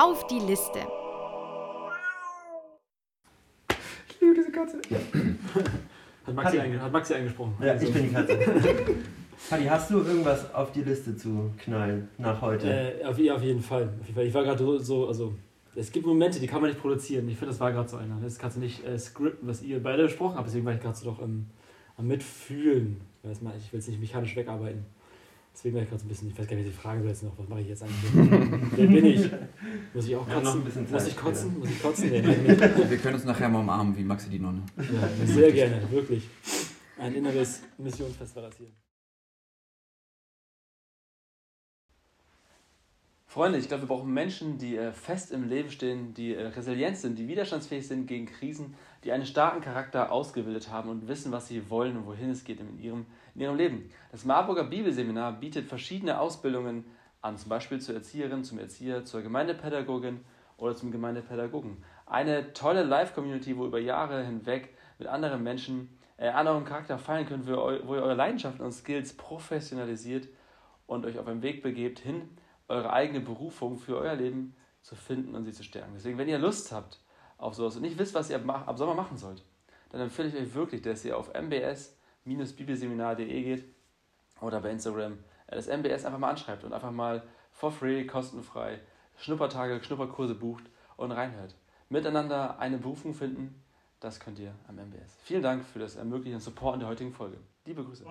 [0.00, 0.86] Auf die Liste.
[4.08, 4.80] Ich liebe diese Katze.
[4.88, 4.98] Ja.
[6.28, 7.54] Hat Maxi, einge hat Maxi eingesprochen.
[7.60, 8.38] Ja, ich bin die Katze.
[9.50, 12.68] Hadi, hast du irgendwas auf die Liste zu knallen nach heute?
[12.68, 13.84] Äh, auf, auf, jeden Fall.
[13.84, 14.26] auf jeden Fall.
[14.26, 15.32] Ich war gerade so, also
[15.74, 17.28] es gibt Momente, die kann man nicht produzieren.
[17.28, 18.18] Ich finde, das war gerade so einer.
[18.22, 20.48] Das kannst du nicht äh, scripten, was ihr beide besprochen habt.
[20.48, 21.46] Deswegen war ich gerade so doch ähm,
[21.96, 23.00] am Mitfühlen.
[23.22, 24.84] Ich will es nicht mechanisch wegarbeiten.
[25.58, 27.10] Deswegen war ich gerade so ein bisschen, ich weiß gar nicht, was ich fragen soll
[27.10, 27.36] jetzt noch.
[27.36, 28.12] Was mache ich jetzt eigentlich?
[28.76, 29.28] Wer bin ich?
[29.92, 30.62] Muss ich auch kotzen?
[30.64, 31.58] Ja, Muss ich kotzen?
[31.58, 32.10] Muss ich kotzen?
[32.10, 34.62] Nee, Wir können uns nachher mal umarmen, wie Maxi die Nonne.
[34.76, 36.28] Ja, sehr gerne, wirklich.
[36.96, 38.68] Ein inneres Missionsfest war das hier.
[43.26, 46.98] Freunde, ich glaube, wir brauchen Menschen, die äh, fest im Leben stehen, die äh, resilient
[46.98, 51.48] sind, die widerstandsfähig sind gegen Krisen, die einen starken Charakter ausgebildet haben und wissen, was
[51.48, 53.90] sie wollen und wohin es geht in ihrem, in ihrem Leben.
[54.10, 56.84] Das Marburger Bibelseminar bietet verschiedene Ausbildungen
[57.20, 60.24] an, zum Beispiel zur Erzieherin, zum Erzieher, zur Gemeindepädagogin
[60.56, 61.82] oder zum Gemeindepädagogen.
[62.06, 67.26] Eine tolle Live-Community, wo über Jahre hinweg mit anderen Menschen äh, an eurem Charakter feiern
[67.26, 70.28] könnt, wo ihr eure Leidenschaften und Skills professionalisiert
[70.86, 72.28] und euch auf einen Weg begebt hin
[72.68, 75.92] eure eigene Berufung für euer Leben zu finden und sie zu stärken.
[75.94, 77.00] Deswegen, wenn ihr Lust habt
[77.38, 79.42] auf sowas und nicht wisst, was ihr ab, Sommer machen sollt,
[79.90, 83.64] dann empfehle ich euch wirklich, dass ihr auf mbs-bibelseminar.de geht
[84.40, 88.80] oder bei Instagram das MBS einfach mal anschreibt und einfach mal for free, kostenfrei
[89.16, 90.64] Schnuppertage, Schnupperkurse bucht
[90.96, 91.54] und reinhört.
[91.88, 93.62] Miteinander eine Berufung finden,
[94.00, 95.16] das könnt ihr am MBS.
[95.24, 97.38] Vielen Dank für das Ermöglichen Support in der heutigen Folge.
[97.64, 98.04] Liebe Grüße.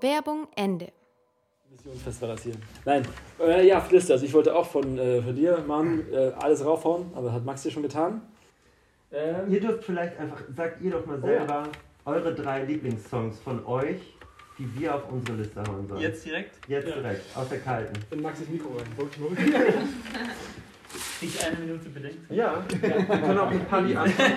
[0.00, 0.92] Werbung Ende.
[1.70, 2.54] Missionsfest war das hier.
[2.84, 3.02] Nein,
[3.40, 7.12] äh, ja, Flister, also ich wollte auch von, äh, von dir, Mann, äh, alles raufhauen,
[7.14, 8.22] aber hat Max dir schon getan.
[9.12, 11.68] Ähm, ihr dürft vielleicht einfach, sagt ihr doch mal selber
[12.04, 12.10] oh.
[12.10, 14.16] eure drei Lieblingssongs von euch,
[14.58, 16.00] die wir auf unsere Liste hauen sollen.
[16.00, 16.68] Jetzt direkt?
[16.68, 16.94] Jetzt ja.
[16.96, 17.94] direkt, aus der kalten.
[18.10, 18.86] In Maxis Mikro rein.
[21.20, 22.34] Ich eine Minute bedenken?
[22.34, 22.64] Ja, ja.
[22.80, 24.34] wir können auch mit Paddy anfangen.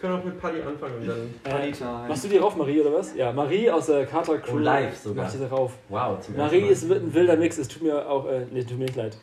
[0.00, 1.34] können auch mit Paddy anfangen und dann.
[1.44, 1.72] Äh,
[2.08, 3.14] machst du die rauf, Marie, oder was?
[3.14, 4.56] Ja, Marie aus der Carter Crew.
[4.56, 5.24] Oh, live sogar.
[5.24, 5.72] Mach die rauf.
[5.88, 8.84] Wow, zum Marie ist ein wilder Mix, es tut mir auch, äh, nee, tut mir
[8.84, 9.16] nicht leid.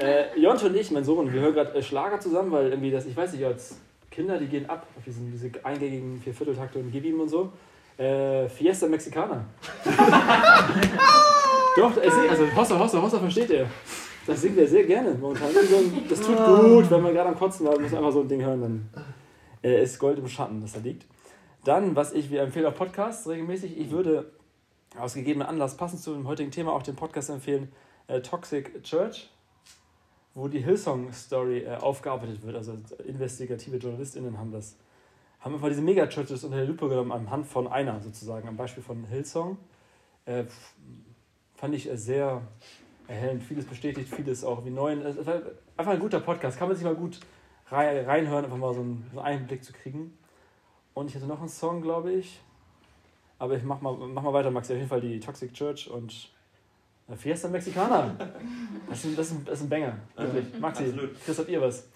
[0.00, 3.04] Äh, Jont und ich, mein Sohn, wir hören gerade äh, Schlager zusammen, weil irgendwie das,
[3.06, 3.76] ich weiß nicht, als
[4.10, 7.52] Kinder, die gehen ab auf diesen, diese eingängigen Viervierteltakte und Gib ihm und so.
[7.98, 9.44] Äh, Fiesta Mexicana.
[11.76, 13.66] Doch, also Hossa, Hossa, Hossa versteht er.
[14.26, 15.50] Das singt er sehr gerne momentan.
[16.08, 18.42] Das tut gut, wenn man gerade am Kotzen war, muss man einfach so ein Ding
[18.42, 18.88] hören, dann
[19.62, 21.06] äh, ist Gold im Schatten, das da liegt.
[21.64, 24.30] Dann, was ich, wir empfehlen auch Podcasts regelmäßig, ich würde
[24.98, 27.72] aus gegebenem Anlass passend zu dem heutigen Thema auch den Podcast empfehlen,
[28.06, 29.30] äh, Toxic Church,
[30.34, 32.56] wo die Hillsong-Story äh, aufgearbeitet wird.
[32.56, 34.76] Also investigative JournalistInnen haben das,
[35.40, 39.04] haben einfach diese Megachurches unter der Lupe genommen, anhand von einer sozusagen, am Beispiel von
[39.04, 39.58] Hillsong.
[40.26, 40.44] Äh,
[41.56, 42.42] fand ich äh, sehr
[43.08, 44.92] erhellend, vieles bestätigt, vieles auch wie neu.
[44.92, 47.20] Einfach ein guter Podcast, kann man sich mal gut
[47.70, 50.16] reinhören, einfach mal so einen, so einen Einblick zu kriegen.
[50.94, 52.40] Und ich hatte noch einen Song, glaube ich.
[53.38, 54.72] Aber ich mach mal, mach mal weiter, Maxi.
[54.72, 56.30] Auf jeden Fall die Toxic Church und
[57.08, 58.14] äh, Fiesta Mexicana.
[58.88, 59.98] Das ist, das ist, ein, das ist ein Banger.
[60.16, 60.60] Wirklich.
[60.60, 61.20] Maxi, Absolut.
[61.24, 61.88] Chris, habt ihr was?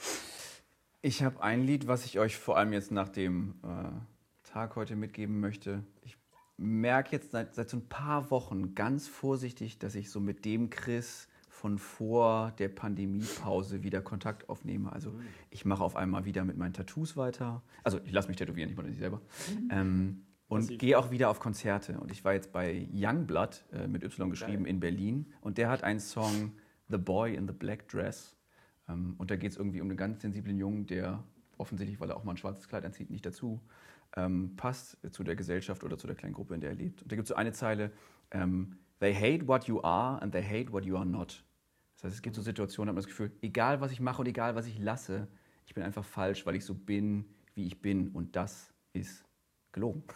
[1.01, 4.97] Ich habe ein Lied, was ich euch vor allem jetzt nach dem äh, Tag heute
[4.97, 5.85] mitgeben möchte.
[6.03, 6.17] Ich
[6.59, 10.71] merke jetzt seit, seit so ein paar Wochen ganz vorsichtig, dass ich so mit dem
[10.71, 14.93] Chris von vor der Pandemiepause wieder Kontakt aufnehme.
[14.93, 15.13] Also
[15.51, 17.63] ich mache auf einmal wieder mit meinen Tattoos weiter.
[17.85, 19.21] Also ich lasse mich tätowieren, ich mache nicht selber.
[19.51, 19.69] Mhm.
[19.71, 21.99] Ähm, und gehe auch wieder auf Konzerte.
[22.01, 24.73] Und ich war jetzt bei Youngblood, äh, mit Y geschrieben, Geil.
[24.73, 25.27] in Berlin.
[25.41, 26.53] Und der hat einen Song,
[26.89, 28.37] The Boy in the Black Dress.
[28.89, 31.23] Ähm, und da geht es irgendwie um einen ganz sensiblen Jungen, der
[31.59, 33.61] offensichtlich, weil er auch mal ein schwarzes Kleid anzieht, nicht dazu
[34.17, 37.03] ähm, passt zu der Gesellschaft oder zu der kleinen Gruppe, in der er lebt.
[37.03, 37.93] Und da gibt es so eine Zeile,
[38.31, 41.45] ähm, They hate what you are and they hate what you are not.
[41.95, 44.23] Das heißt, es gibt so Situationen, da hat man das Gefühl, egal was ich mache
[44.23, 45.29] und egal was ich lasse,
[45.67, 48.09] ich bin einfach falsch, weil ich so bin, wie ich bin.
[48.09, 49.25] Und das ist
[49.73, 50.03] gelogen.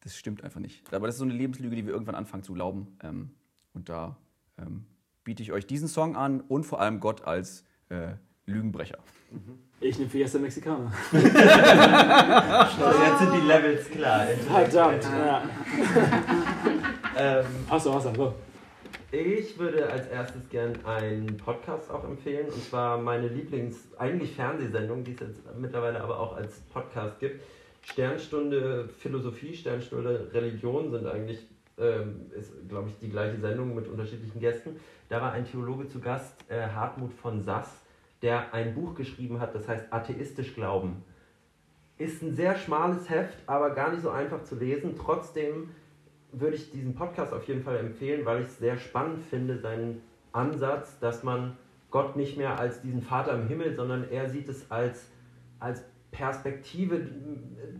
[0.00, 0.94] Das stimmt einfach nicht.
[0.94, 2.96] Aber das ist so eine Lebenslüge, die wir irgendwann anfangen zu glauben.
[3.02, 3.32] Ähm,
[3.72, 4.16] und da
[4.56, 4.86] ähm,
[5.24, 8.14] biete ich euch diesen Song an und vor allem Gott als äh,
[8.48, 8.98] Lügenbrecher.
[9.80, 10.92] Ich nehme Fiesta Mexicana.
[11.12, 11.28] Jetzt
[13.18, 14.26] sind die Levels klar.
[14.48, 15.42] Verdammt, ja.
[17.16, 18.34] ähm, Achso, Wasser, so.
[19.12, 25.04] Ich würde als erstes gern einen Podcast auch empfehlen und zwar meine Lieblings-, eigentlich Fernsehsendung,
[25.04, 27.40] die es jetzt mittlerweile aber auch als Podcast gibt.
[27.82, 31.46] Sternstunde Philosophie, Sternstunde Religion sind eigentlich,
[31.78, 34.76] ähm, ist glaube ich die gleiche Sendung mit unterschiedlichen Gästen.
[35.08, 37.68] Da war ein Theologe zu Gast, äh, Hartmut von Sass
[38.22, 41.04] der ein Buch geschrieben hat, das heißt Atheistisch Glauben.
[41.98, 44.94] Ist ein sehr schmales Heft, aber gar nicht so einfach zu lesen.
[44.96, 45.70] Trotzdem
[46.32, 50.02] würde ich diesen Podcast auf jeden Fall empfehlen, weil ich es sehr spannend finde, seinen
[50.32, 51.56] Ansatz, dass man
[51.90, 55.08] Gott nicht mehr als diesen Vater im Himmel, sondern er sieht es als,
[55.58, 57.00] als Perspektive,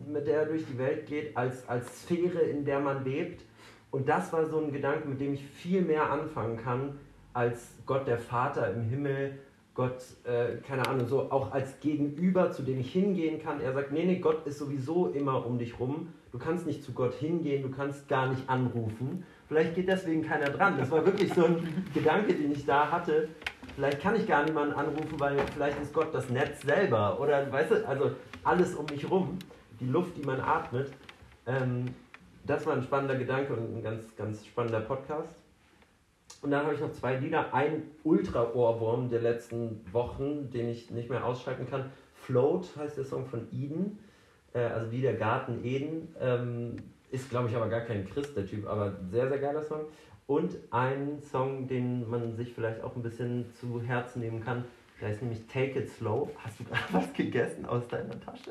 [0.07, 3.45] mit der er durch die Welt geht, als, als Sphäre, in der man lebt.
[3.91, 6.99] Und das war so ein Gedanke, mit dem ich viel mehr anfangen kann,
[7.33, 9.39] als Gott der Vater im Himmel
[9.79, 13.61] Gott, äh, keine Ahnung, so auch als Gegenüber, zu dem ich hingehen kann.
[13.61, 16.13] Er sagt, nee, nee, Gott ist sowieso immer um dich rum.
[16.33, 19.25] Du kannst nicht zu Gott hingehen, du kannst gar nicht anrufen.
[19.47, 20.79] Vielleicht geht deswegen keiner dran.
[20.79, 23.29] Das war wirklich so ein Gedanke, den ich da hatte.
[23.77, 27.21] Vielleicht kann ich gar niemanden anrufen, weil vielleicht ist Gott das Netz selber.
[27.21, 28.11] Oder, weißt du, also
[28.43, 29.39] alles um mich rum,
[29.79, 30.91] die Luft, die man atmet.
[31.47, 31.85] Ähm,
[32.45, 35.37] das war ein spannender Gedanke und ein ganz, ganz spannender Podcast.
[36.41, 37.53] Und dann habe ich noch zwei Lieder.
[37.53, 41.91] Ein Ultra-Ohrwurm der letzten Wochen, den ich nicht mehr ausschalten kann.
[42.15, 43.99] Float heißt der Song von Eden,
[44.53, 46.15] äh, also wie der Garten Eden.
[46.21, 46.77] Ähm,
[47.11, 49.87] ist, glaube ich, aber gar kein Christ, der Typ, aber sehr, sehr geiler Song.
[50.27, 54.65] Und ein Song, den man sich vielleicht auch ein bisschen zu Herzen nehmen kann,
[55.01, 56.29] der ist nämlich Take It Slow.
[56.39, 58.51] Hast du gerade was gegessen aus deiner Tasche?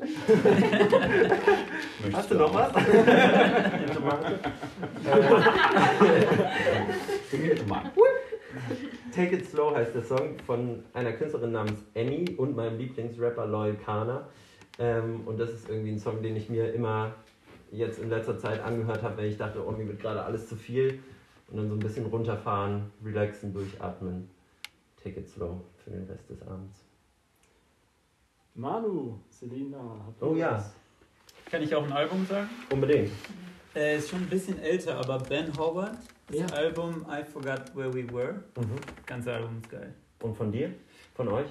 [2.12, 2.72] Hast du noch was?
[9.14, 13.76] Take It Slow heißt der Song von einer Künstlerin namens Annie und meinem Lieblingsrapper Loyal
[13.76, 14.26] Kana.
[14.78, 17.14] Ähm, und das ist irgendwie ein Song, den ich mir immer
[17.72, 20.56] jetzt in letzter Zeit angehört habe, wenn ich dachte, oh, mir wird gerade alles zu
[20.56, 21.00] viel.
[21.50, 24.30] Und dann so ein bisschen runterfahren, relaxen, durchatmen.
[25.02, 26.84] Take it slow für den Rest des Abends.
[28.54, 29.78] Manu, Selina.
[30.06, 30.52] habt ihr Oh ja.
[30.56, 30.74] was?
[31.50, 32.48] Kann ich auch ein Album sagen?
[32.70, 33.10] Unbedingt.
[33.74, 36.46] Äh, ist schon ein bisschen älter, aber Ben Howard, das Ja.
[36.46, 38.34] Album I Forgot Where We Were.
[38.56, 38.76] Mhm.
[38.96, 39.94] Das ganze Album ist geil.
[40.20, 40.72] Und von dir?
[41.14, 41.46] Von euch?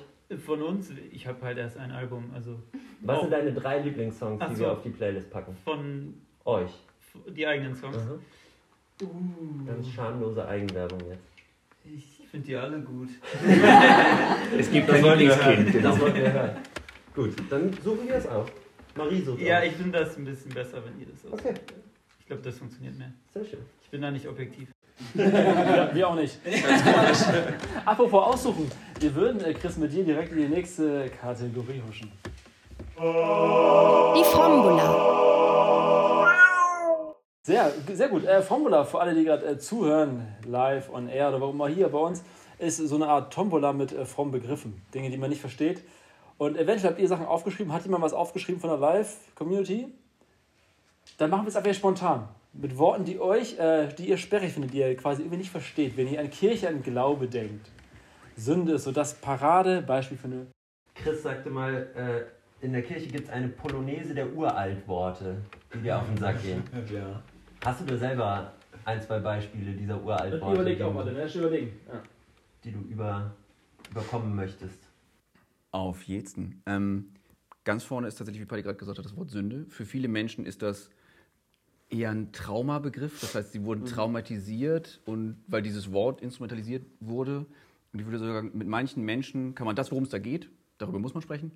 [0.45, 2.59] Von uns, ich habe halt erst ein Album, also
[3.01, 3.21] Was Oh.
[3.21, 4.61] sind deine drei Lieblingssongs, Ach die so.
[4.63, 5.55] wir auf die Playlist packen?
[5.63, 6.13] von
[6.43, 6.71] Euch.
[7.29, 7.97] die eigenen Songs.
[9.01, 9.65] Mhm.
[9.65, 11.23] Ganz schamlose Eigenwerbung jetzt.
[11.85, 13.09] Ich finde die alle gut.
[14.57, 15.17] Es gibt Das kein.
[15.19, 15.71] Lieblingskind.
[15.73, 15.89] Genau.
[15.89, 16.51] Das wollten wir hören.
[17.15, 18.45] Gut, dann suchen wir es auch.
[18.95, 19.63] Marie sucht Ja, auch.
[19.63, 21.33] ich finde das ein bisschen besser, wenn ihr das so.
[21.33, 21.53] Okay,
[22.19, 23.11] Ich glaube, das funktioniert mehr.
[23.33, 23.59] sehr schön.
[23.83, 24.69] Ich bin da nicht objektiv.
[25.13, 26.39] Ja, wir auch nicht.
[27.85, 28.69] Apropos aussuchen.
[28.99, 32.11] Wir würden, äh, Chris, mit dir direkt in die nächste Kategorie huschen.
[32.99, 35.16] Die Frombula.
[37.47, 38.25] Sehr, sehr gut.
[38.25, 41.87] Äh, Formula, für alle, die gerade äh, zuhören, live on air oder warum auch hier
[41.87, 42.21] bei uns,
[42.59, 44.81] ist so eine Art Tombola mit äh, frommen Begriffen.
[44.93, 45.81] Dinge, die man nicht versteht.
[46.37, 47.71] Und eventuell habt ihr Sachen aufgeschrieben.
[47.71, 49.87] Hat jemand was aufgeschrieben von der Live-Community?
[51.19, 52.27] Dann machen wir es einfach spontan.
[52.51, 55.95] Mit Worten, die euch, äh, die ihr sperrig findet, die ihr quasi irgendwie nicht versteht.
[55.95, 57.71] Wenn ihr an Kirche, an Glaube denkt.
[58.35, 60.47] Sünde ist so das Paradebeispiel für eine.
[60.95, 65.37] Chris sagte mal, äh, in der Kirche gibt es eine Polonaise der Uraltworte,
[65.73, 66.61] die dir auf den Sack gehen.
[66.93, 67.23] Ja.
[67.63, 68.53] Hast du da selber
[68.85, 71.27] ein, zwei Beispiele dieser Uraltworte, Überlegt die, auch mal, ne?
[71.27, 71.73] Schon überlegen.
[71.87, 72.01] Ja.
[72.63, 73.31] die du über,
[73.91, 74.79] überkommen möchtest?
[75.71, 76.61] Auf jeden.
[76.65, 77.09] Ähm,
[77.63, 79.65] ganz vorne ist tatsächlich, wie Paddy gerade gesagt hat, das Wort Sünde.
[79.69, 80.89] Für viele Menschen ist das
[81.89, 83.19] eher ein Traumabegriff.
[83.21, 87.45] Das heißt, sie wurden traumatisiert und weil dieses Wort instrumentalisiert wurde.
[87.93, 90.99] Und ich würde sagen, mit manchen Menschen kann man das, worum es da geht, darüber
[90.99, 91.51] muss man sprechen.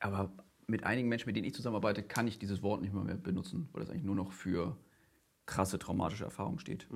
[0.00, 0.30] Aber
[0.66, 3.68] mit einigen Menschen, mit denen ich zusammenarbeite, kann ich dieses Wort nicht mehr, mehr benutzen,
[3.72, 4.76] weil das eigentlich nur noch für
[5.46, 6.86] krasse traumatische Erfahrungen steht.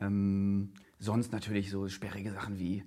[0.00, 2.84] Ähm, sonst natürlich so sperrige Sachen wie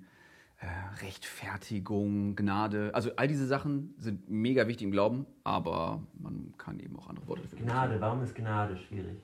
[0.60, 0.66] äh,
[1.04, 2.90] Rechtfertigung, Gnade.
[2.94, 7.26] Also all diese Sachen sind mega wichtig im Glauben, aber man kann eben auch andere
[7.28, 7.72] Worte dafür benutzen.
[7.76, 9.18] Gnade, warum ist Gnade schwierig?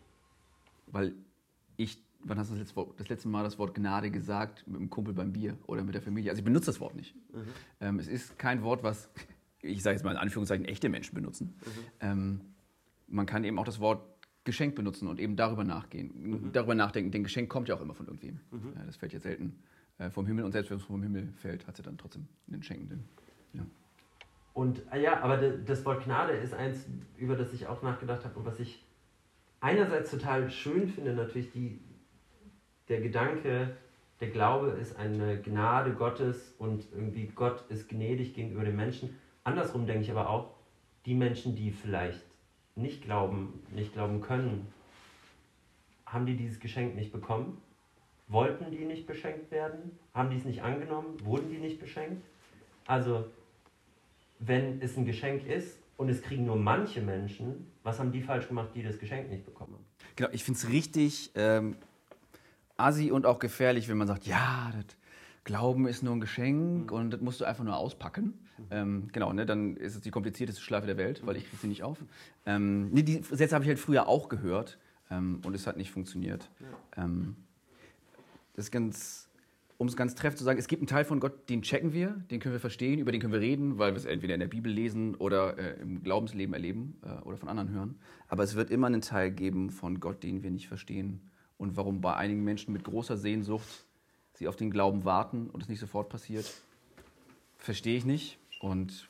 [0.87, 1.15] Weil
[1.77, 4.67] ich, wann hast du das letzte, Wort- das letzte Mal das Wort Gnade gesagt?
[4.67, 6.31] Mit einem Kumpel beim Bier oder mit der Familie.
[6.31, 7.15] Also ich benutze das Wort nicht.
[7.81, 9.11] Ähm, es ist kein Wort, was,
[9.63, 11.55] ich sage jetzt mal in Anführungszeichen, echte Menschen benutzen.
[12.01, 12.41] Ähm,
[13.09, 14.16] man kann eben auch das Wort
[14.47, 17.11] Geschenk benutzen und eben darüber nachgehen, darüber nachdenken.
[17.11, 18.41] Denn Geschenk kommt ja auch immer von irgendwem.
[18.75, 19.59] Ja, das fällt ja selten
[19.99, 22.63] äh, vom Himmel und selbst wenn es vom Himmel fällt, hat ja dann trotzdem einen
[22.63, 23.05] Schenkenden.
[23.53, 23.67] Ja.
[24.55, 26.87] Und ah ja, aber das Wort Gnade ist eins,
[27.19, 28.85] über das ich auch nachgedacht habe und was ich
[29.61, 31.81] einerseits total schön finde, natürlich die,
[32.89, 33.77] der Gedanke,
[34.21, 39.11] der Glaube ist eine Gnade Gottes und irgendwie Gott ist gnädig gegenüber den Menschen.
[39.45, 40.55] Andersrum denke ich aber auch,
[41.05, 42.26] die Menschen, die vielleicht
[42.77, 44.69] nicht glauben, nicht glauben können,
[46.05, 47.61] haben die dieses Geschenk nicht bekommen?
[48.29, 49.99] Wollten die nicht beschenkt werden?
[50.15, 51.17] Haben die es nicht angenommen?
[51.25, 52.25] Wurden die nicht beschenkt?
[52.87, 53.27] Also,
[54.39, 58.49] wenn es ein Geschenk ist und es kriegen nur manche Menschen, was haben die falsch
[58.49, 59.85] gemacht, die das Geschenk nicht bekommen haben?
[60.17, 61.77] Genau, ich finde es richtig ähm,
[62.77, 64.97] assi und auch gefährlich, wenn man sagt, ja, das
[65.45, 68.46] Glauben ist nur ein Geschenk und das musst du einfach nur auspacken.
[68.71, 71.69] Ähm, genau, ne, dann ist es die komplizierteste Schleife der Welt, weil ich kriege sie
[71.69, 71.99] nicht auf.
[72.45, 74.79] Ähm, nee, die Sätze habe ich halt früher auch gehört
[75.11, 76.51] ähm, und es hat nicht funktioniert.
[76.97, 77.37] Ähm,
[78.55, 79.29] das ist ganz,
[79.77, 82.11] um es ganz treffend zu sagen, es gibt einen Teil von Gott, den checken wir,
[82.31, 84.49] den können wir verstehen, über den können wir reden, weil wir es entweder in der
[84.49, 87.99] Bibel lesen oder äh, im Glaubensleben erleben äh, oder von anderen hören.
[88.29, 91.21] Aber es wird immer einen Teil geben von Gott, den wir nicht verstehen.
[91.59, 93.87] Und warum bei einigen Menschen mit großer Sehnsucht
[94.35, 96.51] sie auf den Glauben warten und es nicht sofort passiert,
[97.59, 98.39] verstehe ich nicht.
[98.59, 99.09] Und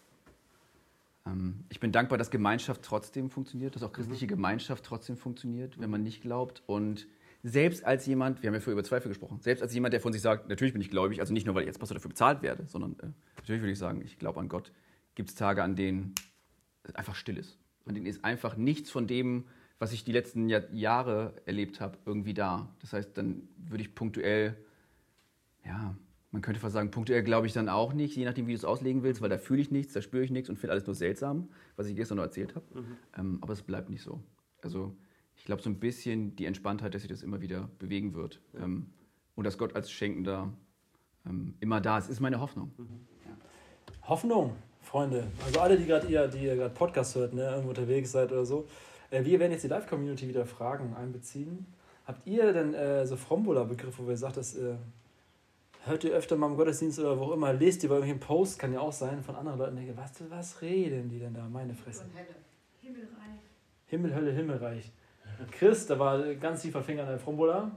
[1.27, 5.91] ähm, ich bin dankbar, dass Gemeinschaft trotzdem funktioniert, dass auch christliche Gemeinschaft trotzdem funktioniert, wenn
[5.91, 6.63] man nicht glaubt.
[6.67, 7.07] Und
[7.43, 10.13] selbst als jemand, wir haben ja vorher über Zweifel gesprochen, selbst als jemand, der von
[10.13, 12.43] sich sagt, natürlich bin ich gläubig, also nicht nur, weil ich jetzt Pastor dafür bezahlt
[12.43, 14.73] werde, sondern äh, natürlich würde ich sagen, ich glaube an Gott,
[15.15, 16.15] gibt es Tage, an denen
[16.83, 17.59] es einfach still ist.
[17.87, 19.45] An denen ist einfach nichts von dem,
[19.79, 22.69] was ich die letzten Jahr Jahre erlebt habe, irgendwie da.
[22.81, 24.57] Das heißt, dann würde ich punktuell
[25.65, 25.95] ja,
[26.33, 28.65] man könnte fast sagen, punktuell glaube ich dann auch nicht, je nachdem, wie du es
[28.65, 30.95] auslegen willst, weil da fühle ich nichts, da spüre ich nichts und finde alles nur
[30.95, 32.67] seltsam, was ich gestern noch erzählt habe.
[33.17, 34.21] Ähm, aber es bleibt nicht so.
[34.63, 34.97] Also
[35.37, 38.41] ich glaube so ein bisschen die Entspanntheit, dass sich das immer wieder bewegen wird.
[38.59, 38.91] Ähm,
[39.35, 40.53] und dass Gott als Schenkender
[41.27, 42.73] ähm, immer da ist, ist meine Hoffnung.
[44.03, 45.27] Hoffnung, Freunde.
[45.45, 48.47] Also alle, die gerade ihr, die ihr gerade Podcast hört, ne, irgendwo unterwegs seid oder
[48.47, 48.67] so.
[49.11, 51.67] Äh, wir werden jetzt die Live-Community wieder Fragen einbeziehen.
[52.07, 54.77] Habt ihr denn äh, so Frombola-Begriffe, wo ihr sagt, das äh,
[55.87, 58.59] hört ihr öfter mal im Gottesdienst oder wo auch immer, lest ihr bei irgendwelchen Posts,
[58.59, 61.75] kann ja auch sein, von anderen Leuten, denke, was, was reden die denn da, meine
[61.75, 62.05] Fresse?
[62.81, 63.09] Himmelreich.
[63.87, 64.93] Himmel, Hölle, Himmelreich.
[65.51, 67.71] Chris, da war ganz tiefer Finger an der Frombola.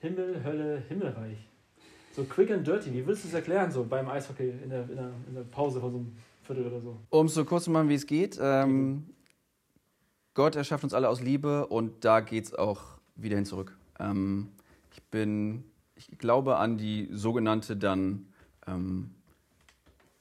[0.00, 1.38] Himmel, Hölle, Himmelreich.
[2.14, 4.96] So quick and dirty, wie würdest du es erklären, so beim Eishockey in der, in
[4.96, 6.96] der, in der Pause von so einem Viertel oder so?
[7.10, 8.38] Um es so kurz zu machen, wie es geht.
[8.40, 9.04] Ähm,
[10.32, 12.82] Gott erschafft uns alle aus Liebe und da geht es auch
[13.16, 13.76] wieder hin zurück.
[13.98, 14.48] Ähm,
[14.92, 15.64] ich bin,
[15.96, 18.26] ich glaube an die sogenannte dann,
[18.66, 19.10] ähm,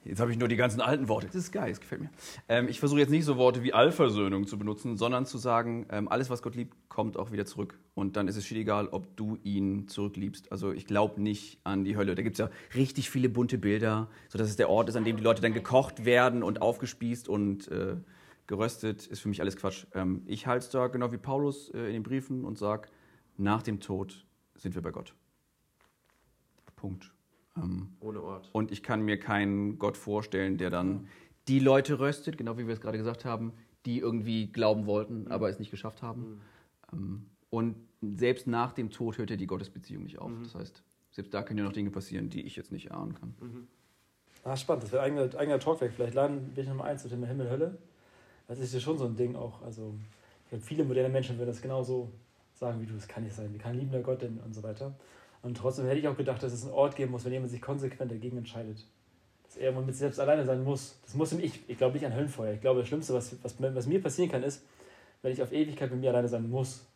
[0.03, 2.09] jetzt habe ich nur die ganzen alten Worte, das ist geil, das gefällt mir.
[2.47, 6.07] Ähm, ich versuche jetzt nicht so Worte wie Allversöhnung zu benutzen, sondern zu sagen, ähm,
[6.07, 7.80] alles, was Gott liebt, kommt auch wieder zurück.
[7.93, 10.51] Und dann ist es egal, ob du ihn zurückliebst.
[10.51, 12.15] Also ich glaube nicht an die Hölle.
[12.15, 15.17] Da gibt es ja richtig viele bunte Bilder, sodass es der Ort ist, an dem
[15.17, 17.97] die Leute dann gekocht werden und aufgespießt und äh,
[18.47, 19.88] geröstet, ist für mich alles Quatsch.
[19.93, 22.89] Ähm, ich halte es da genau wie Paulus äh, in den Briefen und sage,
[23.38, 25.13] nach dem Tod sind wir bei Gott.
[26.86, 27.11] Punkt.
[27.57, 28.49] Ähm, Ohne Ort.
[28.51, 31.07] und ich kann mir keinen Gott vorstellen, der dann
[31.47, 33.53] die Leute röstet, genau wie wir es gerade gesagt haben,
[33.86, 36.41] die irgendwie glauben wollten, aber es nicht geschafft haben.
[36.93, 40.31] Ähm, Und selbst nach dem Tod hört ja die Gottesbeziehung nicht auf.
[40.43, 43.33] Das heißt, selbst da können ja noch Dinge passieren, die ich jetzt nicht ahnen kann.
[44.43, 45.93] Ah, spannend, das wäre ein eigener, eigener Talkback.
[45.93, 47.77] Vielleicht laden wir nochmal ein zu Thema Himmel, Hölle.
[48.47, 49.61] Das ist ja schon so ein Ding auch.
[49.63, 49.95] Also,
[50.43, 52.11] ich glaube, viele moderne Menschen würden das genauso
[52.53, 52.93] sagen wie du.
[52.93, 53.51] Das kann nicht sein.
[53.53, 54.93] Wie kann ein liebender Gott denn und so weiter.
[55.45, 57.61] Und trotzdem hätte ich auch gedacht, dass es einen Ort geben muss, wenn jemand sich
[57.61, 58.83] konsequent dagegen entscheidet.
[59.43, 60.97] Dass er mit sich selbst alleine sein muss.
[61.03, 61.59] Das muss ihm ich.
[61.69, 62.53] Ich glaube nicht an Höllenfeuer.
[62.53, 64.63] Ich glaube, das Schlimmste, was, was, was mir passieren kann, ist,
[65.21, 66.87] wenn ich auf Ewigkeit mit mir alleine sein muss.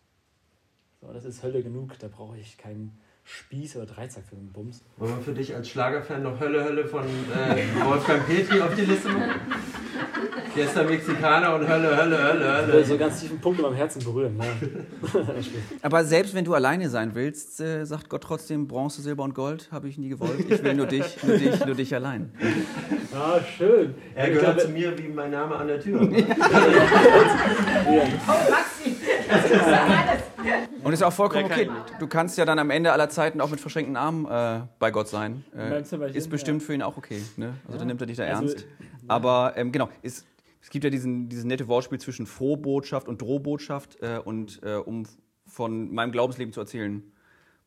[1.00, 2.00] So, das ist Hölle genug.
[2.00, 4.84] Da brauche ich keinen Spieß oder Dreizack für einen Bums.
[4.98, 8.82] Wollen wir für dich als Schlagerfan noch Hölle, Hölle von äh, Wolfgang Petri auf die
[8.82, 9.42] Liste machen?
[10.54, 12.86] Fiesta Mexicana und Hölle, Hölle, Hölle, Hölle.
[12.86, 14.38] so ganz tiefen Punkt in meinem Herzen berühren.
[14.40, 15.22] Ja.
[15.82, 19.70] Aber selbst wenn du alleine sein willst, äh, sagt Gott trotzdem, Bronze, Silber und Gold
[19.72, 20.40] habe ich nie gewollt.
[20.50, 22.32] Ich will nur dich, nur dich, nur dich allein.
[23.16, 23.94] ah, schön.
[24.16, 26.02] Er Ich gehört glaube- zu mir wie mein Name an der Tür.
[30.84, 31.70] Und ist auch vollkommen okay.
[32.00, 35.08] Du kannst ja dann am Ende aller Zeiten auch mit verschränkten Armen äh, bei Gott
[35.10, 35.44] sein.
[35.54, 37.22] In Äh, ist bestimmt für ihn auch okay.
[37.38, 37.54] Ne?
[37.68, 38.66] Also dann nimmt er dich da Also, ernst.
[39.10, 40.28] Aber ähm, genau, ist,
[40.62, 44.02] es gibt ja diesen, dieses nette Wortspiel zwischen Frohbotschaft und Drohbotschaft.
[44.02, 45.04] Äh, und äh, um
[45.46, 47.04] von meinem Glaubensleben zu erzählen,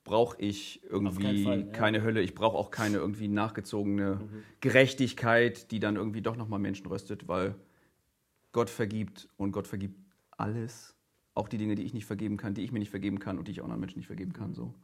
[0.05, 1.65] brauche ich irgendwie Fall, ja.
[1.67, 1.73] Mhm.
[1.73, 2.23] keine Hölle.
[2.23, 4.21] Ich brauche auch keine irgendwie nachgezogene
[4.61, 7.55] Gerechtigkeit, die dann irgendwie doch nochmal Menschen röstet, weil
[8.53, 9.99] Gott vergibt und Gott vergibt
[10.31, 10.95] alles.
[11.35, 13.49] Auch die Dinge, die ich nicht vergeben kann, die ich mir nicht vergeben kann und
[13.49, 14.55] die ich auch anderen Menschen nicht vergeben kann.
[14.55, 14.75] So.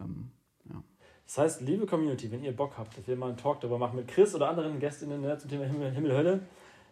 [0.00, 0.30] Ähm,
[0.68, 0.82] ja.
[1.26, 3.96] Das heißt, liebe Community, wenn ihr Bock habt, dass wir mal einen Talk darüber machen
[3.96, 6.40] mit Chris oder anderen Gästinnen ne, zum Thema Himmel, Himmel Hölle.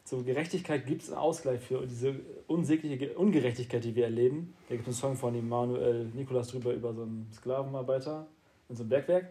[0.05, 2.15] Zur Gerechtigkeit gibt es einen Ausgleich für diese
[2.49, 4.55] unsägliche Ge- Ungerechtigkeit, die wir erleben.
[4.69, 8.27] Da gibt es einen Song von Immanuel Nikolas drüber über so einen Sklavenarbeiter
[8.69, 9.29] in so einem Bergwerk.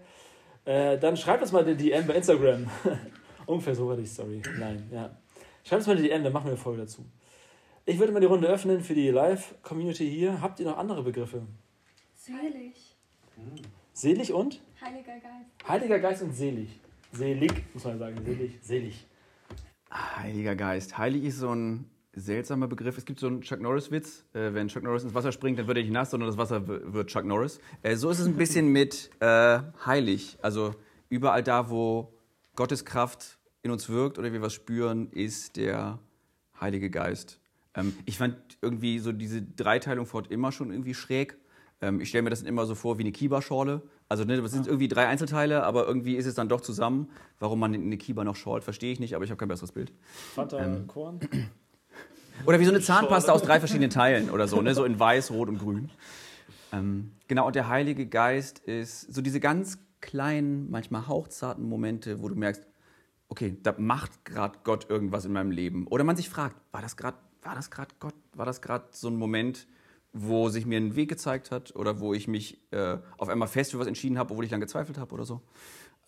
[0.64, 2.70] Äh, dann schreibt uns mal die DM bei Instagram.
[3.48, 4.42] Ungefähr so war die Story.
[4.60, 5.18] Nein, ja.
[5.66, 7.04] Schreibt uns mal die DM, dann machen wir eine Folge dazu.
[7.86, 10.40] Ich würde mal die Runde öffnen für die Live-Community hier.
[10.42, 11.42] Habt ihr noch andere Begriffe?
[12.16, 12.96] Selig.
[13.94, 14.62] Selig und?
[14.84, 15.68] Heiliger Geist.
[15.68, 16.80] Heiliger Geist und selig.
[17.12, 18.18] Selig, muss man sagen.
[18.26, 19.08] Selig, selig.
[19.94, 20.98] Heiliger Geist.
[20.98, 22.98] Heilig ist so ein seltsamer Begriff.
[22.98, 24.26] Es gibt so einen Chuck Norris-Witz.
[24.34, 26.68] Äh, wenn Chuck Norris ins Wasser springt, dann wird er nicht nass, sondern das Wasser
[26.68, 27.60] wird Chuck Norris.
[27.84, 30.40] Äh, so ist es ein bisschen mit äh, heilig.
[30.42, 30.74] Also
[31.10, 32.12] überall da, wo
[32.56, 36.00] Gottes Kraft in uns wirkt oder wir was spüren, ist der
[36.60, 37.40] Heilige Geist.
[37.76, 41.38] Ähm, ich fand irgendwie so diese Dreiteilung fort immer schon irgendwie schräg.
[41.82, 43.82] Ähm, ich stelle mir das immer so vor wie eine Kiba-Schorle.
[44.08, 47.10] Also ne, das sind irgendwie drei Einzelteile, aber irgendwie ist es dann doch zusammen.
[47.40, 49.92] Warum man eine Kiba noch schort, verstehe ich nicht, aber ich habe kein besseres Bild.
[50.36, 51.20] Fanta Ähm, Korn.
[52.46, 54.74] Oder wie so eine Zahnpasta aus drei verschiedenen Teilen oder so, ne?
[54.74, 55.92] so in weiß, rot und grün.
[56.72, 62.30] Ähm, genau, und der Heilige Geist ist so diese ganz kleinen, manchmal hauchzarten Momente, wo
[62.30, 62.66] du merkst,
[63.30, 65.86] okay, da macht gerade Gott irgendwas in meinem Leben.
[65.86, 68.14] Oder man sich fragt, war das gerade war das gerade Gott?
[68.34, 69.68] War das gerade so ein Moment,
[70.14, 73.72] wo sich mir ein Weg gezeigt hat oder wo ich mich äh, auf einmal fest
[73.72, 75.42] für was entschieden habe, obwohl ich lange gezweifelt habe oder so?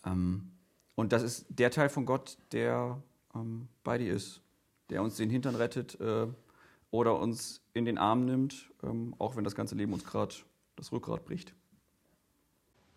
[0.04, 0.50] Ähm,
[0.94, 3.02] und das ist der Teil von Gott, der
[3.34, 4.42] ähm, bei dir ist,
[4.90, 6.26] der uns den Hintern rettet äh,
[6.90, 10.34] oder uns in den Arm nimmt, ähm, auch wenn das ganze Leben uns gerade
[10.76, 11.54] das Rückgrat bricht.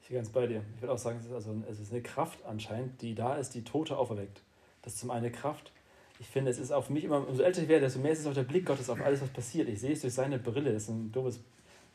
[0.01, 0.63] Ich bin ganz bei dir.
[0.75, 3.55] Ich würde auch sagen, es ist, also, es ist eine Kraft anscheinend, die da ist,
[3.55, 4.43] die Tote auferweckt.
[4.81, 5.73] Das ist zum einen eine Kraft.
[6.19, 8.27] Ich finde, es ist auf mich immer, umso älter ich werde, desto mehr ist es
[8.27, 9.69] auch der Blick Gottes auf alles, was passiert.
[9.69, 10.73] Ich sehe es durch seine Brille.
[10.73, 11.39] Das ist ein doofes,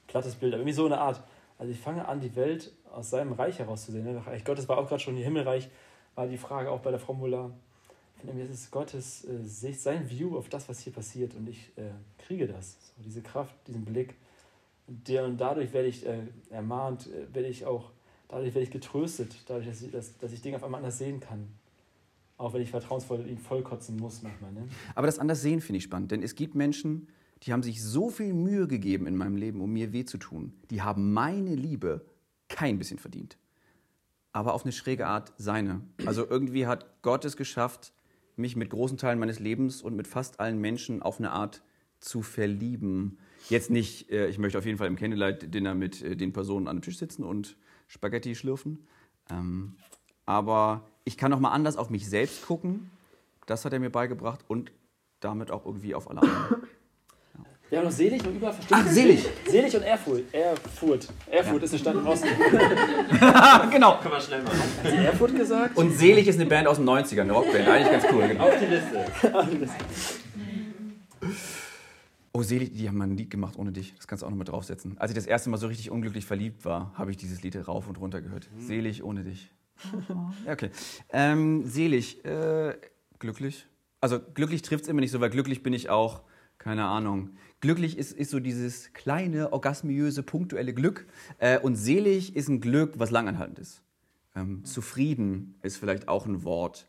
[0.07, 1.23] plattes Bild, aber irgendwie so eine Art.
[1.59, 4.05] Also ich fange an, die Welt aus seinem Reich herauszusehen.
[4.05, 4.27] Ne?
[4.27, 5.70] Reich Gottes war auch gerade schon, hier Himmelreich
[6.15, 7.53] war die Frage auch bei der Formular.
[8.16, 11.49] Ich finde, es ist Gottes äh, Sicht, sein View auf das, was hier passiert und
[11.49, 12.77] ich äh, kriege das.
[12.97, 14.15] So, diese Kraft, diesen Blick.
[14.86, 16.20] Und, der, und dadurch werde ich äh,
[16.51, 17.90] ermahnt, äh, werde ich auch
[18.32, 21.20] Dadurch werde ich getröstet, dadurch, dass ich, dass, dass ich Dinge auf einmal anders sehen
[21.20, 21.53] kann.
[22.43, 24.51] Auch wenn ich vertrauensvoll ihn vollkotzen muss manchmal.
[24.52, 24.66] Ne?
[24.97, 27.06] Aber das Anderssehen finde ich spannend, denn es gibt Menschen,
[27.44, 30.52] die haben sich so viel Mühe gegeben in meinem Leben, um mir weh zu tun.
[30.70, 32.05] Die haben meine Liebe
[32.48, 33.39] kein bisschen verdient.
[34.32, 35.82] Aber auf eine schräge Art seine.
[36.05, 37.93] Also irgendwie hat Gott es geschafft,
[38.35, 41.62] mich mit großen Teilen meines Lebens und mit fast allen Menschen auf eine Art
[42.01, 43.19] zu verlieben.
[43.51, 46.78] Jetzt nicht, äh, ich möchte auf jeden Fall im Candlelight-Dinner mit äh, den Personen an
[46.78, 47.56] dem Tisch sitzen und
[47.86, 48.89] Spaghetti schlürfen.
[49.31, 49.77] Ähm,
[50.27, 52.90] aber ich kann noch mal anders auf mich selbst gucken.
[53.46, 54.72] Das hat er mir beigebracht und
[55.20, 56.62] damit auch irgendwie auf alle anderen.
[57.72, 59.26] Wir haben noch Selig und überall Ach, Selig!
[59.46, 60.24] Selig und Erfurt.
[60.34, 61.08] Erfurt.
[61.30, 61.64] Erfurt ja.
[61.64, 62.28] ist eine Stadt im Osten.
[63.70, 63.98] genau.
[63.98, 64.58] Können wir schnell machen.
[64.84, 65.78] Hat sie Erfurt gesagt?
[65.78, 67.66] Und Selig ist eine Band aus den 90ern, eine Rockband.
[67.66, 68.28] Eigentlich ganz cool.
[68.28, 68.44] Genau.
[68.44, 69.34] Auf die Liste.
[69.34, 69.76] Auf die Liste.
[72.34, 73.94] Oh, Selig, die haben mal ein Lied gemacht ohne dich.
[73.96, 74.98] Das kannst du auch noch mal draufsetzen.
[74.98, 77.88] Als ich das erste Mal so richtig unglücklich verliebt war, habe ich dieses Lied rauf
[77.88, 78.50] und runter gehört.
[78.54, 78.66] Mhm.
[78.66, 79.50] Selig ohne dich.
[80.46, 80.70] okay.
[81.10, 82.76] Ähm, selig, äh,
[83.18, 83.66] glücklich.
[84.00, 86.22] Also glücklich trifft es immer nicht so, weil glücklich bin ich auch,
[86.59, 87.30] keine Ahnung.
[87.60, 91.06] Glücklich ist, ist so dieses kleine, orgasmiöse, punktuelle Glück.
[91.38, 93.82] Äh, und selig ist ein Glück, was langanhaltend ist.
[94.34, 96.88] Ähm, zufrieden ist vielleicht auch ein Wort,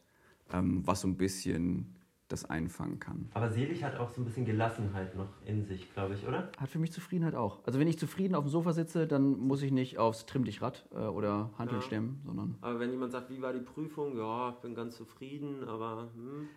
[0.51, 1.95] ähm, was so ein bisschen
[2.33, 3.29] das einfangen kann.
[3.33, 6.51] Aber selig hat auch so ein bisschen Gelassenheit noch in sich, glaube ich, oder?
[6.57, 7.59] Hat für mich Zufriedenheit auch.
[7.65, 10.61] Also wenn ich zufrieden auf dem Sofa sitze, dann muss ich nicht aufs Trimm dich
[10.61, 11.85] Rad äh, oder Handeln ja.
[11.85, 12.55] stemmen, sondern...
[12.61, 14.17] Aber wenn jemand sagt, wie war die Prüfung?
[14.17, 16.09] Ja, ich bin ganz zufrieden, aber...
[16.15, 16.47] Hm.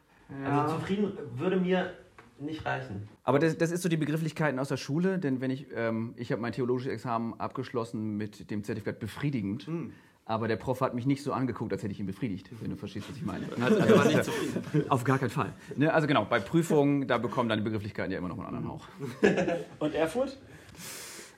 [0.43, 0.62] Ja.
[0.62, 1.93] Also zufrieden würde mir
[2.39, 3.09] nicht reichen.
[3.23, 6.32] Aber das, das ist so die Begrifflichkeiten aus der Schule, denn wenn ich, ähm, ich
[6.32, 9.69] habe mein theologisches Examen abgeschlossen mit dem Zertifikat befriedigend.
[9.69, 9.93] Mhm.
[10.28, 12.77] Aber der Prof hat mich nicht so angeguckt, als hätte ich ihn befriedigt, wenn du
[12.77, 13.47] verstehst, was ich meine.
[13.61, 14.90] Also, also, war nicht zufrieden.
[14.90, 15.53] Auf gar keinen Fall.
[15.77, 18.89] Ne, also genau, bei Prüfungen, da bekommen deine Begrifflichkeiten ja immer noch einen anderen Hauch.
[19.78, 20.36] Und Erfurt?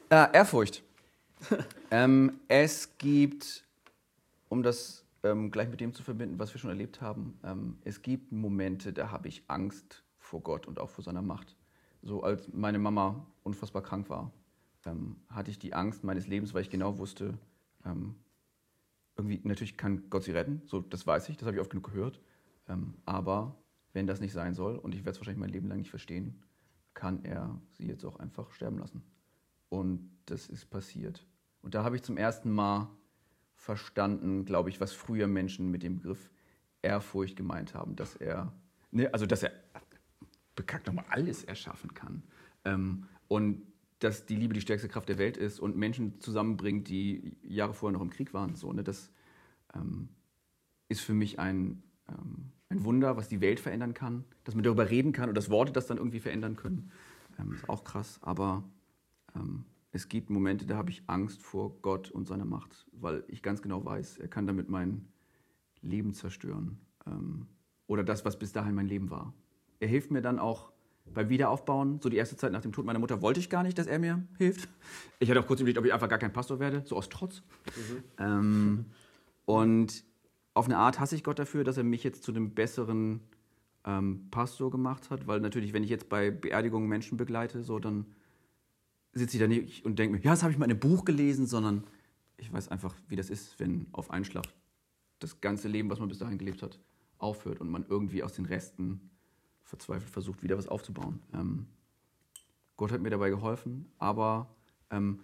[0.08, 0.82] Äh, Ehrfurcht.
[1.90, 3.66] ähm, es gibt,
[4.48, 8.00] um das ähm, gleich mit dem zu verbinden, was wir schon erlebt haben, ähm, es
[8.00, 11.56] gibt Momente, da habe ich Angst vor Gott und auch vor seiner Macht.
[12.00, 14.32] So als meine Mama unfassbar krank war,
[14.86, 17.34] ähm, hatte ich die Angst meines Lebens, weil ich genau wusste,
[17.84, 18.14] ähm,
[19.18, 21.90] irgendwie, natürlich kann Gott sie retten, so, das weiß ich, das habe ich oft genug
[21.92, 22.20] gehört.
[22.68, 23.58] Ähm, aber
[23.92, 26.40] wenn das nicht sein soll, und ich werde es wahrscheinlich mein Leben lang nicht verstehen,
[26.94, 29.02] kann er sie jetzt auch einfach sterben lassen.
[29.68, 31.26] Und das ist passiert.
[31.62, 32.88] Und da habe ich zum ersten Mal
[33.54, 36.30] verstanden, glaube ich, was früher Menschen mit dem Begriff
[36.82, 38.52] Ehrfurcht gemeint haben, dass er,
[38.92, 39.52] ne, also dass er
[40.54, 42.22] bekackt nochmal alles erschaffen kann.
[42.64, 43.66] Ähm, und
[43.98, 47.98] dass die Liebe die stärkste Kraft der Welt ist und Menschen zusammenbringt, die Jahre vorher
[47.98, 48.54] noch im Krieg waren.
[48.54, 48.84] So, ne?
[48.84, 49.10] Das
[49.74, 50.08] ähm,
[50.88, 54.88] ist für mich ein, ähm, ein Wunder, was die Welt verändern kann, dass man darüber
[54.90, 56.90] reden kann und dass Worte das dann irgendwie verändern können.
[57.38, 58.62] Ähm, ist auch krass, aber
[59.34, 63.42] ähm, es gibt Momente, da habe ich Angst vor Gott und seiner Macht, weil ich
[63.42, 65.08] ganz genau weiß, er kann damit mein
[65.80, 67.46] Leben zerstören ähm,
[67.86, 69.32] oder das, was bis dahin mein Leben war.
[69.80, 70.72] Er hilft mir dann auch
[71.14, 73.78] beim Wiederaufbauen, so die erste Zeit nach dem Tod meiner Mutter, wollte ich gar nicht,
[73.78, 74.68] dass er mir hilft.
[75.18, 77.42] Ich hatte auch kurz überlegt, ob ich einfach gar kein Pastor werde, so aus Trotz.
[77.66, 78.02] Mhm.
[78.18, 78.84] Ähm,
[79.44, 80.04] und
[80.54, 83.20] auf eine Art hasse ich Gott dafür, dass er mich jetzt zu einem besseren
[83.84, 88.06] ähm, Pastor gemacht hat, weil natürlich, wenn ich jetzt bei Beerdigungen Menschen begleite, so dann
[89.12, 91.04] sitze ich da nicht und denke mir, ja, das habe ich mal in einem Buch
[91.04, 91.84] gelesen, sondern
[92.36, 94.46] ich weiß einfach, wie das ist, wenn auf einen Schlag
[95.18, 96.78] das ganze Leben, was man bis dahin gelebt hat,
[97.18, 99.10] aufhört und man irgendwie aus den Resten
[99.68, 101.20] verzweifelt versucht, wieder was aufzubauen.
[101.34, 101.66] Ähm,
[102.76, 104.48] Gott hat mir dabei geholfen, aber
[104.90, 105.20] ähm,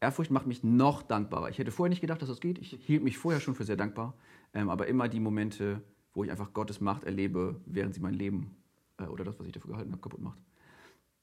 [0.00, 1.48] Ehrfurcht macht mich noch dankbarer.
[1.48, 2.58] Ich hätte vorher nicht gedacht, dass das geht.
[2.58, 4.14] Ich hielt mich vorher schon für sehr dankbar,
[4.52, 5.80] ähm, aber immer die Momente,
[6.12, 8.56] wo ich einfach Gottes Macht erlebe, während sie mein Leben
[8.98, 10.38] äh, oder das, was ich dafür gehalten habe, kaputt macht.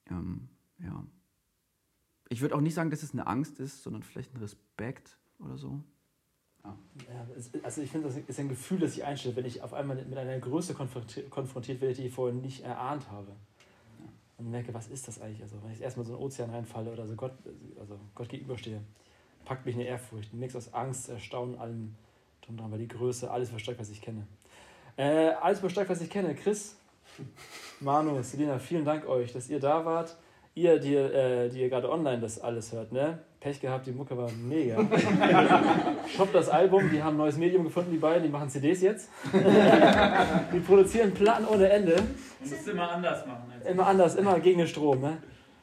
[0.09, 0.47] Ähm,
[0.79, 1.05] ja.
[2.29, 5.57] Ich würde auch nicht sagen, dass es eine Angst ist, sondern vielleicht ein Respekt oder
[5.57, 5.83] so.
[6.63, 6.77] Ja.
[7.63, 10.17] also ich finde, das ist ein Gefühl, das sich einstellt, wenn ich auf einmal mit
[10.17, 13.31] einer Größe konfrontiert werde, die ich vorher nicht erahnt habe.
[14.37, 15.41] Und merke, was ist das eigentlich?
[15.41, 17.33] Also wenn ich erstmal so in den Ozean reinfalle oder so Gott,
[17.79, 18.81] also Gott gegenüberstehe,
[19.45, 20.33] packt mich eine Ehrfurcht.
[20.33, 21.95] Ein Mix aus Angst, Erstaunen, allem
[22.41, 24.25] drum dran, weil die Größe alles übersteigt, was ich kenne.
[24.97, 26.35] Äh, alles übersteigt, was ich kenne.
[26.35, 26.75] Chris,
[27.79, 30.17] Manu, Selina, vielen Dank euch, dass ihr da wart.
[30.53, 33.19] Ihr, die, äh, die ihr gerade online das alles hört, ne?
[33.41, 34.77] Pech gehabt, die Mucke war mega.
[36.15, 39.09] Shop das Album, die haben ein neues Medium gefunden, die beiden, die machen CDs jetzt.
[40.53, 41.95] die produzieren Platten ohne Ende.
[41.95, 42.03] Du
[42.39, 43.51] musst es immer anders machen.
[43.51, 45.01] Als Immer anders, immer gegen den Strom.
[45.01, 45.17] Ne?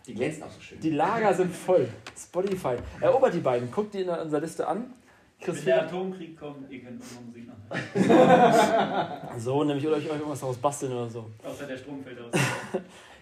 [0.08, 0.80] Die glänzen auch so schön.
[0.80, 1.88] Die Lager sind voll.
[2.20, 2.74] Spotify.
[3.00, 3.70] Erobert die beiden.
[3.70, 4.94] Guckt die in unserer Liste an.
[5.40, 5.82] Chris Wenn der.
[5.84, 9.38] Atomkrieg kommt, ihr könnt unsere Musik noch hören.
[9.38, 11.30] So, nämlich oder euch irgendwas daraus basteln oder so.
[11.44, 12.32] Außer der Strom fällt aus.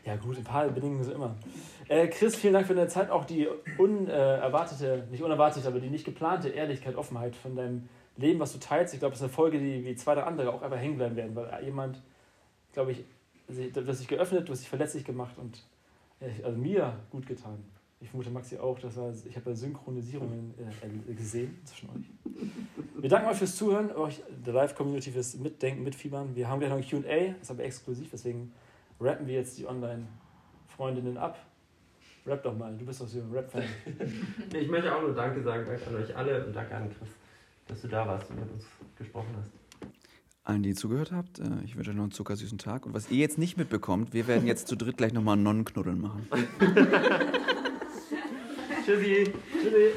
[0.07, 1.35] Ja gut, ein paar Bedingungen sind immer.
[1.89, 3.11] Äh, Chris, vielen Dank für deine Zeit.
[3.11, 8.53] Auch die unerwartete, nicht unerwartete, aber die nicht geplante Ehrlichkeit, Offenheit von deinem Leben, was
[8.53, 8.95] du teilst.
[8.95, 11.16] Ich glaube, das ist eine Folge, die wie zwei, drei andere auch einfach hängen bleiben
[11.16, 12.01] werden, weil jemand,
[12.73, 13.05] glaube ich,
[13.49, 15.62] du hast dich geöffnet, du hast dich verletzlich gemacht und
[16.20, 17.59] ich- also mir gut getan.
[18.01, 20.55] Ich vermute Maxi auch, das war, ich habe Synchronisierungen
[21.09, 22.05] äh, gesehen zwischen euch.
[22.99, 26.35] Wir danken euch fürs Zuhören, euch, der Live-Community fürs Mitdenken, Mitfiebern.
[26.37, 28.53] Wir haben gleich noch ein QA, ist aber exklusiv, deswegen
[29.01, 31.39] rappen wir jetzt die Online-Freundinnen ab.
[32.27, 33.62] Rap doch mal, du bist doch so ein Rap-Fan.
[34.52, 37.09] Nee, Ich möchte auch nur Danke sagen, danke an euch alle und danke an Chris,
[37.68, 38.64] dass du da warst und mit uns
[38.98, 39.52] gesprochen hast.
[40.43, 42.86] Allen, die zugehört habt, äh, ich wünsche euch noch einen zuckersüßen Tag.
[42.86, 46.01] Und was ihr jetzt nicht mitbekommt, wir werden jetzt zu dritt gleich nochmal einen Nonnenknuddeln
[46.01, 46.27] machen.
[48.85, 49.32] Tschüssi.
[49.60, 49.90] Tschüssi.